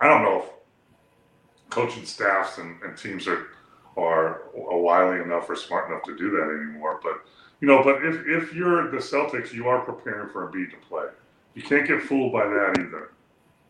I 0.00 0.08
don't 0.08 0.22
know 0.22 0.38
if 0.38 1.70
coaching 1.70 2.04
staffs 2.04 2.58
and, 2.58 2.80
and 2.82 2.96
teams 2.96 3.26
are 3.26 3.48
are 3.96 4.42
wily 4.54 5.20
enough 5.20 5.50
or 5.50 5.56
smart 5.56 5.90
enough 5.90 6.04
to 6.04 6.16
do 6.16 6.30
that 6.30 6.44
anymore. 6.44 7.00
But 7.02 7.24
you 7.60 7.66
know, 7.66 7.82
but 7.82 8.04
if 8.04 8.26
if 8.26 8.54
you're 8.54 8.90
the 8.90 8.98
Celtics, 8.98 9.52
you 9.52 9.66
are 9.68 9.80
preparing 9.80 10.30
for 10.30 10.50
Embiid 10.50 10.70
to 10.70 10.76
play. 10.88 11.06
You 11.54 11.62
can't 11.62 11.86
get 11.86 12.02
fooled 12.02 12.32
by 12.32 12.46
that 12.46 12.78
either. 12.78 13.12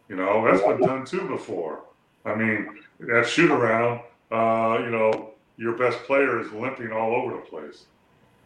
You 0.08 0.16
know, 0.16 0.44
that's 0.44 0.62
been 0.62 0.80
done 0.80 1.04
too 1.04 1.26
before. 1.28 1.84
I 2.24 2.34
mean, 2.34 2.80
that 3.00 3.26
shoot 3.26 3.50
around, 3.50 4.00
uh, 4.30 4.82
you 4.82 4.90
know, 4.90 5.30
your 5.56 5.72
best 5.72 5.98
player 6.04 6.40
is 6.40 6.50
limping 6.52 6.92
all 6.92 7.14
over 7.14 7.36
the 7.36 7.42
place. 7.42 7.84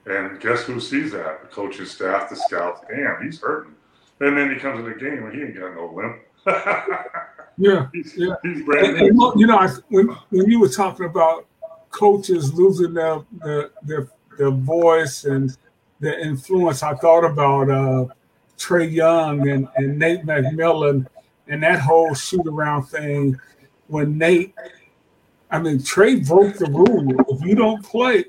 And 0.07 0.41
guess 0.41 0.63
who 0.63 0.81
sees 0.81 1.13
that? 1.13 1.43
The 1.43 1.49
coaching 1.49 1.87
staff, 1.87 2.29
the 2.29 2.37
scouts. 2.37 2.81
Damn, 2.89 3.23
he's 3.23 3.41
hurting. 3.41 3.75
And 4.21 4.37
then 4.37 4.53
he 4.53 4.61
comes 4.61 4.81
in 4.81 4.85
the 4.87 4.99
game 4.99 5.25
and 5.25 5.35
he 5.35 5.43
ain't 5.43 5.57
got 5.57 5.75
no 5.75 5.93
limp. 5.93 6.23
Yeah, 7.59 7.89
yeah. 8.17 8.35
And, 8.45 9.19
you 9.37 9.47
know, 9.47 9.59
I, 9.59 9.69
when 9.89 10.09
when 10.31 10.51
you 10.51 10.61
were 10.61 10.69
talking 10.69 11.07
about 11.07 11.47
coaches 11.91 12.53
losing 12.55 12.95
their 12.95 13.21
their 13.45 13.71
their, 13.83 14.09
their 14.39 14.51
voice 14.51 15.25
and 15.25 15.57
their 16.01 16.19
influence, 16.19 16.83
I 16.83 16.95
thought 16.95 17.25
about 17.25 17.71
uh, 17.71 18.07
Trae 18.59 18.91
Young 18.91 19.49
and, 19.49 19.69
and 19.77 19.99
Nate 19.99 20.25
McMillan 20.25 21.07
and 21.49 21.63
that 21.63 21.81
whole 21.81 22.15
shoot 22.15 22.47
around 22.47 22.85
thing 22.85 23.39
when 23.89 24.17
Nate 24.19 24.55
I 25.53 25.59
mean, 25.59 25.79
Trae 25.79 26.27
broke 26.27 26.57
the 26.57 26.65
rule. 26.65 27.15
If 27.29 27.47
you 27.47 27.55
don't 27.55 27.85
play, 27.85 28.25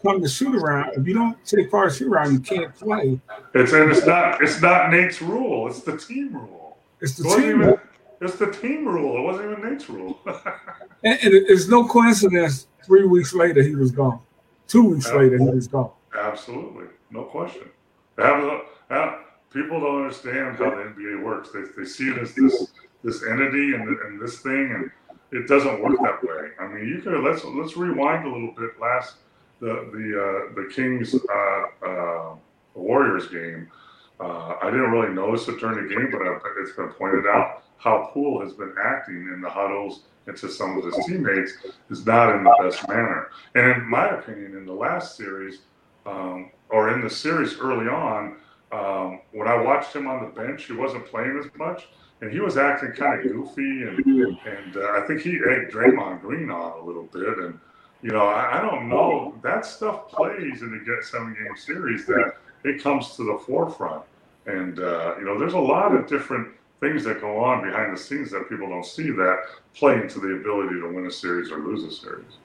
come 0.00 0.20
the 0.20 0.28
shoot 0.28 0.54
around. 0.54 0.92
If 0.96 1.08
you 1.08 1.14
don't 1.14 1.36
take 1.44 1.72
part 1.72 1.88
of 1.88 1.96
shoot 1.96 2.08
around, 2.08 2.32
you 2.32 2.38
can't 2.38 2.72
play. 2.76 3.20
It's 3.52 3.72
and 3.72 3.90
it's 3.90 4.06
not 4.06 4.40
it's 4.40 4.62
not 4.62 4.92
Nate's 4.92 5.20
rule. 5.20 5.66
It's 5.66 5.80
the 5.80 5.98
team 5.98 6.34
rule. 6.34 6.78
It's 7.00 7.16
the 7.16 7.28
It 7.28 7.36
team. 7.36 7.48
even, 7.48 7.60
rule. 7.60 7.80
It's 8.20 8.36
the 8.36 8.50
team 8.50 8.86
rule. 8.86 9.18
It 9.18 9.22
wasn't 9.22 9.52
even 9.52 9.70
Nate's 9.70 9.88
rule. 9.88 10.18
And, 11.04 11.16
and 11.22 11.32
it's 11.32 11.68
no 11.68 11.86
coincidence. 11.86 12.66
Three 12.84 13.06
weeks 13.06 13.32
later, 13.32 13.62
he 13.62 13.76
was 13.76 13.92
gone. 13.92 14.20
Two 14.66 14.82
weeks 14.82 15.06
later, 15.12 15.38
he 15.38 15.44
was 15.44 15.68
gone. 15.68 15.92
Absolutely, 16.12 16.86
no 17.12 17.22
question. 17.22 17.68
Have, 18.18 18.62
have, 18.90 19.20
people 19.52 19.78
don't 19.80 20.02
understand 20.02 20.56
how 20.56 20.70
the 20.70 20.92
NBA 20.96 21.22
works. 21.22 21.50
They, 21.52 21.62
they 21.76 21.84
see 21.88 22.08
it 22.08 22.18
as 22.18 22.34
this 22.34 22.72
this 23.04 23.22
entity 23.22 23.74
and, 23.74 23.96
and 23.96 24.20
this 24.20 24.40
thing, 24.40 24.72
and 24.72 24.90
it 25.30 25.46
doesn't 25.46 25.80
work 25.80 25.98
that 26.02 26.20
way. 26.24 26.48
I 26.58 26.66
mean, 26.66 26.88
you 26.88 27.00
could 27.00 27.22
let's 27.22 27.44
let's 27.44 27.76
rewind 27.76 28.26
a 28.26 28.32
little 28.32 28.54
bit. 28.56 28.70
Last 28.80 29.18
the 29.60 29.88
the 29.92 30.50
uh, 30.50 30.54
the 30.60 30.68
Kings 30.74 31.14
uh, 31.14 31.86
uh, 31.86 32.34
Warriors 32.74 33.28
game. 33.28 33.70
Uh, 34.18 34.56
I 34.60 34.70
didn't 34.70 34.90
really 34.90 35.14
notice 35.14 35.46
it 35.46 35.60
during 35.60 35.86
the 35.86 35.94
game, 35.94 36.10
but 36.10 36.22
I, 36.22 36.38
it's 36.60 36.72
been 36.72 36.88
pointed 36.88 37.26
out 37.28 37.62
how 37.78 38.10
Poole 38.12 38.40
has 38.40 38.52
been 38.52 38.74
acting 38.82 39.30
in 39.32 39.40
the 39.40 39.50
huddles 39.50 40.02
and 40.26 40.36
to 40.36 40.48
some 40.48 40.76
of 40.76 40.84
his 40.84 41.06
teammates 41.06 41.54
is 41.90 42.04
not 42.04 42.34
in 42.34 42.44
the 42.44 42.54
best 42.62 42.86
manner. 42.86 43.30
And 43.54 43.72
in 43.72 43.88
my 43.88 44.08
opinion, 44.10 44.56
in 44.56 44.66
the 44.66 44.72
last 44.72 45.16
series, 45.16 45.60
um, 46.06 46.50
or 46.68 46.90
in 46.90 47.00
the 47.00 47.10
series 47.10 47.58
early 47.58 47.88
on, 47.88 48.36
um, 48.70 49.20
when 49.32 49.48
I 49.48 49.60
watched 49.60 49.96
him 49.96 50.06
on 50.06 50.24
the 50.24 50.30
bench, 50.30 50.64
he 50.64 50.74
wasn't 50.74 51.06
playing 51.06 51.40
as 51.42 51.50
much, 51.58 51.88
and 52.20 52.30
he 52.30 52.40
was 52.40 52.58
acting 52.58 52.92
kind 52.92 53.20
of 53.20 53.32
goofy, 53.32 53.84
and 53.84 53.98
and 54.44 54.76
uh, 54.76 54.90
I 54.90 55.04
think 55.06 55.22
he 55.22 55.36
egged 55.36 55.72
Draymond 55.72 56.20
Green 56.20 56.50
on 56.50 56.78
a 56.78 56.84
little 56.84 57.04
bit, 57.04 57.38
and 57.38 57.58
you 58.02 58.10
know 58.10 58.26
I, 58.26 58.58
I 58.58 58.60
don't 58.60 58.88
know 58.88 59.34
that 59.42 59.64
stuff 59.64 60.08
plays 60.08 60.60
in 60.60 60.70
the 60.70 60.84
get 60.84 61.02
seven 61.04 61.32
game 61.34 61.56
series 61.56 62.04
that 62.06 62.34
it 62.64 62.82
comes 62.82 63.16
to 63.16 63.24
the 63.24 63.38
forefront, 63.46 64.02
and 64.44 64.78
uh, 64.78 65.14
you 65.18 65.24
know 65.24 65.38
there's 65.38 65.54
a 65.54 65.58
lot 65.58 65.94
of 65.94 66.06
different 66.06 66.48
things 66.80 67.04
that 67.04 67.20
go 67.20 67.42
on 67.42 67.64
behind 67.64 67.96
the 67.96 68.00
scenes 68.00 68.30
that 68.30 68.48
people 68.48 68.68
don't 68.68 68.86
see 68.86 69.10
that 69.10 69.38
play 69.74 69.94
into 69.94 70.20
the 70.20 70.34
ability 70.34 70.80
to 70.80 70.92
win 70.92 71.06
a 71.06 71.10
series 71.10 71.50
or 71.50 71.58
lose 71.58 71.84
a 71.84 71.90
series. 71.90 72.38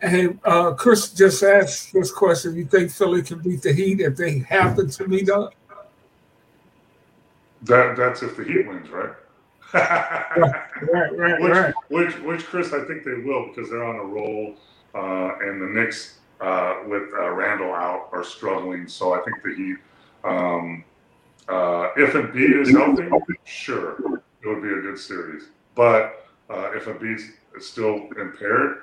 Hey, 0.00 0.28
uh, 0.44 0.72
Chris 0.74 1.10
just 1.10 1.42
asked 1.42 1.92
this 1.92 2.12
question. 2.12 2.54
You 2.54 2.64
think 2.64 2.92
Philly 2.92 3.22
can 3.22 3.40
beat 3.40 3.62
the 3.62 3.72
Heat 3.72 4.00
if 4.00 4.16
they 4.16 4.38
happen 4.38 4.88
to 4.90 5.08
meet 5.08 5.28
up? 5.28 5.54
That 7.62 7.96
that's 7.96 8.22
if 8.22 8.36
the 8.36 8.44
Heat 8.44 8.68
wins, 8.68 8.88
right? 8.90 9.12
Right, 9.74 11.16
right, 11.16 11.40
which, 11.40 11.52
right. 11.52 11.74
which, 11.88 12.18
which, 12.20 12.44
Chris, 12.44 12.72
I 12.72 12.84
think 12.84 13.04
they 13.04 13.14
will 13.14 13.48
because 13.48 13.70
they're 13.70 13.84
on 13.84 13.96
a 13.96 14.04
roll, 14.04 14.54
uh, 14.94 15.38
and 15.40 15.60
the 15.60 15.66
Knicks 15.66 16.18
uh, 16.40 16.80
with 16.86 17.12
uh, 17.14 17.30
Randle 17.30 17.72
out 17.72 18.08
are 18.12 18.24
struggling. 18.24 18.86
So 18.86 19.14
I 19.14 19.20
think 19.22 19.42
the 19.42 19.54
Heat, 19.54 19.76
um, 20.24 20.84
uh, 21.48 21.88
if 21.96 22.12
Embiid 22.12 22.62
is 22.62 22.70
healthy, 22.70 23.08
sure, 23.44 23.96
it 24.42 24.48
would 24.48 24.62
be 24.62 24.68
a 24.68 24.80
good 24.80 24.98
series. 24.98 25.44
But 25.74 26.26
uh, 26.50 26.70
if 26.72 26.84
Embiid's 26.84 27.32
still 27.60 28.08
impaired, 28.18 28.82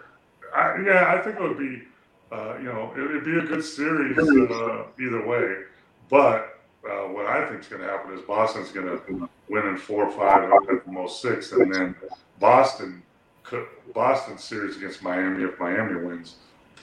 I, 0.53 0.81
yeah, 0.85 1.15
I 1.15 1.21
think 1.21 1.37
it 1.37 1.41
would 1.41 1.57
be, 1.57 1.83
uh, 2.31 2.57
you 2.57 2.65
know, 2.65 2.93
it 2.97 3.01
would 3.01 3.25
be 3.25 3.37
a 3.37 3.43
good 3.43 3.63
series 3.63 4.17
uh, 4.17 4.85
either 4.99 5.25
way. 5.25 5.63
But 6.09 6.59
uh, 6.83 7.07
what 7.07 7.27
I 7.27 7.47
think 7.47 7.61
is 7.61 7.67
going 7.67 7.81
to 7.81 7.87
happen 7.87 8.17
is 8.17 8.21
Boston's 8.21 8.71
going 8.71 8.87
to 8.87 9.29
win 9.47 9.67
in 9.67 9.77
four 9.77 10.05
or 10.05 10.11
five, 10.11 10.51
at 10.69 10.87
most 10.87 11.21
six, 11.21 11.51
and 11.51 11.73
then 11.73 11.95
Boston, 12.39 13.03
could, 13.43 13.65
Boston 13.93 14.37
series 14.37 14.77
against 14.77 15.03
Miami, 15.03 15.43
if 15.43 15.59
Miami 15.59 16.03
wins, 16.03 16.35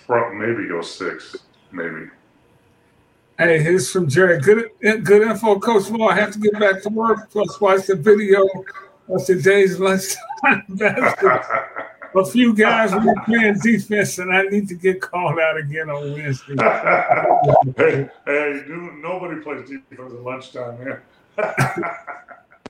maybe 0.09 0.69
go 0.69 0.81
six, 0.83 1.37
maybe. 1.73 2.09
Hey, 3.39 3.63
here's 3.63 3.91
from 3.91 4.09
Jerry. 4.09 4.41
Good, 4.41 4.71
good 4.81 5.23
info, 5.23 5.59
Coach 5.59 5.91
Moore. 5.91 6.11
I 6.11 6.15
have 6.15 6.33
to 6.33 6.39
get 6.39 6.59
back 6.59 6.83
to 6.83 6.89
work. 6.89 7.31
Plus, 7.31 7.61
watch 7.61 7.87
the 7.87 7.95
video 7.95 8.47
of 9.09 9.27
today's 9.27 9.79
lunchtime 9.79 10.65
basketball. 10.71 11.43
A 12.15 12.25
few 12.25 12.55
guys 12.55 12.95
were 12.95 13.15
playing 13.27 13.59
defense, 13.63 14.19
and 14.19 14.35
I 14.35 14.45
need 14.45 14.69
to 14.69 14.75
get 14.75 15.03
called 15.03 15.39
out 15.39 15.59
again 15.59 15.91
on 15.91 16.13
Wednesday. 16.13 16.55
hey, 17.77 18.09
hey, 18.25 18.63
dude, 18.67 18.95
nobody 19.03 19.43
plays 19.43 19.69
defense 19.69 20.15
at 20.15 20.23
lunchtime, 20.23 20.83
man. 20.83 21.01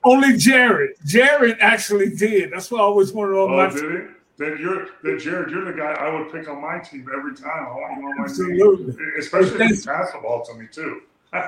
Only 0.03 0.35
Jared. 0.35 0.95
Jared 1.05 1.57
actually 1.61 2.13
did. 2.13 2.51
That's 2.51 2.69
why 2.69 2.79
I 2.79 2.81
always 2.81 3.13
wanted 3.13 3.31
know. 3.35 3.47
Oh, 3.47 3.69
did 3.69 4.09
he? 4.09 4.16
Then 4.37 4.57
you're, 4.59 4.87
then 5.03 5.17
Jared, 5.17 5.49
you're 5.49 5.65
the 5.65 5.73
guy 5.73 5.93
I 5.93 6.13
would 6.13 6.31
pick 6.31 6.47
on 6.47 6.61
my 6.61 6.77
team 6.77 7.09
every 7.15 7.35
time. 7.35 7.65
I 7.65 7.71
want 7.71 7.99
you 7.99 8.07
on 8.07 8.17
my 8.17 8.23
Absolutely. 8.25 8.93
team, 8.93 9.13
especially 9.17 9.65
if 9.65 9.71
you 9.79 9.83
pass 9.91 10.11
the 10.11 10.19
ball 10.19 10.45
to 10.45 10.53
me 10.53 10.67
too. 10.71 11.01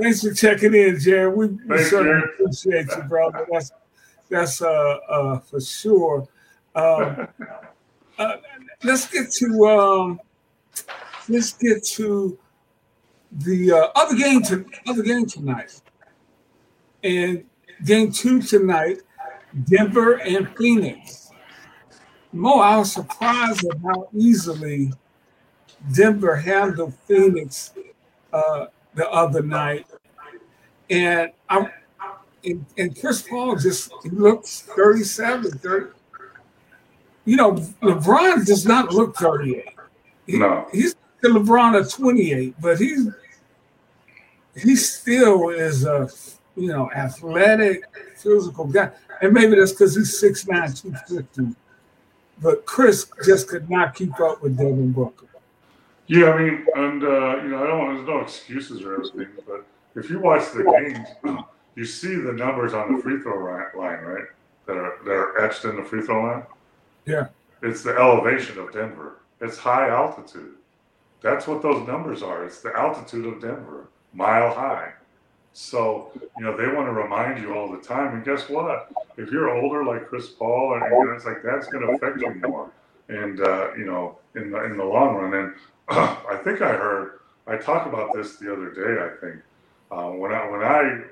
Thanks 0.00 0.22
for 0.22 0.34
checking 0.34 0.74
in, 0.74 0.98
Jared. 0.98 1.34
We, 1.34 1.46
we 1.46 1.82
certainly 1.84 2.24
appreciate 2.34 2.88
you, 2.94 3.02
brother. 3.04 3.46
That's 3.50 3.72
that's 4.28 4.60
uh, 4.60 4.98
uh, 5.08 5.38
for 5.38 5.60
sure. 5.60 6.28
Um, 6.74 7.28
uh, 8.18 8.36
let's 8.82 9.06
get 9.10 9.30
to 9.32 9.66
um, 9.66 10.20
let's 11.28 11.52
get 11.52 11.84
to 11.84 12.38
the 13.32 13.72
uh, 13.72 13.88
other 13.94 14.16
game 14.16 14.42
to 14.42 14.66
other 14.86 15.02
game 15.02 15.26
tonight, 15.26 15.80
and 17.02 17.44
game 17.84 18.10
two 18.10 18.42
tonight, 18.42 18.98
Denver 19.64 20.20
and 20.20 20.48
Phoenix. 20.56 21.23
Mo, 22.34 22.58
I 22.58 22.76
was 22.78 22.92
surprised 22.92 23.64
at 23.64 23.78
how 23.78 24.08
easily 24.12 24.92
Denver 25.92 26.34
handled 26.34 26.92
Phoenix 27.06 27.72
uh, 28.32 28.66
the 28.94 29.08
other 29.08 29.40
night, 29.40 29.86
and 30.90 31.30
I 31.48 31.70
and, 32.44 32.66
and 32.76 33.00
Chris 33.00 33.22
Paul 33.22 33.56
just 33.56 33.92
looks 34.06 34.62
37, 34.62 35.58
30. 35.58 35.86
You 37.24 37.36
know, 37.36 37.52
LeBron 37.82 38.44
does 38.44 38.66
not 38.66 38.92
look 38.92 39.16
38. 39.16 39.64
He, 40.26 40.38
No. 40.38 40.66
He's 40.72 40.96
the 41.22 41.28
LeBron 41.28 41.78
of 41.78 41.90
28, 41.90 42.60
but 42.60 42.80
he's 42.80 43.08
he 44.56 44.74
still 44.74 45.50
is 45.50 45.84
a 45.84 46.10
you 46.56 46.66
know 46.66 46.90
athletic, 46.90 47.84
physical 48.16 48.64
guy. 48.64 48.90
And 49.22 49.32
maybe 49.32 49.54
that's 49.54 49.70
because 49.70 49.94
he's 49.94 50.20
6'9, 50.20 50.82
250. 50.82 51.54
But 52.40 52.66
Chris 52.66 53.10
just 53.24 53.48
could 53.48 53.70
not 53.70 53.94
keep 53.94 54.18
up 54.20 54.42
with 54.42 54.56
Devin 54.56 54.92
Booker. 54.92 55.26
Yeah, 56.06 56.32
I 56.32 56.42
mean, 56.42 56.66
and 56.74 57.02
uh, 57.02 57.36
you 57.42 57.48
know, 57.48 57.62
I 57.62 57.66
don't. 57.66 57.78
Want 57.78 57.96
there's 57.96 58.08
no 58.08 58.20
excuses 58.20 58.82
or 58.82 58.94
everything, 58.94 59.28
but 59.46 59.64
if 59.94 60.10
you 60.10 60.20
watch 60.20 60.52
the 60.52 60.64
games, 60.64 61.38
you 61.76 61.84
see 61.84 62.14
the 62.16 62.32
numbers 62.32 62.74
on 62.74 62.94
the 62.94 63.02
free 63.02 63.20
throw 63.20 63.42
line, 63.42 64.00
right? 64.02 64.24
That 64.66 64.76
are 64.76 64.98
that 65.04 65.10
are 65.10 65.44
etched 65.44 65.64
in 65.64 65.76
the 65.76 65.84
free 65.84 66.02
throw 66.02 66.22
line. 66.22 66.42
Yeah. 67.06 67.28
It's 67.62 67.82
the 67.82 67.96
elevation 67.96 68.58
of 68.58 68.72
Denver. 68.72 69.20
It's 69.40 69.56
high 69.56 69.88
altitude. 69.88 70.54
That's 71.22 71.46
what 71.46 71.62
those 71.62 71.86
numbers 71.86 72.22
are. 72.22 72.44
It's 72.44 72.60
the 72.60 72.72
altitude 72.76 73.24
of 73.24 73.40
Denver, 73.40 73.88
mile 74.12 74.52
high. 74.52 74.92
So 75.54 76.10
you 76.36 76.44
know 76.44 76.56
they 76.56 76.66
want 76.66 76.88
to 76.88 76.92
remind 76.92 77.40
you 77.40 77.54
all 77.54 77.70
the 77.70 77.78
time. 77.78 78.12
And 78.14 78.24
guess 78.24 78.48
what? 78.48 78.90
If 79.16 79.30
you're 79.30 79.50
older, 79.56 79.84
like 79.84 80.08
Chris 80.08 80.28
Paul, 80.28 80.74
and 80.74 80.82
guys 81.08 81.24
like 81.24 81.44
that's 81.44 81.68
going 81.68 81.86
to 81.86 81.92
affect 81.92 82.20
you 82.20 82.34
more. 82.48 82.72
And 83.08 83.40
uh, 83.40 83.72
you 83.78 83.84
know, 83.84 84.18
in 84.34 84.50
the 84.50 84.64
in 84.64 84.76
the 84.76 84.84
long 84.84 85.14
run, 85.14 85.32
and 85.32 85.54
I 85.88 86.40
think 86.42 86.60
I 86.60 86.72
heard 86.72 87.20
I 87.46 87.56
talked 87.56 87.86
about 87.86 88.12
this 88.14 88.36
the 88.36 88.52
other 88.52 88.70
day. 88.70 89.00
I 89.00 89.24
think 89.24 89.42
uh, 89.92 90.10
when 90.10 90.32
I 90.32 90.50
when 90.50 90.62
I 90.62 91.04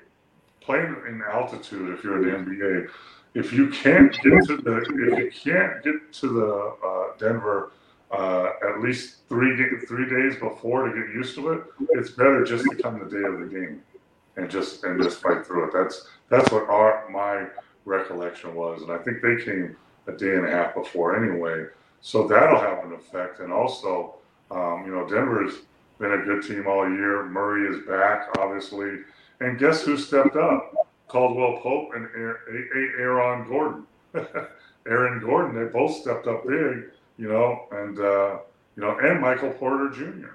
played 0.60 0.88
in 0.88 1.22
altitude, 1.22 1.96
if 1.96 2.02
you're 2.02 2.28
in 2.28 2.44
the 2.44 2.50
NBA, 2.50 2.90
if 3.34 3.52
you 3.52 3.70
can't 3.70 4.12
get 4.12 4.44
to 4.48 4.56
the 4.56 4.78
if 4.78 5.18
you 5.18 5.30
can't 5.30 5.84
get 5.84 6.12
to 6.14 6.28
the 6.28 6.86
uh, 6.88 7.16
Denver 7.16 7.70
uh, 8.10 8.50
at 8.68 8.80
least 8.80 9.18
three 9.28 9.54
three 9.86 10.10
days 10.10 10.34
before 10.40 10.88
to 10.88 11.00
get 11.00 11.14
used 11.14 11.36
to 11.36 11.52
it, 11.52 11.62
it's 11.90 12.10
better 12.10 12.42
just 12.42 12.64
to 12.64 12.74
come 12.82 12.98
the 12.98 13.08
day 13.08 13.22
of 13.22 13.38
the 13.38 13.46
game 13.46 13.80
and 14.36 14.50
just 14.50 14.84
and 14.84 15.02
just 15.02 15.20
fight 15.20 15.46
through 15.46 15.68
it. 15.68 15.72
That's 15.72 16.08
that's 16.28 16.50
what 16.50 16.68
our 16.68 17.08
my 17.10 17.46
recollection 17.84 18.54
was, 18.54 18.82
and 18.82 18.92
I 18.92 18.98
think 18.98 19.22
they 19.22 19.42
came 19.44 19.76
a 20.06 20.12
day 20.12 20.34
and 20.36 20.46
a 20.46 20.50
half 20.50 20.74
before 20.74 21.16
anyway. 21.16 21.66
So 22.00 22.26
that'll 22.26 22.60
have 22.60 22.84
an 22.84 22.92
effect, 22.92 23.40
and 23.40 23.52
also, 23.52 24.14
um, 24.50 24.82
you 24.84 24.92
know, 24.92 25.08
Denver's 25.08 25.54
been 25.98 26.12
a 26.12 26.24
good 26.24 26.42
team 26.42 26.66
all 26.66 26.88
year. 26.88 27.24
Murray 27.24 27.68
is 27.68 27.86
back, 27.86 28.28
obviously, 28.38 28.98
and 29.40 29.58
guess 29.58 29.82
who 29.82 29.96
stepped 29.96 30.36
up? 30.36 30.74
Caldwell 31.06 31.58
Pope 31.60 31.90
and 31.94 32.08
Aaron- 32.16 33.46
Gordon. 33.48 33.86
Aaron 34.88 35.20
Gordon, 35.20 35.54
they 35.54 35.70
both 35.70 35.94
stepped 35.94 36.26
up 36.26 36.44
big, 36.44 36.90
you 37.18 37.28
know, 37.28 37.66
and 37.70 38.00
uh, 38.00 38.38
you 38.76 38.82
know, 38.82 38.98
and 38.98 39.20
Michael 39.20 39.50
Porter 39.50 39.90
Jr. 39.90 40.30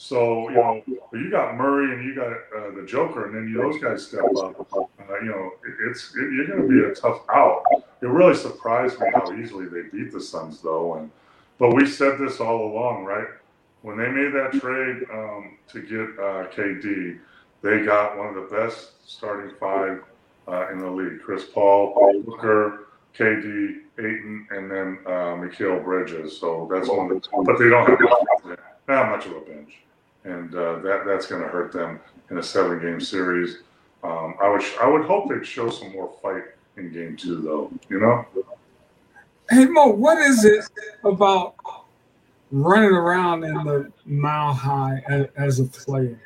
So 0.00 0.48
you 0.48 0.54
know, 0.54 0.82
you 1.12 1.30
got 1.30 1.56
Murray 1.56 1.92
and 1.92 2.04
you 2.04 2.14
got 2.14 2.30
uh, 2.56 2.70
the 2.70 2.86
Joker, 2.86 3.26
and 3.26 3.34
then 3.34 3.48
you, 3.48 3.60
those 3.60 3.82
guys 3.82 4.06
step 4.06 4.22
up. 4.38 4.68
Uh, 4.72 5.18
you 5.20 5.26
know, 5.26 5.50
it, 5.66 5.90
it's 5.90 6.14
it, 6.14 6.32
you're 6.32 6.46
going 6.46 6.62
to 6.62 6.68
be 6.68 6.88
a 6.88 6.94
tough 6.94 7.22
out 7.34 7.64
it 8.00 8.06
really 8.06 8.34
surprised 8.34 9.00
me 9.00 9.06
how 9.12 9.32
easily 9.32 9.66
they 9.66 9.82
beat 9.82 10.12
the 10.12 10.20
Suns, 10.20 10.60
though. 10.60 10.94
And 10.94 11.10
but 11.58 11.74
we 11.74 11.86
said 11.86 12.18
this 12.18 12.40
all 12.40 12.72
along, 12.72 13.04
right? 13.04 13.26
When 13.82 13.96
they 13.96 14.08
made 14.08 14.32
that 14.34 14.60
trade 14.60 15.04
um, 15.12 15.56
to 15.68 15.80
get 15.80 16.18
uh, 16.18 16.48
KD, 16.50 17.18
they 17.62 17.84
got 17.84 18.16
one 18.16 18.28
of 18.28 18.34
the 18.34 18.56
best 18.56 19.08
starting 19.08 19.54
five 19.58 20.02
uh, 20.46 20.70
in 20.72 20.78
the 20.78 20.90
league: 20.90 21.20
Chris 21.22 21.44
Paul, 21.44 22.22
Booker, 22.24 22.86
KD, 23.16 23.80
Ayton, 23.98 24.46
and 24.50 24.70
then 24.70 24.98
uh, 25.06 25.34
Mikal 25.34 25.82
Bridges. 25.82 26.38
So 26.38 26.68
that's 26.70 26.88
one. 26.88 27.08
The, 27.08 27.20
but 27.44 27.58
they 27.58 27.68
don't 27.68 27.88
have 27.88 28.58
not 28.86 29.10
much 29.10 29.26
of 29.26 29.32
a 29.32 29.40
bench, 29.40 29.78
and 30.28 30.54
uh, 30.54 30.78
that 30.80 31.04
that's 31.06 31.26
going 31.26 31.42
to 31.42 31.48
hurt 31.48 31.72
them 31.72 32.00
in 32.30 32.38
a 32.38 32.42
seven-game 32.42 33.00
series. 33.00 33.58
Um, 34.04 34.34
I 34.40 34.48
would 34.48 34.62
I 34.80 34.88
would 34.88 35.04
hope 35.04 35.28
they'd 35.28 35.46
show 35.46 35.70
some 35.70 35.92
more 35.92 36.12
fight 36.22 36.44
in 36.76 36.92
game 36.92 37.16
two, 37.16 37.40
though. 37.40 37.72
You 37.88 38.00
know. 38.00 38.26
Hey 39.50 39.64
Mo, 39.64 39.88
what 39.88 40.18
is 40.18 40.44
it 40.44 40.64
about 41.04 41.54
running 42.50 42.90
around 42.90 43.44
in 43.44 43.54
the 43.64 43.90
mile 44.04 44.52
high 44.52 45.02
as, 45.08 45.26
as 45.36 45.60
a 45.60 45.64
player? 45.64 46.20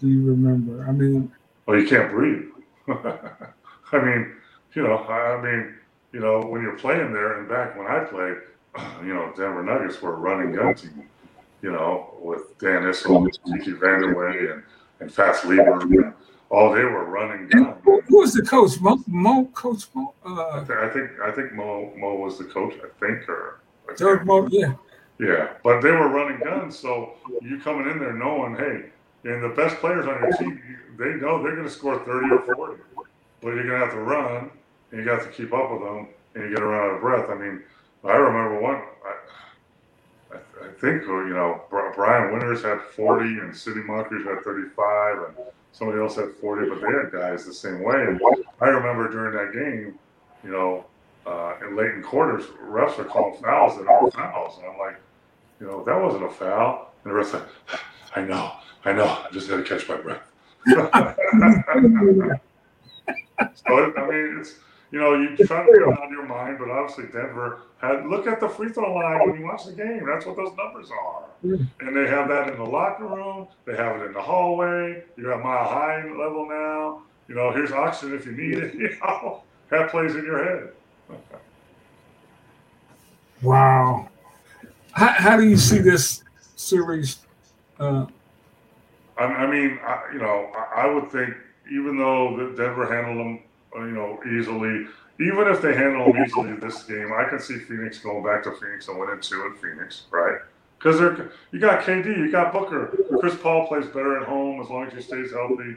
Do 0.00 0.08
you 0.08 0.26
remember? 0.26 0.84
I 0.86 0.92
mean, 0.92 1.32
well, 1.66 1.78
you 1.78 1.86
can't 1.88 2.10
breathe. 2.10 2.48
I 2.88 4.04
mean, 4.04 4.34
you 4.74 4.82
know, 4.82 4.98
I 4.98 5.40
mean, 5.40 5.74
you 6.12 6.20
know, 6.20 6.40
when 6.40 6.60
you're 6.60 6.76
playing 6.76 7.12
there, 7.12 7.38
and 7.38 7.48
back 7.48 7.78
when 7.78 7.86
I 7.86 8.00
played, 8.00 8.36
you 9.06 9.14
know, 9.14 9.32
Denver 9.36 9.62
Nuggets 9.62 10.02
were 10.02 10.14
a 10.14 10.16
running 10.16 10.54
gun 10.54 10.74
team. 10.74 11.08
You 11.64 11.72
know, 11.72 12.14
with 12.20 12.58
Dan 12.58 12.82
Issel, 12.82 13.26
Kiki 13.46 13.72
Vandeweghe, 13.72 14.52
and 14.52 14.62
and 15.00 15.08
Fats 15.12 15.44
Lever. 15.44 15.80
And, 15.80 16.14
Oh, 16.56 16.72
they 16.72 16.84
were 16.84 17.06
running 17.06 17.48
gun. 17.48 17.74
Who 17.84 18.18
was 18.18 18.32
the 18.34 18.42
coach? 18.42 18.80
Mo, 18.80 19.02
Mo 19.08 19.46
Coach 19.54 19.84
Mo. 19.94 20.14
Uh, 20.24 20.60
I 20.60 20.88
think 20.94 21.10
I 21.28 21.30
think 21.36 21.52
Mo 21.52 21.92
Mo 21.96 22.14
was 22.16 22.38
the 22.38 22.44
coach. 22.44 22.74
I 22.74 22.88
think 23.00 23.28
or 23.28 23.60
George 23.98 24.24
Mo. 24.24 24.46
Yeah. 24.50 24.74
Yeah, 25.18 25.54
but 25.62 25.80
they 25.80 25.90
were 25.90 26.08
running 26.08 26.40
guns, 26.40 26.78
so 26.78 27.14
you 27.40 27.60
coming 27.60 27.88
in 27.90 28.00
there 28.00 28.12
knowing, 28.12 28.56
hey, 28.56 28.90
and 29.24 29.42
the 29.42 29.54
best 29.60 29.76
players 29.76 30.06
on 30.06 30.20
your 30.20 30.32
team, 30.32 30.60
they 30.98 31.14
know 31.14 31.40
they're 31.42 31.54
going 31.54 31.68
to 31.68 31.70
score 31.70 31.98
thirty 32.04 32.30
or 32.30 32.40
forty, 32.54 32.82
but 33.40 33.54
you're 33.54 33.66
going 33.66 33.80
to 33.80 33.86
have 33.86 33.94
to 33.94 34.00
run, 34.00 34.50
and 34.90 35.00
you 35.00 35.04
got 35.04 35.22
to 35.22 35.28
keep 35.28 35.52
up 35.52 35.70
with 35.70 35.82
them, 35.82 36.08
and 36.34 36.44
you 36.44 36.56
get 36.56 36.62
run 36.62 36.90
out 36.90 36.94
of 36.96 37.00
breath. 37.00 37.30
I 37.30 37.34
mean, 37.34 37.62
I 38.04 38.12
remember 38.12 38.60
one. 38.60 38.82
I, 39.06 39.13
I, 40.64 40.72
think 40.80 41.02
you 41.02 41.34
know 41.34 41.62
Brian 41.70 42.32
Winters 42.32 42.62
had 42.62 42.80
forty, 42.80 43.38
and 43.38 43.56
Sidney 43.56 43.82
Moncrief 43.82 44.26
had 44.26 44.42
thirty-five, 44.42 45.18
and 45.18 45.36
somebody 45.74 46.00
else 46.00 46.14
had 46.14 46.30
40, 46.40 46.68
but 46.68 46.80
they 46.80 46.86
had 46.86 47.10
guys 47.12 47.44
the 47.44 47.52
same 47.52 47.82
way. 47.82 47.96
And 47.96 48.20
I 48.60 48.66
remember 48.66 49.10
during 49.10 49.34
that 49.34 49.52
game, 49.52 49.98
you 50.44 50.50
know, 50.50 50.84
uh, 51.26 51.54
in 51.66 51.76
late 51.76 51.90
in 51.90 52.02
quarters, 52.02 52.44
refs 52.62 52.98
are 52.98 53.04
calling 53.04 53.42
fouls 53.42 53.76
that 53.78 53.88
aren't 53.88 54.14
fouls. 54.14 54.58
And 54.58 54.66
I'm 54.70 54.78
like, 54.78 54.96
you 55.60 55.66
know, 55.66 55.82
that 55.84 56.00
wasn't 56.00 56.24
a 56.24 56.30
foul. 56.30 56.92
And 57.02 57.12
the 57.12 57.18
refs 57.18 57.32
like, 57.32 57.80
I 58.14 58.22
know, 58.22 58.52
I 58.84 58.92
know, 58.92 59.04
I 59.06 59.28
just 59.32 59.48
had 59.48 59.56
to 59.56 59.62
catch 59.64 59.88
my 59.88 59.96
breath. 59.96 60.22
so, 60.66 60.88
I 63.96 64.06
mean, 64.08 64.38
it's, 64.40 64.54
you 64.94 65.00
know, 65.00 65.14
you 65.14 65.36
try 65.44 65.66
to 65.66 65.72
get 65.72 65.82
it 65.82 65.88
out 65.88 66.04
of 66.04 66.10
your 66.12 66.24
mind, 66.24 66.56
but 66.56 66.70
obviously 66.70 67.06
Denver 67.06 67.62
had 67.78 68.06
look 68.06 68.28
at 68.28 68.38
the 68.38 68.48
free 68.48 68.68
throw 68.68 68.94
line 68.94 69.28
when 69.28 69.40
you 69.40 69.44
watch 69.44 69.64
the 69.64 69.72
game. 69.72 70.06
That's 70.06 70.24
what 70.24 70.36
those 70.36 70.56
numbers 70.56 70.88
are. 70.88 71.24
And 71.42 71.96
they 71.96 72.06
have 72.06 72.28
that 72.28 72.50
in 72.50 72.58
the 72.58 72.64
locker 72.64 73.08
room. 73.08 73.48
They 73.64 73.74
have 73.74 74.00
it 74.00 74.04
in 74.04 74.12
the 74.12 74.22
hallway. 74.22 75.02
You're 75.16 75.34
at 75.34 75.42
mile 75.42 75.64
high 75.64 76.04
level 76.04 76.46
now. 76.48 77.02
You 77.26 77.34
know, 77.34 77.50
here's 77.50 77.72
oxygen 77.72 78.16
if 78.16 78.24
you 78.24 78.32
need 78.32 78.58
it. 78.58 78.74
You 78.78 78.96
know, 79.00 79.42
that 79.70 79.90
plays 79.90 80.14
in 80.14 80.24
your 80.24 80.44
head. 80.44 80.72
wow. 83.42 84.08
How, 84.92 85.08
how 85.08 85.36
do 85.36 85.48
you 85.48 85.56
see 85.56 85.78
this 85.78 86.22
series? 86.54 87.18
Uh, 87.80 88.06
I, 89.18 89.24
I 89.24 89.46
mean, 89.50 89.80
I, 89.84 90.04
you 90.12 90.20
know, 90.20 90.52
I, 90.54 90.82
I 90.82 90.86
would 90.86 91.10
think 91.10 91.34
even 91.68 91.98
though 91.98 92.54
Denver 92.56 92.86
handled 92.86 93.18
them 93.18 93.40
you 93.74 93.92
know, 93.92 94.20
easily. 94.24 94.86
Even 95.20 95.46
if 95.46 95.62
they 95.62 95.74
handle 95.74 96.12
them 96.12 96.24
easily 96.24 96.54
this 96.56 96.82
game, 96.82 97.12
I 97.16 97.24
can 97.28 97.38
see 97.38 97.58
Phoenix 97.58 97.98
going 97.98 98.24
back 98.24 98.42
to 98.44 98.52
Phoenix 98.52 98.88
and 98.88 98.98
winning 98.98 99.20
two 99.20 99.46
in 99.46 99.54
Phoenix, 99.54 100.02
right? 100.10 100.38
Because 100.78 100.98
they're 100.98 101.30
you 101.52 101.60
got 101.60 101.82
KD, 101.84 102.06
you 102.18 102.30
got 102.32 102.52
Booker. 102.52 102.96
Chris 103.20 103.36
Paul 103.36 103.68
plays 103.68 103.86
better 103.86 104.20
at 104.20 104.28
home 104.28 104.60
as 104.60 104.68
long 104.68 104.86
as 104.86 104.92
he 104.92 105.00
stays 105.00 105.32
healthy. 105.32 105.76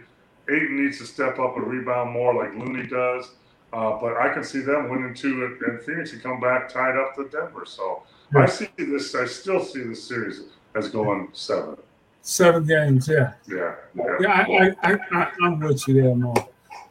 Ayton 0.50 0.84
needs 0.84 0.98
to 1.00 1.06
step 1.06 1.38
up 1.39 1.56
and 1.56 1.68
rebound 1.68 2.12
more 2.12 2.34
like 2.34 2.54
Looney 2.56 2.88
does. 2.88 3.32
Uh, 3.74 4.00
but 4.00 4.16
I 4.18 4.34
can 4.34 4.43
see 4.43 4.60
them 4.60 4.89
winning 4.89 5.14
two 5.14 5.58
in 5.68 5.80
Phoenix 5.80 6.14
and 6.14 6.24
come 6.24 6.39
back 6.39 6.70
tied 6.70 6.95
up 6.98 7.16
to 7.16 7.28
Denver. 7.30 7.66
So 7.66 8.04
I 8.34 8.45
see 8.48 8.70
this. 8.78 9.14
I 9.14 9.26
still 9.26 9.64
see 9.64 9.84
this 9.84 10.04
series 10.04 10.43
as 10.74 10.89
going 10.89 11.30
seven. 11.34 11.78
Seven 12.22 12.66
games, 12.66 13.08
yeah. 13.08 13.34
Yeah. 13.48 13.76
Yeah. 13.93 14.18
yeah 14.20 14.76
I, 14.82 14.91
I, 14.91 14.98
I, 15.12 15.32
I'm 15.41 15.60
with 15.60 15.88
you 15.88 16.02
there, 16.02 16.16
Mark 16.16 16.48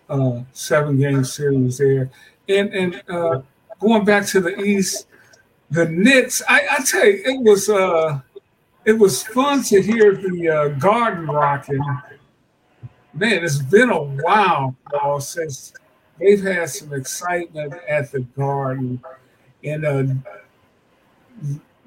uh, 0.09 0.41
seven 0.53 0.99
game 0.99 1.25
series 1.25 1.79
there. 1.79 2.11
And 2.49 2.73
and 2.75 3.03
uh, 3.09 3.41
going 3.81 4.05
back 4.05 4.27
to 4.27 4.41
the 4.41 4.61
East, 4.61 5.07
the 5.71 5.87
Knicks. 5.89 6.43
I, 6.49 6.67
I 6.79 6.85
tell 6.85 7.07
you, 7.07 7.23
it 7.25 7.43
was 7.43 7.69
uh, 7.69 8.21
it 8.85 8.93
was 8.93 9.23
fun 9.23 9.63
to 9.65 9.83
hear 9.83 10.15
the 10.15 10.49
uh, 10.49 10.69
Garden 10.79 11.27
rocking. 11.27 11.85
Man, 13.15 13.45
it's 13.45 13.59
been 13.59 13.91
a 13.91 14.03
while 14.03 14.77
since 15.21 15.73
they've 16.19 16.43
had 16.43 16.69
some 16.69 16.93
excitement 16.93 17.75
at 17.89 18.13
the 18.13 18.21
Garden, 18.21 19.03
and 19.65 19.85
uh, 19.85 20.05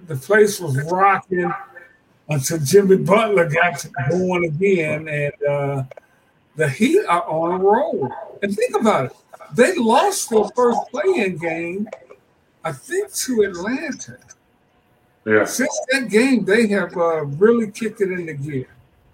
the 0.08 0.16
place 0.16 0.60
was 0.60 0.76
rocking 0.92 1.52
until 2.30 2.60
Jimmy 2.60 2.98
Butler 2.98 3.50
got 3.50 3.86
going 4.10 4.46
again, 4.46 5.08
and 5.08 5.44
uh, 5.48 5.84
the 6.60 6.70
Heat 6.70 7.06
are 7.08 7.24
on 7.24 7.60
a 7.60 7.64
roll. 7.64 8.12
And 8.44 8.54
think 8.54 8.76
about 8.76 9.06
it. 9.06 9.16
They 9.56 9.76
lost 9.76 10.30
their 10.30 10.44
first 10.56 10.80
playing 10.92 11.38
game, 11.38 11.88
I 12.64 12.74
think, 12.74 13.14
to 13.14 13.42
Atlanta. 13.44 14.18
Yeah. 15.26 15.46
Since 15.46 15.80
that 15.92 16.10
game, 16.10 16.46
they 16.46 16.68
have 16.68 16.96
uh, 16.98 17.26
really 17.26 17.72
kicked 17.72 18.02
it 18.02 18.12
into 18.12 18.34
gear. 18.34 18.68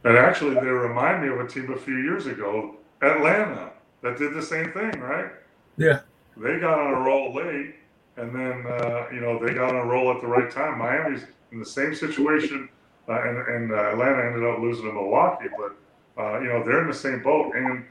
And 0.03 0.17
actually, 0.17 0.55
they 0.55 0.67
remind 0.67 1.21
me 1.21 1.29
of 1.29 1.39
a 1.39 1.47
team 1.47 1.71
a 1.71 1.77
few 1.77 1.97
years 1.97 2.25
ago, 2.25 2.75
Atlanta, 3.01 3.71
that 4.01 4.17
did 4.17 4.33
the 4.33 4.41
same 4.41 4.71
thing, 4.71 4.99
right? 4.99 5.31
Yeah. 5.77 6.01
They 6.37 6.59
got 6.59 6.79
on 6.79 6.93
a 6.93 6.99
roll 6.99 7.33
late, 7.33 7.75
and 8.17 8.35
then 8.35 8.65
uh, 8.67 9.07
you 9.11 9.21
know 9.21 9.39
they 9.43 9.53
got 9.53 9.69
on 9.69 9.75
a 9.75 9.85
roll 9.85 10.11
at 10.11 10.21
the 10.21 10.27
right 10.27 10.51
time. 10.51 10.77
Miami's 10.77 11.23
in 11.51 11.59
the 11.59 11.65
same 11.65 11.95
situation, 11.95 12.69
uh, 13.07 13.21
and, 13.21 13.37
and 13.37 13.71
uh, 13.71 13.91
Atlanta 13.91 14.25
ended 14.25 14.43
up 14.43 14.59
losing 14.59 14.85
to 14.85 14.91
Milwaukee, 14.91 15.47
but 15.57 15.75
uh, 16.17 16.39
you 16.39 16.47
know, 16.47 16.63
they're 16.63 16.81
in 16.81 16.87
the 16.87 16.93
same 16.93 17.21
boat. 17.21 17.53
And 17.55 17.85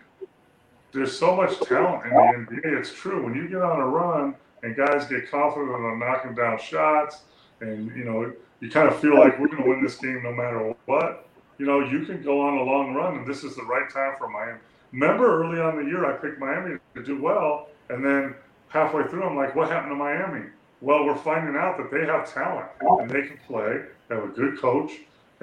there's 0.92 1.16
so 1.16 1.34
much 1.36 1.58
talent 1.60 2.04
in 2.04 2.10
the 2.10 2.60
NBA. 2.62 2.78
It's 2.78 2.92
true. 2.92 3.24
When 3.24 3.34
you 3.34 3.48
get 3.48 3.62
on 3.62 3.80
a 3.80 3.86
run 3.86 4.34
and 4.62 4.76
guys 4.76 5.06
get 5.06 5.30
confident 5.30 5.74
on 5.74 5.98
knocking 5.98 6.34
down 6.34 6.58
shots, 6.58 7.22
and 7.60 7.94
you 7.96 8.04
know, 8.04 8.32
you 8.60 8.70
kind 8.70 8.88
of 8.88 8.98
feel 9.00 9.18
like 9.18 9.38
we're 9.38 9.48
going 9.48 9.62
to 9.62 9.68
win 9.68 9.82
this 9.82 9.96
game 9.96 10.22
no 10.22 10.32
matter 10.32 10.74
what. 10.86 11.28
You 11.58 11.66
know, 11.66 11.80
you 11.80 12.04
can 12.04 12.22
go 12.22 12.40
on 12.40 12.58
a 12.58 12.62
long 12.62 12.94
run, 12.94 13.18
and 13.18 13.26
this 13.26 13.44
is 13.44 13.54
the 13.54 13.62
right 13.64 13.88
time 13.90 14.14
for 14.18 14.28
Miami. 14.28 14.58
Remember, 14.92 15.42
early 15.42 15.60
on 15.60 15.76
the 15.76 15.88
year, 15.88 16.04
I 16.04 16.16
picked 16.16 16.38
Miami 16.38 16.78
to 16.94 17.02
do 17.02 17.20
well, 17.20 17.68
and 17.90 18.04
then 18.04 18.34
halfway 18.68 19.04
through, 19.04 19.24
I'm 19.24 19.36
like, 19.36 19.54
what 19.54 19.70
happened 19.70 19.92
to 19.92 19.96
Miami? 19.96 20.46
Well, 20.80 21.04
we're 21.04 21.16
finding 21.16 21.56
out 21.56 21.76
that 21.78 21.90
they 21.90 22.04
have 22.06 22.32
talent 22.32 22.66
and 22.80 23.08
they 23.08 23.22
can 23.22 23.38
play. 23.46 23.82
They 24.08 24.14
have 24.16 24.24
a 24.24 24.28
good 24.28 24.58
coach 24.60 24.92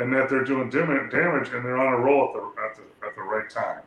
and 0.01 0.11
that 0.13 0.29
they're 0.29 0.43
doing 0.43 0.69
damage 0.69 1.49
and 1.53 1.63
they're 1.63 1.77
on 1.77 1.93
a 1.93 1.97
roll 1.97 2.29
at 2.29 2.33
the, 2.33 2.61
at 2.63 2.75
the, 2.75 3.07
at 3.07 3.15
the 3.15 3.21
right 3.21 3.49
time. 3.49 3.81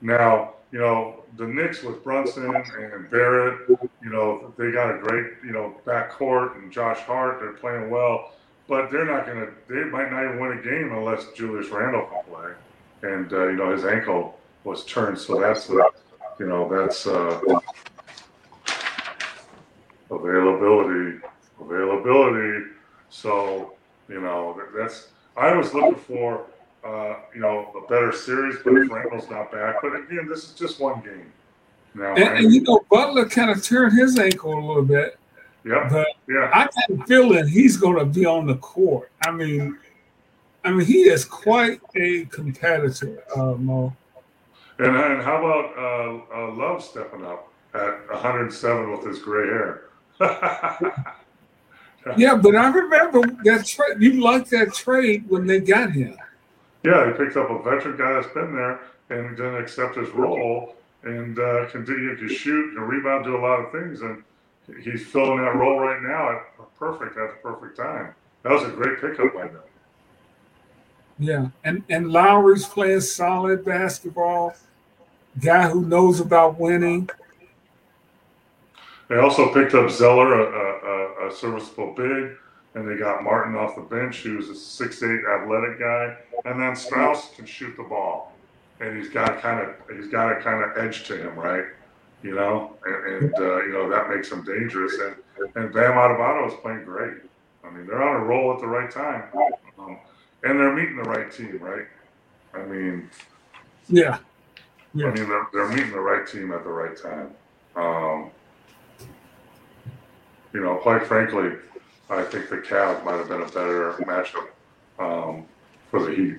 Now, 0.00 0.54
you 0.72 0.80
know, 0.80 1.24
the 1.36 1.46
Knicks 1.46 1.82
with 1.82 2.02
Brunson 2.02 2.54
and 2.54 3.10
Barrett, 3.10 3.68
you 3.68 4.10
know, 4.10 4.52
they 4.56 4.72
got 4.72 4.94
a 4.94 4.98
great, 4.98 5.26
you 5.44 5.52
know, 5.52 5.76
backcourt 5.86 6.56
and 6.56 6.72
Josh 6.72 6.98
Hart, 6.98 7.38
they're 7.40 7.52
playing 7.52 7.88
well, 7.90 8.32
but 8.66 8.90
they're 8.90 9.04
not 9.04 9.26
going 9.26 9.46
to, 9.46 9.52
they 9.68 9.84
might 9.84 10.10
not 10.10 10.24
even 10.24 10.40
win 10.40 10.58
a 10.58 10.62
game 10.62 10.92
unless 10.92 11.26
Julius 11.36 11.68
Randle 11.70 12.06
can 12.06 12.24
play. 12.24 12.52
And, 13.02 13.32
uh, 13.32 13.48
you 13.48 13.56
know, 13.56 13.72
his 13.72 13.84
ankle 13.84 14.38
was 14.64 14.84
turned, 14.84 15.18
so 15.18 15.40
that's, 15.40 15.68
you 15.68 16.46
know, 16.46 16.68
that's 16.68 17.06
uh, 17.06 17.40
availability, 20.10 21.18
availability. 21.60 22.66
So, 23.08 23.74
you 24.08 24.20
know, 24.20 24.60
that's, 24.76 25.08
I 25.40 25.56
was 25.56 25.72
looking 25.74 25.96
for, 25.96 26.46
uh, 26.84 27.16
you 27.34 27.40
know, 27.40 27.72
a 27.76 27.88
better 27.88 28.12
series, 28.12 28.56
but 28.64 28.74
if 28.74 29.30
not 29.30 29.50
back. 29.50 29.76
But 29.82 29.96
again, 29.96 30.28
this 30.28 30.44
is 30.44 30.52
just 30.52 30.80
one 30.80 31.00
game. 31.00 31.32
Now, 31.94 32.14
and, 32.14 32.44
and 32.44 32.54
you 32.54 32.60
know, 32.62 32.84
Butler 32.90 33.28
kind 33.28 33.50
of 33.50 33.62
turned 33.62 33.98
his 33.98 34.18
ankle 34.18 34.54
a 34.54 34.64
little 34.64 34.84
bit. 34.84 35.18
Yeah. 35.64 35.88
But 35.90 36.06
yeah. 36.28 36.50
I 36.54 36.64
got 36.64 37.02
a 37.02 37.06
feeling 37.06 37.48
he's 37.48 37.76
going 37.76 37.98
to 37.98 38.04
be 38.04 38.24
on 38.24 38.46
the 38.46 38.56
court. 38.56 39.10
I 39.24 39.30
mean, 39.30 39.76
I 40.64 40.70
mean, 40.70 40.86
he 40.86 41.02
is 41.02 41.24
quite 41.24 41.80
a 41.96 42.26
competitor, 42.26 43.24
uh, 43.34 43.54
Mo. 43.54 43.96
And, 44.78 44.96
and 44.96 45.22
how 45.22 45.38
about 45.38 45.76
uh, 45.76 46.34
uh, 46.34 46.52
Love 46.52 46.82
stepping 46.82 47.24
up? 47.24 47.50
at 47.74 48.08
107 48.10 48.90
with 48.90 49.06
his 49.06 49.18
gray 49.20 49.46
hair. 49.46 49.82
yeah, 52.16 52.34
but 52.34 52.56
I 52.56 52.70
remember 52.70 53.22
that 53.44 53.66
trade. 53.66 54.00
You 54.00 54.22
liked 54.22 54.50
that 54.50 54.74
trade 54.74 55.28
when 55.28 55.46
they 55.46 55.60
got 55.60 55.92
him. 55.92 56.16
Yeah, 56.82 57.06
he 57.06 57.12
picked 57.12 57.36
up 57.36 57.50
a 57.50 57.62
veteran 57.62 57.98
guy 57.98 58.14
that's 58.14 58.32
been 58.32 58.54
there 58.54 58.80
and 59.10 59.36
didn't 59.36 59.56
accept 59.56 59.96
his 59.96 60.08
role 60.10 60.76
and 61.02 61.38
uh, 61.38 61.66
continue 61.70 62.16
to 62.16 62.28
shoot 62.28 62.76
and 62.76 62.88
rebound, 62.88 63.24
do 63.24 63.36
a 63.36 63.40
lot 63.40 63.60
of 63.60 63.72
things, 63.72 64.00
and 64.02 64.22
he's 64.82 65.06
filling 65.06 65.38
that 65.38 65.56
role 65.56 65.78
right 65.78 66.02
now 66.02 66.36
at 66.36 66.60
perfect 66.80 67.18
at 67.18 67.30
the 67.30 67.36
perfect 67.42 67.76
time. 67.76 68.14
That 68.42 68.52
was 68.52 68.64
a 68.64 68.70
great 68.70 69.00
pickup 69.00 69.34
by 69.34 69.48
them. 69.48 69.62
Yeah, 71.18 71.48
and 71.62 71.84
and 71.90 72.10
Lowry's 72.10 72.64
playing 72.64 73.02
solid 73.02 73.64
basketball. 73.64 74.54
Guy 75.38 75.68
who 75.68 75.84
knows 75.84 76.18
about 76.18 76.58
winning. 76.58 77.10
They 79.08 79.18
also 79.18 79.52
picked 79.52 79.74
up 79.74 79.90
Zeller, 79.90 80.32
a, 80.34 80.86
a, 80.86 80.89
a 81.30 81.34
serviceable 81.34 81.94
big, 81.94 82.36
and 82.74 82.88
they 82.88 82.96
got 82.96 83.22
Martin 83.22 83.56
off 83.56 83.74
the 83.76 83.82
bench, 83.82 84.18
who's 84.18 84.48
a 84.48 84.54
six-eight 84.54 85.20
athletic 85.24 85.78
guy, 85.78 86.16
and 86.44 86.60
then 86.60 86.72
Strus 86.72 87.34
can 87.34 87.46
shoot 87.46 87.76
the 87.76 87.82
ball, 87.82 88.32
and 88.80 88.96
he's 88.96 89.08
got 89.08 89.40
kind 89.40 89.60
of 89.60 89.74
he's 89.96 90.08
got 90.08 90.32
a 90.32 90.40
kind 90.40 90.62
of 90.62 90.76
edge 90.76 91.04
to 91.04 91.16
him, 91.16 91.36
right? 91.38 91.64
You 92.22 92.34
know, 92.34 92.76
and, 92.84 93.24
and 93.24 93.34
uh, 93.34 93.62
you 93.62 93.72
know 93.72 93.88
that 93.90 94.08
makes 94.10 94.30
him 94.30 94.44
dangerous. 94.44 94.94
And 94.98 95.16
and 95.56 95.72
Bam 95.72 95.92
Adebayo 95.92 96.48
is 96.48 96.54
playing 96.60 96.84
great. 96.84 97.18
I 97.64 97.70
mean, 97.70 97.86
they're 97.86 98.02
on 98.02 98.20
a 98.20 98.24
roll 98.24 98.52
at 98.52 98.60
the 98.60 98.66
right 98.66 98.90
time, 98.90 99.24
um, 99.78 99.98
and 100.44 100.58
they're 100.58 100.74
meeting 100.74 100.96
the 100.96 101.08
right 101.08 101.30
team, 101.30 101.58
right? 101.60 101.86
I 102.54 102.64
mean, 102.64 103.08
yeah, 103.88 104.18
yeah. 104.94 105.06
I 105.06 105.14
mean 105.14 105.28
they're, 105.28 105.46
they're 105.52 105.68
meeting 105.68 105.92
the 105.92 106.00
right 106.00 106.26
team 106.26 106.52
at 106.52 106.64
the 106.64 106.70
right 106.70 106.96
time. 106.96 107.34
Um, 107.76 108.30
you 110.52 110.60
know, 110.60 110.76
quite 110.76 111.06
frankly, 111.06 111.52
I 112.08 112.22
think 112.24 112.48
the 112.48 112.58
Cavs 112.58 113.04
might 113.04 113.16
have 113.16 113.28
been 113.28 113.42
a 113.42 113.46
better 113.46 113.92
matchup 114.06 114.48
um, 114.98 115.46
for 115.90 116.04
the 116.04 116.14
Heat. 116.14 116.38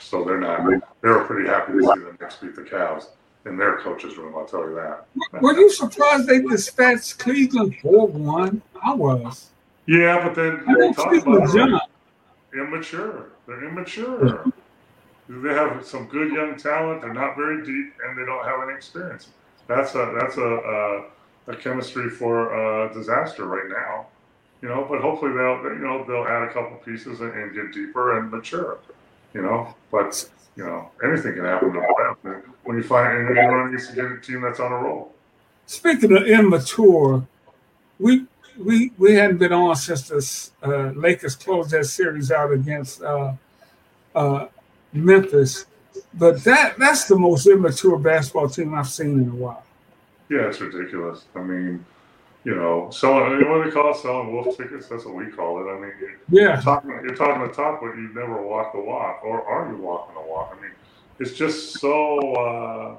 So 0.00 0.24
they're 0.24 0.40
not. 0.40 0.64
They 1.02 1.08
were 1.08 1.24
pretty 1.24 1.48
happy 1.48 1.72
to 1.72 1.82
see 1.82 2.00
the 2.00 2.16
Knicks 2.20 2.36
beat 2.36 2.56
the 2.56 2.62
Cavs 2.62 3.06
in 3.46 3.56
their 3.56 3.78
coach's 3.78 4.16
room. 4.16 4.34
I'll 4.36 4.46
tell 4.46 4.68
you 4.68 4.74
that. 4.74 5.06
Were 5.40 5.54
you 5.54 5.70
surprised 5.70 6.26
they 6.26 6.40
dispatched 6.40 7.18
Cleveland 7.18 7.76
four 7.80 8.08
one? 8.08 8.62
I 8.82 8.94
was. 8.94 9.50
Yeah, 9.86 10.26
but 10.26 10.34
then 10.34 10.64
they 10.78 10.92
talk 10.92 11.14
about 11.14 11.54
it, 11.54 11.82
immature. 12.54 13.30
They're 13.46 13.64
immature. 13.68 14.44
They 15.28 15.54
have 15.54 15.84
some 15.86 16.06
good 16.06 16.32
young 16.32 16.56
talent. 16.56 17.02
They're 17.02 17.14
not 17.14 17.36
very 17.36 17.64
deep, 17.64 17.94
and 18.04 18.18
they 18.18 18.24
don't 18.24 18.44
have 18.44 18.68
any 18.68 18.76
experience. 18.76 19.28
That's 19.68 19.94
a 19.94 20.12
that's 20.18 20.36
a, 20.36 20.42
a, 20.42 21.04
a 21.46 21.56
chemistry 21.56 22.10
for 22.10 22.86
a 22.86 22.94
disaster 22.94 23.46
right 23.46 23.68
now. 23.68 24.06
You 24.62 24.68
know, 24.68 24.86
but 24.88 25.00
hopefully 25.00 25.32
they'll 25.32 25.62
you 25.72 25.78
know 25.78 26.04
they'll 26.06 26.26
add 26.26 26.42
a 26.42 26.52
couple 26.52 26.76
pieces 26.78 27.20
and, 27.20 27.32
and 27.32 27.54
get 27.54 27.72
deeper 27.72 28.18
and 28.18 28.30
mature. 28.30 28.78
You 29.32 29.42
know, 29.42 29.74
but 29.90 30.28
you 30.56 30.64
know 30.64 30.90
anything 31.02 31.34
can 31.34 31.44
happen 31.44 31.72
when 32.64 32.76
you 32.76 32.82
find 32.82 33.16
and 33.16 33.36
you 33.36 33.42
run 33.42 33.68
against 33.68 33.96
a 33.96 34.20
team 34.20 34.42
that's 34.42 34.60
on 34.60 34.72
a 34.72 34.76
roll. 34.76 35.14
Speaking 35.66 36.16
of 36.16 36.24
immature, 36.24 37.26
we 37.98 38.26
we 38.58 38.92
we 38.98 39.14
hadn't 39.14 39.38
been 39.38 39.52
on 39.52 39.76
since 39.76 40.08
the 40.08 40.68
uh, 40.68 40.90
Lakers 40.92 41.36
closed 41.36 41.70
that 41.70 41.84
series 41.84 42.30
out 42.30 42.52
against 42.52 43.02
uh, 43.02 43.32
uh, 44.14 44.46
Memphis, 44.92 45.66
but 46.14 46.42
that 46.44 46.78
that's 46.78 47.04
the 47.04 47.16
most 47.16 47.46
immature 47.46 47.98
basketball 47.98 48.48
team 48.48 48.74
I've 48.74 48.88
seen 48.88 49.20
in 49.20 49.28
a 49.28 49.34
while. 49.34 49.64
Yeah, 50.30 50.46
it's 50.46 50.60
ridiculous. 50.60 51.24
I 51.34 51.42
mean, 51.42 51.84
you 52.44 52.54
know, 52.54 52.88
selling 52.90 53.32
what 53.48 53.64
do 53.64 53.64
they 53.64 53.70
call 53.72 53.90
it? 53.90 53.96
Selling 53.96 54.32
wolf 54.32 54.56
tickets. 54.56 54.88
That's 54.88 55.04
what 55.04 55.16
we 55.16 55.26
call 55.26 55.60
it. 55.60 55.70
I 55.70 55.78
mean, 55.80 55.92
yeah, 56.30 56.40
you're 56.54 56.62
talking, 56.62 56.90
you're 56.90 57.16
talking 57.16 57.46
the 57.46 57.52
talk, 57.52 57.80
but 57.80 57.96
you 57.96 58.10
never 58.14 58.40
walk 58.40 58.72
the 58.72 58.80
walk, 58.80 59.22
or 59.24 59.44
are 59.44 59.70
you 59.70 59.76
walking 59.76 60.14
the 60.14 60.20
walk? 60.20 60.56
I 60.56 60.62
mean, 60.62 60.70
it's 61.18 61.32
just 61.32 61.80
so. 61.80 62.18
Uh, 62.34 62.96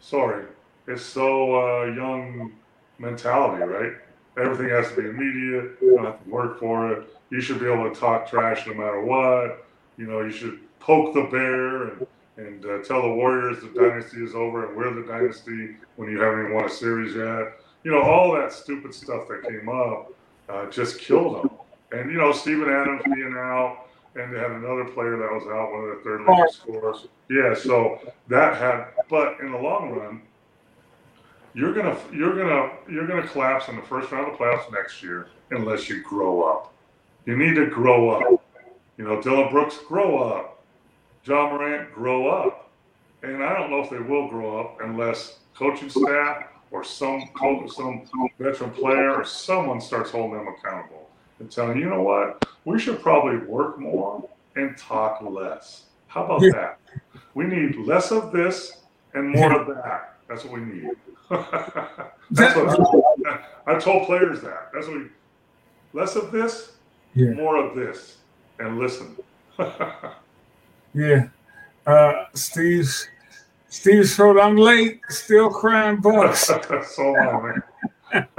sorry, 0.00 0.46
it's 0.88 1.02
so 1.04 1.54
uh, 1.54 1.84
young 1.84 2.54
mentality, 2.98 3.62
right? 3.62 3.92
Everything 4.38 4.70
has 4.70 4.88
to 4.90 5.02
be 5.02 5.08
immediate. 5.08 5.76
You 5.82 5.96
don't 5.96 6.06
have 6.06 6.24
to 6.24 6.30
work 6.30 6.58
for 6.58 6.92
it. 6.92 7.08
You 7.30 7.40
should 7.42 7.60
be 7.60 7.66
able 7.66 7.92
to 7.92 8.00
talk 8.00 8.28
trash 8.28 8.66
no 8.66 8.74
matter 8.74 9.02
what. 9.02 9.66
You 9.98 10.06
know, 10.06 10.22
you 10.22 10.30
should 10.30 10.58
poke 10.80 11.14
the 11.14 11.24
bear 11.24 11.88
and, 11.88 12.06
and 12.36 12.64
uh, 12.64 12.82
tell 12.82 13.02
the 13.02 13.08
Warriors 13.08 13.60
the 13.60 13.68
dynasty 13.68 14.22
is 14.22 14.34
over 14.34 14.66
and 14.66 14.76
we're 14.76 14.92
the 14.92 15.06
dynasty 15.06 15.76
when 15.96 16.10
you 16.10 16.20
haven't 16.20 16.40
even 16.40 16.54
won 16.54 16.64
a 16.64 16.70
series 16.70 17.14
yet. 17.14 17.58
You 17.82 17.92
know, 17.92 18.02
all 18.02 18.32
that 18.32 18.52
stupid 18.52 18.94
stuff 18.94 19.28
that 19.28 19.48
came 19.48 19.68
up 19.68 20.12
uh, 20.48 20.66
just 20.70 20.98
killed 20.98 21.36
them. 21.36 21.50
And, 21.92 22.10
you 22.10 22.18
know, 22.18 22.32
Steven 22.32 22.68
Adams 22.68 23.02
being 23.04 23.34
out, 23.36 23.86
and 24.16 24.34
they 24.34 24.38
had 24.38 24.50
another 24.50 24.84
player 24.84 25.16
that 25.16 25.30
was 25.30 25.44
out, 25.46 25.72
one 25.72 25.84
of 25.84 25.96
the 25.96 26.02
third 26.02 26.20
leading 26.20 26.48
scorers. 26.50 27.06
Yeah, 27.30 27.54
so 27.54 28.00
that 28.28 28.56
had, 28.56 28.86
but 29.08 29.38
in 29.40 29.52
the 29.52 29.58
long 29.58 29.90
run, 29.90 30.22
you're 31.54 31.72
gonna 31.72 31.96
you're 32.12 32.36
gonna 32.36 32.70
you're 32.86 33.06
gonna 33.06 33.26
collapse 33.26 33.68
in 33.68 33.76
the 33.76 33.82
first 33.82 34.12
round 34.12 34.30
of 34.30 34.36
the 34.36 34.44
playoffs 34.44 34.70
next 34.70 35.02
year 35.02 35.28
unless 35.50 35.88
you 35.88 36.02
grow 36.02 36.42
up. 36.42 36.74
You 37.24 37.36
need 37.36 37.54
to 37.54 37.66
grow 37.66 38.10
up. 38.10 38.44
You 38.98 39.04
know, 39.04 39.22
Dillon 39.22 39.50
Brooks, 39.50 39.78
grow 39.88 40.18
up. 40.18 40.55
Ja 41.26 41.50
Morant, 41.50 41.92
grow 41.92 42.28
up. 42.28 42.70
And 43.22 43.42
I 43.42 43.58
don't 43.58 43.70
know 43.70 43.80
if 43.80 43.90
they 43.90 43.98
will 43.98 44.28
grow 44.28 44.60
up 44.60 44.78
unless 44.80 45.38
coaching 45.54 45.88
staff 45.88 46.44
or 46.70 46.84
some 46.84 47.28
coach, 47.28 47.70
some 47.70 48.08
veteran 48.38 48.70
player 48.70 49.12
or 49.12 49.24
someone 49.24 49.80
starts 49.80 50.10
holding 50.10 50.38
them 50.38 50.48
accountable 50.48 51.08
and 51.38 51.50
telling 51.50 51.78
you 51.78 51.88
know 51.88 52.02
what, 52.02 52.46
we 52.64 52.78
should 52.78 53.00
probably 53.00 53.38
work 53.38 53.78
more 53.78 54.28
and 54.54 54.76
talk 54.76 55.20
less. 55.22 55.84
How 56.06 56.24
about 56.24 56.40
that? 56.52 56.78
We 57.34 57.44
need 57.44 57.76
less 57.76 58.12
of 58.12 58.32
this 58.32 58.82
and 59.14 59.30
more 59.30 59.60
of 59.60 59.66
that. 59.68 60.14
That's 60.28 60.44
what 60.44 60.54
we 60.54 60.60
need. 60.60 60.90
That's 62.30 62.56
what 62.56 62.80
I, 63.26 63.44
I, 63.66 63.78
told 63.78 64.06
players 64.06 64.40
that. 64.42 64.70
That's 64.72 64.86
what 64.86 64.98
we, 64.98 65.06
less 65.92 66.16
of 66.16 66.30
this, 66.30 66.72
yeah. 67.14 67.30
more 67.30 67.56
of 67.56 67.74
this, 67.74 68.18
and 68.58 68.78
listen. 68.78 69.16
yeah. 70.96 71.28
Uh, 71.86 72.24
Steve 72.34 72.90
Steve 73.68 74.08
showed 74.08 74.38
I'm 74.38 74.56
late, 74.56 75.00
still 75.08 75.50
crying 75.50 76.00
bucks. 76.00 76.46
so 76.94 77.12
long, 77.12 77.62
man. 78.12 78.26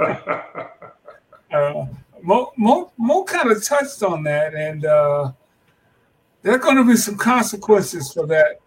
uh, 1.52 1.86
Mo, 2.22 2.52
Mo, 2.56 2.92
Mo 2.98 3.24
kind 3.24 3.50
of 3.52 3.62
touched 3.62 4.02
on 4.02 4.24
that, 4.24 4.54
and 4.54 4.84
uh, 4.84 5.30
there 6.42 6.54
are 6.54 6.58
going 6.58 6.76
to 6.76 6.84
be 6.84 6.96
some 6.96 7.16
consequences 7.16 8.12
for 8.12 8.26
that 8.26 8.60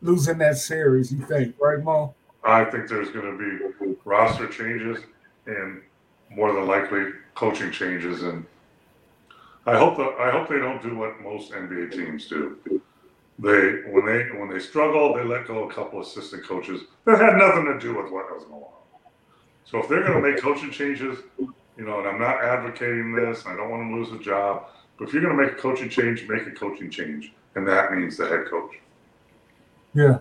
losing 0.00 0.38
that 0.38 0.56
series. 0.56 1.12
You 1.12 1.20
think, 1.26 1.54
right, 1.60 1.82
Mo? 1.82 2.14
I 2.42 2.64
think 2.64 2.88
there's 2.88 3.10
going 3.10 3.36
to 3.36 3.38
be 3.38 3.94
roster 4.04 4.48
changes 4.48 5.04
and 5.46 5.82
more 6.30 6.52
than 6.52 6.66
likely 6.66 7.10
coaching 7.34 7.70
changes, 7.70 8.22
and 8.22 8.46
I 9.66 9.76
hope 9.76 9.98
that 9.98 10.16
I 10.18 10.30
hope 10.30 10.48
they 10.48 10.58
don't 10.58 10.82
do 10.82 10.96
what 10.96 11.20
most 11.20 11.52
NBA 11.52 11.92
teams 11.92 12.26
do. 12.28 12.58
They 13.38 13.82
when 13.90 14.06
they 14.06 14.38
when 14.38 14.48
they 14.48 14.60
struggle, 14.60 15.14
they 15.14 15.24
let 15.24 15.46
go 15.46 15.68
a 15.68 15.72
couple 15.72 16.00
assistant 16.00 16.44
coaches 16.44 16.82
that 17.04 17.20
had 17.20 17.36
nothing 17.36 17.64
to 17.64 17.78
do 17.80 17.96
with 17.96 18.12
what 18.12 18.32
was 18.32 18.44
going 18.44 18.62
on. 18.62 18.70
So 19.64 19.78
if 19.78 19.88
they're 19.88 20.02
going 20.02 20.22
to 20.22 20.30
make 20.30 20.40
coaching 20.40 20.70
changes, 20.70 21.18
you 21.38 21.84
know, 21.84 21.98
and 21.98 22.08
I'm 22.08 22.20
not 22.20 22.44
advocating 22.44 23.12
this, 23.12 23.44
I 23.46 23.56
don't 23.56 23.70
want 23.70 23.90
to 23.90 23.96
lose 23.96 24.20
a 24.20 24.22
job, 24.22 24.66
but 24.98 25.08
if 25.08 25.14
you're 25.14 25.22
going 25.22 25.36
to 25.36 25.42
make 25.42 25.52
a 25.52 25.56
coaching 25.56 25.88
change, 25.88 26.28
make 26.28 26.46
a 26.46 26.52
coaching 26.52 26.90
change, 26.90 27.32
and 27.56 27.66
that 27.66 27.92
means 27.92 28.16
the 28.16 28.28
head 28.28 28.46
coach. 28.48 28.74
Yeah. 29.94 30.18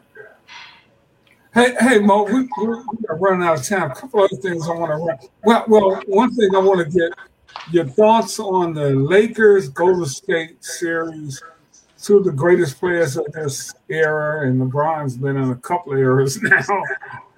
Hey, 1.53 1.76
hey, 1.80 1.99
Mo, 1.99 2.24
we, 2.24 2.47
we're 2.57 2.84
running 3.18 3.47
out 3.47 3.59
of 3.59 3.66
time. 3.66 3.91
A 3.91 3.95
couple 3.95 4.24
other 4.24 4.36
things 4.38 4.68
I 4.68 4.74
want 4.74 4.91
to 4.91 4.97
run. 4.97 5.18
Well, 5.43 5.66
well, 5.68 6.01
one 6.07 6.34
thing 6.34 6.55
I 6.55 6.59
want 6.59 6.80
to 6.80 6.91
get 6.91 7.11
your 7.72 7.86
thoughts 7.86 8.39
on 8.39 8.74
the 8.74 8.89
Lakers 8.89 9.70
Golden 9.70 10.05
State 10.05 10.64
series. 10.66 11.43
Two 12.04 12.18
of 12.18 12.26
the 12.26 12.32
greatest 12.32 12.80
players 12.80 13.18
of 13.18 13.26
this 13.32 13.74
era, 13.89 14.47
and 14.47 14.62
LeBron's 14.62 15.18
been 15.18 15.38
in 15.38 15.49
a 15.49 15.56
couple 15.56 15.93
of 15.93 15.99
eras 15.99 16.39
now. 16.41 16.60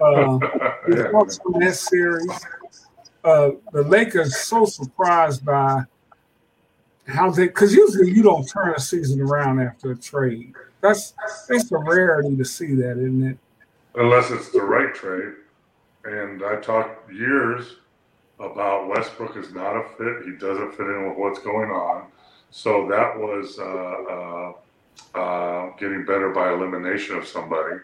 Uh, 0.02 0.04
on 0.42 1.60
that 1.60 1.76
series? 1.76 2.28
Uh, 3.24 3.52
the 3.72 3.84
Lakers 3.84 4.36
so 4.38 4.66
surprised 4.66 5.46
by 5.46 5.84
how 7.08 7.30
they 7.30 7.46
because 7.46 7.74
usually 7.74 8.12
you 8.12 8.24
don't 8.24 8.46
turn 8.46 8.74
a 8.76 8.80
season 8.80 9.22
around 9.22 9.62
after 9.62 9.92
a 9.92 9.96
trade. 9.96 10.54
That's 10.82 11.14
that's 11.48 11.72
a 11.72 11.78
rarity 11.78 12.36
to 12.36 12.44
see 12.44 12.74
that, 12.76 12.98
isn't 12.98 13.24
it? 13.24 13.38
unless 13.98 14.32
it's 14.32 14.50
the 14.50 14.62
right 14.62 14.94
trade. 14.94 15.34
And 16.04 16.44
I 16.44 16.58
talked 16.58 17.12
years 17.12 17.78
about 18.40 18.90
Westbrook 18.90 19.38
is 19.38 19.54
not 19.54 19.76
a 19.76 19.84
fit. 19.98 20.26
He 20.26 20.32
doesn't 20.38 20.72
fit 20.72 20.86
in 20.86 21.10
with 21.10 21.18
what's 21.18 21.40
going 21.40 21.70
on. 21.70 22.08
So 22.56 22.88
that 22.88 23.20
was 23.20 23.60
uh, 23.60 24.54
uh, 25.14 25.20
uh, 25.20 25.76
getting 25.78 26.06
better 26.06 26.30
by 26.30 26.54
elimination 26.54 27.18
of 27.18 27.28
somebody. 27.28 27.82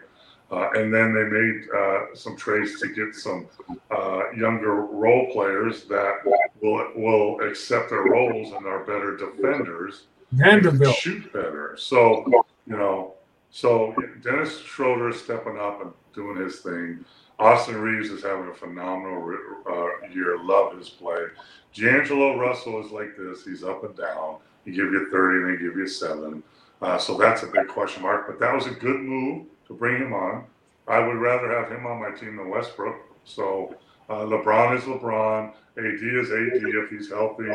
Uh, 0.50 0.70
and 0.70 0.92
then 0.92 1.12
they 1.12 1.24
made 1.24 1.68
uh, 1.76 2.14
some 2.14 2.38
trades 2.38 2.80
to 2.80 2.88
get 2.88 3.14
some 3.14 3.48
uh, 3.90 4.30
younger 4.34 4.86
role 4.86 5.30
players 5.30 5.84
that 5.84 6.20
will 6.62 6.90
will 6.96 7.38
accept 7.42 7.90
their 7.90 8.04
roles 8.04 8.52
and 8.52 8.64
are 8.66 8.82
better 8.84 9.14
defenders, 9.14 10.04
Vanderbilt 10.32 10.96
shoot 10.96 11.30
better. 11.34 11.76
So 11.76 12.24
you 12.66 12.76
know, 12.78 13.12
so 13.50 13.94
Dennis 14.22 14.58
Schroeder 14.58 15.10
is 15.10 15.20
stepping 15.20 15.58
up 15.58 15.82
and 15.82 15.92
doing 16.14 16.42
his 16.42 16.60
thing. 16.60 17.04
Austin 17.38 17.76
Reaves 17.76 18.08
is 18.08 18.22
having 18.22 18.48
a 18.48 18.54
phenomenal 18.54 19.36
uh, 19.68 20.08
year. 20.14 20.42
Love 20.42 20.78
his 20.78 20.88
play. 20.88 21.26
D'Angelo 21.74 22.38
Russell 22.38 22.82
is 22.82 22.90
like 22.90 23.18
this. 23.18 23.44
He's 23.44 23.62
up 23.62 23.84
and 23.84 23.94
down. 23.94 24.38
He 24.64 24.70
give 24.70 24.92
you 24.92 25.08
30 25.10 25.38
and 25.38 25.58
they 25.58 25.62
give 25.62 25.76
you 25.76 25.86
seven. 25.86 26.42
Uh, 26.80 26.98
so 26.98 27.16
that's 27.16 27.42
a 27.42 27.46
big 27.46 27.68
question 27.68 28.02
mark. 28.02 28.26
But 28.26 28.38
that 28.40 28.54
was 28.54 28.66
a 28.66 28.70
good 28.70 29.00
move 29.00 29.46
to 29.68 29.74
bring 29.74 29.96
him 30.02 30.12
on. 30.12 30.44
I 30.88 30.98
would 30.98 31.16
rather 31.16 31.50
have 31.50 31.70
him 31.70 31.86
on 31.86 32.00
my 32.00 32.10
team 32.10 32.36
than 32.36 32.48
Westbrook. 32.48 32.96
So 33.24 33.74
uh, 34.08 34.24
LeBron 34.24 34.76
is 34.76 34.84
LeBron. 34.84 35.52
AD 35.78 35.84
is 35.84 36.30
AD 36.30 36.62
if 36.62 36.90
he's 36.90 37.08
healthy. 37.08 37.48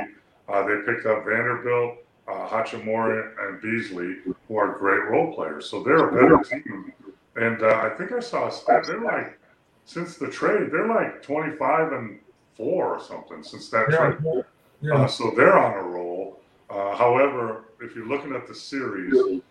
Uh, 0.47 0.65
they 0.65 0.77
picked 0.85 1.05
up 1.05 1.25
Vanderbilt, 1.25 1.97
uh, 2.27 2.47
Hachimura, 2.47 3.33
and 3.39 3.61
Beasley, 3.61 4.17
who 4.47 4.57
are 4.57 4.77
great 4.77 5.03
role 5.09 5.33
players. 5.33 5.69
So 5.69 5.83
they're 5.83 6.07
a 6.07 6.11
better 6.11 6.41
team. 6.43 6.93
And 7.35 7.61
uh, 7.61 7.81
I 7.83 7.89
think 7.97 8.11
I 8.11 8.19
saw 8.19 8.47
a 8.47 8.51
stat. 8.51 8.85
They're 8.87 9.01
like, 9.01 9.37
since 9.85 10.17
the 10.17 10.27
trade, 10.27 10.71
they're 10.71 10.87
like 10.87 11.21
25 11.21 11.91
and 11.91 12.19
four 12.55 12.95
or 12.95 12.99
something 12.99 13.43
since 13.43 13.69
that 13.69 13.87
yeah, 13.91 14.11
trade. 14.11 14.43
yeah. 14.81 14.93
Uh, 14.95 15.07
so 15.07 15.31
they're 15.35 15.57
on 15.57 15.73
a 15.73 15.83
roll. 15.83 16.06
Uh, 16.69 16.95
however, 16.95 17.65
if 17.81 17.95
you're 17.95 18.07
looking 18.07 18.33
at 18.35 18.47
the 18.47 18.55
series, 18.55 19.41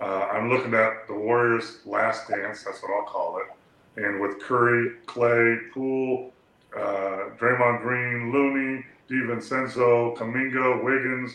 uh, 0.00 0.04
I'm 0.04 0.50
looking 0.50 0.74
at 0.74 1.06
the 1.06 1.14
Warriors' 1.14 1.80
last 1.84 2.28
dance. 2.28 2.64
That's 2.64 2.82
what 2.82 2.90
I'll 2.92 3.06
call 3.06 3.38
it. 3.38 4.02
And 4.02 4.20
with 4.20 4.40
Curry, 4.40 4.96
Klay, 5.06 5.70
Poole, 5.72 6.32
uh, 6.76 7.30
Draymond 7.38 7.82
Green, 7.82 8.32
Looney, 8.32 8.84
DiVincenzo, 9.08 10.16
Kuminga, 10.16 10.82
Wiggins, 10.82 11.32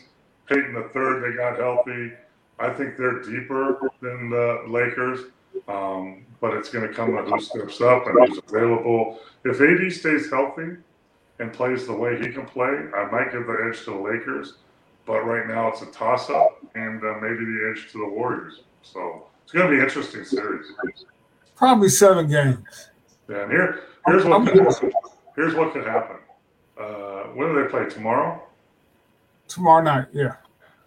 Payton 0.47 0.73
the 0.73 0.89
third, 0.89 1.23
they 1.23 1.37
got 1.37 1.57
healthy. 1.57 2.11
I 2.59 2.69
think 2.71 2.97
they're 2.97 3.21
deeper 3.21 3.79
than 4.01 4.29
the 4.29 4.65
Lakers, 4.67 5.31
um, 5.69 6.25
but 6.41 6.53
it's 6.53 6.69
going 6.69 6.87
to 6.87 6.93
come 6.93 7.15
to 7.15 7.21
who 7.21 7.39
steps 7.39 7.79
up 7.79 8.07
and 8.07 8.27
who's 8.27 8.41
available. 8.49 9.19
If 9.45 9.61
AD 9.61 9.91
stays 9.93 10.29
healthy 10.29 10.75
and 11.39 11.53
plays 11.53 11.87
the 11.87 11.93
way 11.93 12.19
he 12.19 12.33
can 12.33 12.45
play, 12.45 12.87
I 12.93 13.09
might 13.09 13.31
give 13.31 13.47
the 13.47 13.69
edge 13.69 13.85
to 13.85 13.91
the 13.91 13.97
Lakers. 13.97 14.55
But 15.09 15.25
right 15.25 15.47
now 15.47 15.69
it's 15.69 15.81
a 15.81 15.87
toss 15.87 16.29
up 16.29 16.59
and 16.75 17.03
uh, 17.03 17.15
maybe 17.19 17.43
the 17.43 17.73
edge 17.73 17.91
to 17.93 17.97
the 17.97 18.07
Warriors. 18.07 18.61
So 18.83 19.25
it's 19.43 19.51
going 19.51 19.65
to 19.65 19.71
be 19.71 19.79
an 19.79 19.83
interesting 19.83 20.23
series. 20.23 20.67
Probably 21.55 21.89
seven 21.89 22.29
games. 22.29 22.89
Yeah, 23.27 23.41
and 23.41 23.51
here, 23.51 23.85
here's 24.05 24.23
what 24.23 24.47
could 24.47 24.59
happen. 24.59 24.91
Here's 25.35 25.55
what 25.55 25.73
could 25.73 25.87
happen. 25.87 26.17
Uh, 26.79 27.23
when 27.33 27.47
do 27.47 27.63
they 27.63 27.69
play 27.71 27.89
tomorrow? 27.89 28.39
Tomorrow 29.47 29.81
night, 29.81 30.05
yeah. 30.13 30.35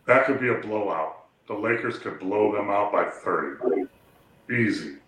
That 0.07 0.27
could 0.27 0.39
be 0.39 0.51
a 0.51 0.55
blowout. 0.55 1.25
The 1.49 1.55
Lakers 1.55 1.99
could 1.99 2.20
blow 2.20 2.53
them 2.53 2.70
out 2.70 2.93
by 2.93 3.11
30, 3.11 3.89
easy, 4.53 4.99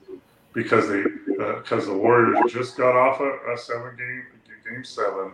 because 0.55 0.89
they 0.89 1.05
because 1.29 1.85
uh, 1.85 1.93
the 1.93 1.97
Warriors 1.97 2.53
just 2.53 2.77
got 2.77 2.97
off 2.97 3.21
a, 3.21 3.53
a 3.53 3.57
seven 3.57 3.95
game 3.97 4.25
game 4.69 4.83
seven. 4.83 5.31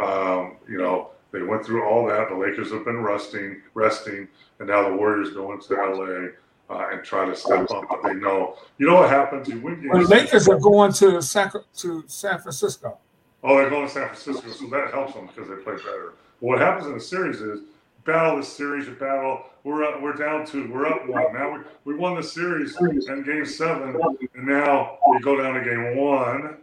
Um, 0.00 0.56
you 0.68 0.76
know, 0.76 1.12
they 1.32 1.42
went 1.42 1.64
through 1.64 1.84
all 1.84 2.06
that. 2.06 2.28
The 2.28 2.36
Lakers 2.36 2.70
have 2.72 2.84
been 2.84 3.00
resting, 3.00 3.62
resting, 3.74 4.28
and 4.58 4.68
now 4.68 4.88
the 4.88 4.94
Warriors 4.94 5.30
go 5.30 5.52
into 5.52 5.74
LA 5.74 6.28
uh, 6.74 6.90
and 6.92 7.02
try 7.02 7.24
to 7.24 7.34
step 7.34 7.70
up. 7.70 7.84
But 7.88 8.02
they 8.02 8.14
know, 8.14 8.56
you 8.78 8.86
know 8.86 8.96
what 8.96 9.08
happens? 9.08 9.48
You 9.48 9.60
win 9.60 9.80
games. 9.80 10.08
The 10.08 10.14
Lakers 10.14 10.48
are 10.48 10.58
going 10.58 10.92
to 10.94 11.22
Sac- 11.22 11.54
to 11.78 12.04
San 12.06 12.38
Francisco. 12.38 12.98
Oh, 13.42 13.56
they're 13.56 13.70
going 13.70 13.86
to 13.86 13.92
San 13.92 14.06
Francisco, 14.08 14.48
so 14.50 14.68
that 14.68 14.92
helps 14.92 15.14
them 15.14 15.26
because 15.26 15.48
they 15.48 15.56
play 15.56 15.74
better. 15.76 16.12
But 16.40 16.46
what 16.46 16.58
happens 16.60 16.86
in 16.86 16.94
the 16.94 17.00
series 17.00 17.40
is 17.40 17.60
battle 18.04 18.36
the 18.36 18.42
series, 18.42 18.86
you 18.86 18.94
battle. 18.94 19.44
We're 19.64 19.84
up, 19.84 20.02
we're 20.02 20.12
down 20.12 20.44
two, 20.44 20.70
we're 20.72 20.86
up 20.86 21.08
one. 21.08 21.32
Now 21.32 21.52
we, 21.54 21.60
we 21.84 21.94
won 21.94 22.16
the 22.16 22.22
series 22.22 22.76
in 22.80 23.22
game 23.24 23.46
seven, 23.46 23.96
and 24.34 24.46
now 24.46 24.98
we 25.08 25.20
go 25.20 25.40
down 25.40 25.54
to 25.54 25.64
game 25.64 25.96
one 25.96 26.58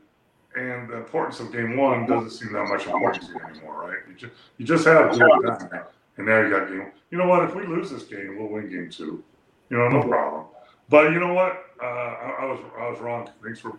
and 0.56 0.90
the 0.90 0.98
importance 0.98 1.40
of 1.40 1.52
game 1.52 1.78
one 1.78 2.06
doesn't 2.06 2.32
seem 2.32 2.54
that 2.54 2.68
much 2.68 2.86
important 2.86 3.24
to 3.24 3.32
you 3.32 3.40
anymore, 3.40 3.88
right? 3.88 3.98
You 4.08 4.16
just 4.16 4.34
you 4.58 4.66
just 4.66 4.86
have 4.86 5.12
game 5.12 5.28
done, 5.42 5.84
and 6.18 6.28
now 6.28 6.42
you 6.42 6.50
got 6.50 6.68
game. 6.68 6.92
You 7.12 7.18
know 7.18 7.28
what? 7.28 7.44
If 7.44 7.56
we 7.56 7.66
lose 7.66 7.90
this 7.90 8.04
game, 8.04 8.38
we'll 8.38 8.50
win 8.50 8.70
game 8.70 8.90
two. 8.90 9.24
You 9.70 9.78
know, 9.78 9.90
no 9.90 10.04
problem. 10.04 10.46
But 10.90 11.12
you 11.12 11.20
know 11.20 11.34
what? 11.34 11.66
Uh, 11.82 11.86
I, 11.86 12.38
I, 12.42 12.46
was 12.46 12.60
I 12.80 12.90
was 12.90 13.00
wrong. 13.00 13.30
Thanks 13.44 13.60
for. 13.60 13.70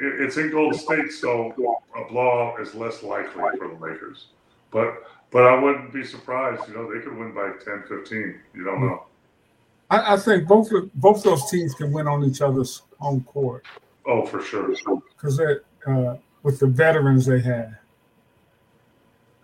It, 0.00 0.20
it's 0.20 0.36
in 0.36 0.50
Golden 0.50 0.78
State, 0.78 1.12
so 1.12 1.52
a 1.96 2.10
blowout 2.10 2.60
is 2.60 2.74
less 2.74 3.02
likely 3.02 3.42
for 3.56 3.68
the 3.68 3.78
Lakers. 3.80 4.26
But 4.70 5.04
but 5.30 5.44
I 5.44 5.60
wouldn't 5.60 5.92
be 5.92 6.04
surprised. 6.04 6.68
You 6.68 6.74
know, 6.74 6.92
they 6.92 7.00
could 7.00 7.16
win 7.16 7.32
by 7.32 7.52
10, 7.64 7.84
15. 7.88 8.40
You 8.54 8.64
don't 8.64 8.80
know. 8.80 9.04
I, 9.88 10.14
I 10.14 10.16
think 10.16 10.48
both 10.48 10.70
both 10.94 11.22
those 11.22 11.48
teams 11.50 11.74
can 11.74 11.92
win 11.92 12.08
on 12.08 12.24
each 12.24 12.40
other's 12.40 12.82
home 12.98 13.22
court. 13.24 13.64
Oh, 14.06 14.26
for 14.26 14.42
sure. 14.42 14.74
Because 15.16 15.36
they're 15.36 15.62
uh, 15.86 16.16
with 16.42 16.58
the 16.58 16.66
veterans 16.66 17.26
they 17.26 17.40
had. 17.40 17.76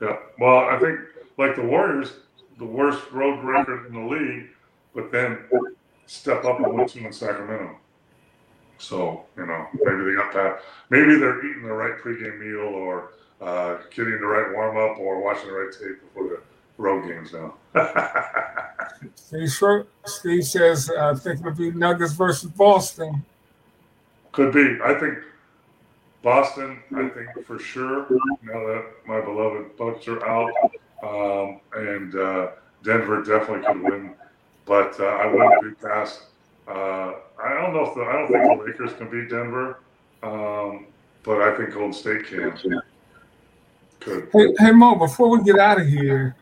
Yeah. 0.01 0.17
Well, 0.39 0.69
I 0.69 0.79
think 0.79 1.01
like 1.39 1.57
the 1.57 1.63
Warriors, 1.63 2.13
the 2.59 2.65
worst 2.65 3.11
road 3.13 3.43
record 3.45 3.87
in 3.87 3.95
the 3.95 4.15
league, 4.15 4.49
but 4.95 5.11
then 5.13 5.39
step 6.07 6.45
up 6.45 6.61
and 6.61 6.75
win 6.75 6.89
two 6.89 7.05
in 7.05 7.13
Sacramento. 7.13 7.77
So 8.79 9.25
you 9.37 9.47
know, 9.47 9.67
maybe 9.75 10.05
they 10.05 10.15
got 10.15 10.33
that. 10.35 10.61
Maybe 10.91 11.19
they're 11.19 11.45
eating 11.47 11.63
the 11.63 11.73
right 11.73 11.99
pregame 11.99 12.39
meal, 12.39 12.75
or 12.75 13.13
uh, 13.41 13.79
getting 13.95 14.21
the 14.21 14.27
right 14.27 14.53
warm 14.55 14.77
up, 14.77 14.99
or 14.99 15.23
watching 15.23 15.49
the 15.49 15.55
right 15.55 15.73
tape 15.73 16.01
before 16.03 16.29
the 16.29 16.41
road 16.79 17.07
games 17.07 17.33
now. 17.33 17.55
Steve, 19.15 19.51
Steve 20.05 20.45
says, 20.45 20.91
I 20.91 21.15
think 21.15 21.41
it'll 21.41 21.53
be 21.53 21.71
Nuggets 21.71 22.13
versus 22.13 22.51
Boston. 22.51 23.25
Could 24.33 24.53
be. 24.53 24.79
I 24.85 24.95
think 24.95 25.19
Boston, 26.27 26.83
I 26.97 27.09
think 27.11 27.47
for 27.47 27.57
sure, 27.61 28.05
now 28.43 28.67
that 28.67 28.87
my 29.07 29.21
beloved 29.21 29.77
Bucks 29.77 30.09
are 30.09 30.27
out, 30.27 30.53
um, 31.01 31.61
and 31.73 32.17
uh, 32.17 32.49
Denver 32.83 33.23
definitely 33.23 33.65
could 33.65 33.81
win, 33.81 34.13
but 34.65 34.99
uh, 34.99 35.05
I 35.05 35.27
wouldn't 35.27 35.63
be 35.63 35.87
past. 35.87 36.23
Uh, 36.67 37.13
I 37.41 37.55
don't 37.55 37.73
know 37.73 37.85
if 37.85 37.95
the, 37.95 38.01
I 38.01 38.13
don't 38.15 38.27
think 38.27 38.43
the 38.43 38.65
Lakers 38.65 38.93
can 38.95 39.09
beat 39.09 39.31
Denver, 39.31 39.79
um, 40.25 40.87
but 41.23 41.43
I 41.43 41.57
think 41.57 41.75
Golden 41.75 41.93
State 41.93 42.27
can. 42.27 42.83
Could. 44.01 44.29
Hey, 44.33 44.53
hey 44.59 44.73
Mo, 44.73 44.97
before 44.97 45.29
we 45.29 45.45
get 45.45 45.61
out 45.61 45.81
of 45.81 45.87
here, 45.87 46.35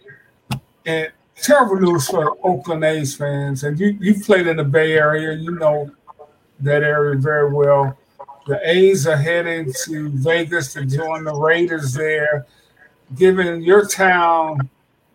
and 0.86 1.12
terrible 1.36 1.78
news 1.78 2.08
for 2.08 2.38
Oakland 2.42 2.84
A's 2.84 3.14
fans, 3.14 3.64
and 3.64 3.78
you 3.78 3.98
you 4.00 4.18
played 4.18 4.46
in 4.46 4.56
the 4.56 4.64
Bay 4.64 4.94
Area, 4.94 5.34
you 5.34 5.50
know 5.50 5.90
that 6.60 6.82
area 6.82 7.18
very 7.18 7.52
well. 7.52 7.98
The 8.46 8.60
A's 8.62 9.06
are 9.06 9.16
heading 9.16 9.72
to 9.84 10.10
Vegas 10.10 10.74
to 10.74 10.84
join 10.84 11.24
the 11.24 11.34
Raiders 11.34 11.94
there, 11.94 12.46
giving 13.16 13.62
your 13.62 13.86
town 13.86 14.68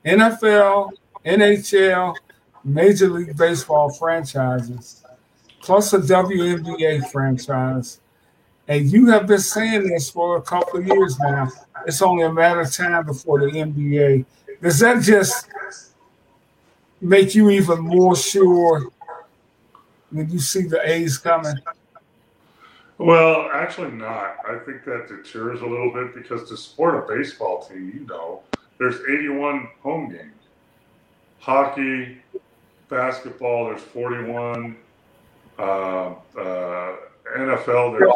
NFL, 0.04 0.92
NHL, 1.26 2.16
Major 2.64 3.08
League 3.10 3.38
Baseball 3.38 3.92
franchises, 3.92 5.04
plus 5.62 5.94
a 5.94 6.00
WNBA 6.00 7.12
franchise. 7.12 8.00
And 8.68 8.92
you 8.92 9.08
have 9.08 9.28
been 9.28 9.40
saying 9.40 9.88
this 9.88 10.10
for 10.10 10.38
a 10.38 10.42
couple 10.42 10.80
of 10.80 10.88
years 10.88 11.20
now. 11.20 11.50
It's 11.86 12.02
only 12.02 12.24
a 12.24 12.34
matter 12.34 12.62
of 12.62 12.74
time 12.74 13.06
before 13.06 13.40
the 13.40 13.52
NBA. 13.52 14.26
Does 14.62 14.80
that 14.80 15.04
just 15.04 15.50
make 17.00 17.36
you 17.36 17.52
even 17.52 17.80
more 17.80 18.16
sure 18.16 18.90
when 20.10 20.30
you 20.30 20.40
see 20.40 20.64
the 20.64 20.82
A's 20.84 21.18
coming? 21.20 21.56
Well, 23.00 23.50
actually, 23.54 23.92
not. 23.92 24.40
I 24.46 24.60
think 24.60 24.84
that 24.84 25.08
deters 25.08 25.62
a 25.62 25.66
little 25.66 25.92
bit 25.92 26.14
because 26.14 26.50
to 26.50 26.58
support 26.58 26.96
a 26.96 27.16
baseball 27.16 27.66
team, 27.66 27.94
you 27.94 28.06
know, 28.06 28.44
there's 28.78 28.98
81 29.10 29.70
home 29.82 30.10
games. 30.10 30.34
Hockey, 31.40 32.22
basketball, 32.90 33.68
there's 33.68 33.82
41. 33.82 34.76
Uh, 35.58 35.62
uh, 35.64 36.96
NFL, 37.38 37.98
there's 37.98 38.12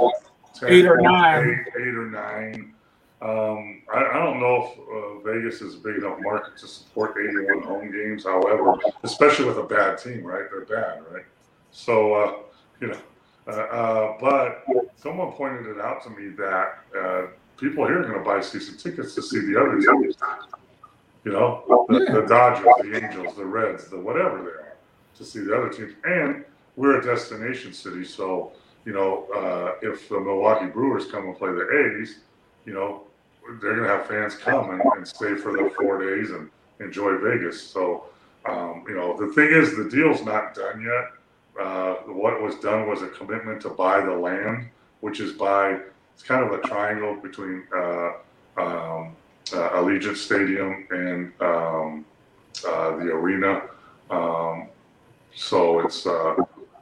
10, 0.59 0.69
eight 0.69 0.85
or 0.85 0.99
nine. 0.99 1.65
Eight, 1.65 1.81
eight 1.81 1.95
or 1.95 2.11
nine. 2.11 2.73
Um, 3.21 3.83
I, 3.93 4.03
I, 4.03 4.13
don't 4.15 4.41
know 4.41 4.65
if 4.65 4.79
uh, 4.79 5.31
Vegas 5.31 5.61
is 5.61 5.75
a 5.75 5.77
big 5.77 5.95
enough 5.95 6.19
market 6.19 6.57
to 6.57 6.67
support 6.67 7.15
81 7.17 7.63
home 7.63 7.89
games. 7.89 8.25
However, 8.25 8.75
especially 9.03 9.45
with 9.45 9.57
a 9.59 9.63
bad 9.63 9.97
team, 9.97 10.25
right? 10.25 10.43
They're 10.51 10.65
bad, 10.65 11.03
right? 11.09 11.23
So, 11.71 12.13
uh, 12.15 12.33
you 12.81 12.87
know, 12.87 12.97
uh, 13.47 13.51
uh, 13.51 14.17
but 14.19 14.63
someone 14.95 15.31
pointed 15.31 15.67
it 15.67 15.79
out 15.79 16.03
to 16.03 16.09
me 16.11 16.29
that 16.29 16.79
uh, 16.97 17.27
people 17.57 17.85
here 17.85 18.01
are 18.01 18.03
going 18.03 18.17
to 18.17 18.23
buy 18.23 18.41
season 18.41 18.77
tickets 18.77 19.15
to 19.15 19.21
see 19.21 19.39
the 19.39 19.59
other 19.59 19.79
teams. 19.79 20.15
You 21.25 21.31
know, 21.31 21.85
the, 21.87 21.99
yeah. 21.99 22.13
the, 22.15 22.21
Dodgers, 22.21 22.65
the 22.81 23.01
Angels, 23.01 23.35
the 23.35 23.45
Reds, 23.45 23.87
the 23.87 23.97
whatever 23.97 24.39
they 24.39 24.49
are, 24.49 24.75
to 25.15 25.23
see 25.23 25.39
the 25.39 25.55
other 25.55 25.69
teams. 25.69 25.93
And 26.03 26.43
we're 26.75 26.99
a 26.99 27.03
destination 27.03 27.71
city, 27.73 28.03
so 28.03 28.51
you 28.85 28.93
know, 28.93 29.25
uh, 29.33 29.75
if 29.81 30.09
the 30.09 30.19
Milwaukee 30.19 30.65
Brewers 30.65 31.05
come 31.05 31.27
and 31.27 31.37
play 31.37 31.51
the 31.51 32.01
A's, 32.01 32.19
you 32.65 32.73
know, 32.73 33.03
they're 33.61 33.75
going 33.75 33.83
to 33.83 33.87
have 33.87 34.07
fans 34.07 34.35
come 34.35 34.71
and, 34.71 34.81
and, 34.95 35.07
stay 35.07 35.35
for 35.35 35.51
the 35.51 35.69
four 35.77 35.99
days 35.99 36.31
and 36.31 36.49
enjoy 36.79 37.17
Vegas. 37.17 37.61
So, 37.61 38.05
um, 38.45 38.83
you 38.87 38.95
know, 38.95 39.17
the 39.17 39.33
thing 39.33 39.49
is, 39.49 39.75
the 39.75 39.89
deal's 39.89 40.23
not 40.23 40.53
done 40.53 40.81
yet. 40.81 41.11
Uh, 41.59 41.95
what 42.07 42.41
was 42.41 42.55
done 42.55 42.87
was 42.87 43.01
a 43.01 43.07
commitment 43.09 43.61
to 43.61 43.69
buy 43.69 44.01
the 44.01 44.11
land, 44.11 44.67
which 45.01 45.19
is 45.19 45.33
by 45.33 45.79
it's 46.13 46.23
kind 46.23 46.43
of 46.43 46.51
a 46.51 46.67
triangle 46.67 47.15
between 47.15 47.63
uh, 47.75 48.11
um, 48.57 49.15
uh, 49.53 49.69
Allegiant 49.71 50.15
Stadium 50.15 50.87
and 50.89 51.33
um, 51.41 52.05
uh, 52.67 52.95
the 52.97 53.11
arena. 53.11 53.63
Um, 54.09 54.67
so 55.35 55.79
it's 55.79 56.05
uh, 56.05 56.35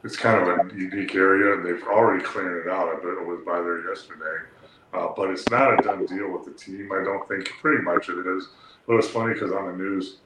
it's 0.03 0.17
kind 0.17 0.41
of 0.41 0.47
a 0.47 0.76
unique 0.76 1.15
area. 1.15 1.61
They've 1.61 1.84
already 1.84 2.24
cleared 2.24 2.65
it 2.65 2.72
out. 2.72 2.89
I 2.89 2.95
bet 2.95 3.22
it 3.22 3.26
was 3.26 3.39
by 3.45 3.61
there 3.61 3.88
yesterday. 3.89 4.45
Uh, 4.93 5.07
but 5.15 5.30
it's 5.30 5.49
not 5.49 5.80
a 5.80 5.84
done 5.84 6.05
deal 6.05 6.30
with 6.30 6.45
the 6.45 6.51
team. 6.51 6.91
I 6.91 7.03
don't 7.03 7.26
think. 7.28 7.49
Pretty 7.61 7.82
much 7.84 8.09
it 8.09 8.28
is. 8.28 8.49
But 8.86 8.93
it 8.93 8.97
was 8.97 9.09
funny 9.09 9.34
because 9.34 9.51
on 9.51 9.65
the 9.67 9.84
news 9.84 10.17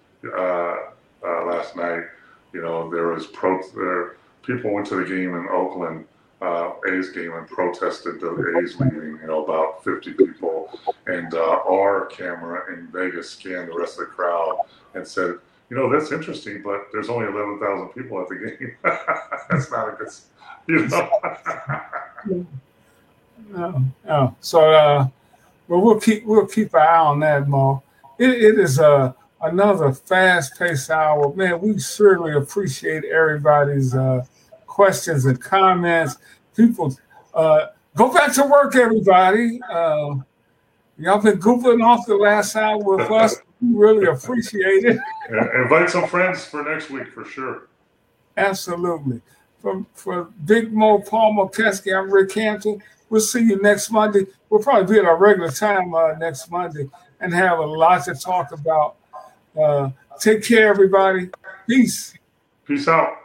last 1.23 1.75
night, 1.75 2.03
you 2.53 2.61
know, 2.61 2.89
there 2.89 3.07
was 3.09 3.27
pro. 3.27 3.61
There, 3.75 4.17
people 4.45 4.71
went 4.71 4.87
to 4.87 4.95
the 4.95 5.05
game 5.05 5.35
in 5.35 5.47
Oakland, 5.51 6.05
uh, 6.41 6.71
A's 6.89 7.09
game, 7.09 7.33
and 7.33 7.47
protested 7.47 8.19
the 8.19 8.61
A's 8.61 8.79
leaving. 8.79 9.19
You 9.21 9.27
know, 9.27 9.43
about 9.43 9.83
50 9.83 10.13
people, 10.13 10.79
and 11.07 11.33
uh, 11.33 11.59
our 11.67 12.05
camera 12.07 12.73
in 12.73 12.87
Vegas 12.87 13.29
scanned 13.29 13.69
the 13.69 13.77
rest 13.77 13.99
of 13.99 14.07
the 14.07 14.13
crowd 14.13 14.57
and 14.93 15.07
said, 15.07 15.35
you 15.69 15.77
know, 15.77 15.91
that's 15.91 16.11
interesting, 16.11 16.61
but 16.63 16.87
there's 16.91 17.09
only 17.09 17.27
11,000 17.27 17.89
people 17.89 18.21
at 18.21 18.29
the 18.29 18.35
game. 18.35 18.75
that's 19.49 19.71
not 19.71 19.89
a 19.89 19.91
good, 19.93 20.09
you 20.67 20.87
know. 20.87 22.45
no. 24.05 24.35
So, 24.41 24.71
uh, 24.71 25.07
we'll 25.67 25.99
keep 25.99 26.25
we'll 26.25 26.45
keep 26.45 26.73
an 26.73 26.81
eye 26.81 26.97
on 26.97 27.19
that, 27.21 27.47
Mo. 27.47 27.81
It, 28.17 28.29
it 28.29 28.59
is 28.59 28.79
a 28.79 28.87
uh, 28.87 29.13
another 29.41 29.91
fast-paced 29.91 30.89
hour, 30.89 31.33
man. 31.33 31.61
We 31.61 31.79
certainly 31.79 32.33
appreciate 32.33 33.03
everybody's 33.05 33.93
uh, 33.93 34.25
questions 34.75 35.25
and 35.25 35.39
comments. 35.41 36.17
People, 36.53 36.93
uh, 37.33 37.67
go 37.95 38.13
back 38.13 38.33
to 38.33 38.43
work, 38.43 38.75
everybody. 38.75 39.61
Uh, 39.71 40.15
y'all 40.97 41.21
been 41.21 41.39
goofing 41.39 41.81
off 41.81 42.05
the 42.05 42.15
last 42.15 42.57
hour 42.57 42.77
with 42.77 43.09
us. 43.11 43.37
We 43.61 43.73
really 43.73 44.05
appreciate 44.05 44.83
it. 44.83 44.99
Yeah, 45.31 45.61
invite 45.63 45.89
some 45.89 46.07
friends 46.07 46.43
for 46.43 46.61
next 46.61 46.89
week 46.89 47.07
for 47.13 47.23
sure. 47.23 47.69
Absolutely. 48.35 49.21
From 49.61 49.87
for 49.93 50.25
Big 50.43 50.73
Mo, 50.73 50.99
Paul 50.99 51.33
McKeskey, 51.35 51.97
I'm 51.97 52.11
Rick 52.11 52.33
Hampton. 52.33 52.83
We'll 53.09 53.21
see 53.21 53.43
you 53.43 53.61
next 53.61 53.89
Monday. 53.91 54.25
We'll 54.49 54.61
probably 54.61 54.93
be 54.93 54.99
at 54.99 55.05
our 55.05 55.15
regular 55.15 55.51
time 55.51 55.95
uh, 55.95 56.15
next 56.15 56.51
Monday 56.51 56.89
and 57.21 57.33
have 57.33 57.59
a 57.59 57.65
lot 57.65 58.03
to 58.05 58.13
talk 58.13 58.51
about. 58.51 58.97
Uh, 59.57 59.91
take 60.19 60.43
care, 60.43 60.67
everybody. 60.67 61.29
Peace. 61.65 62.13
Peace 62.67 62.89
out. 62.89 63.24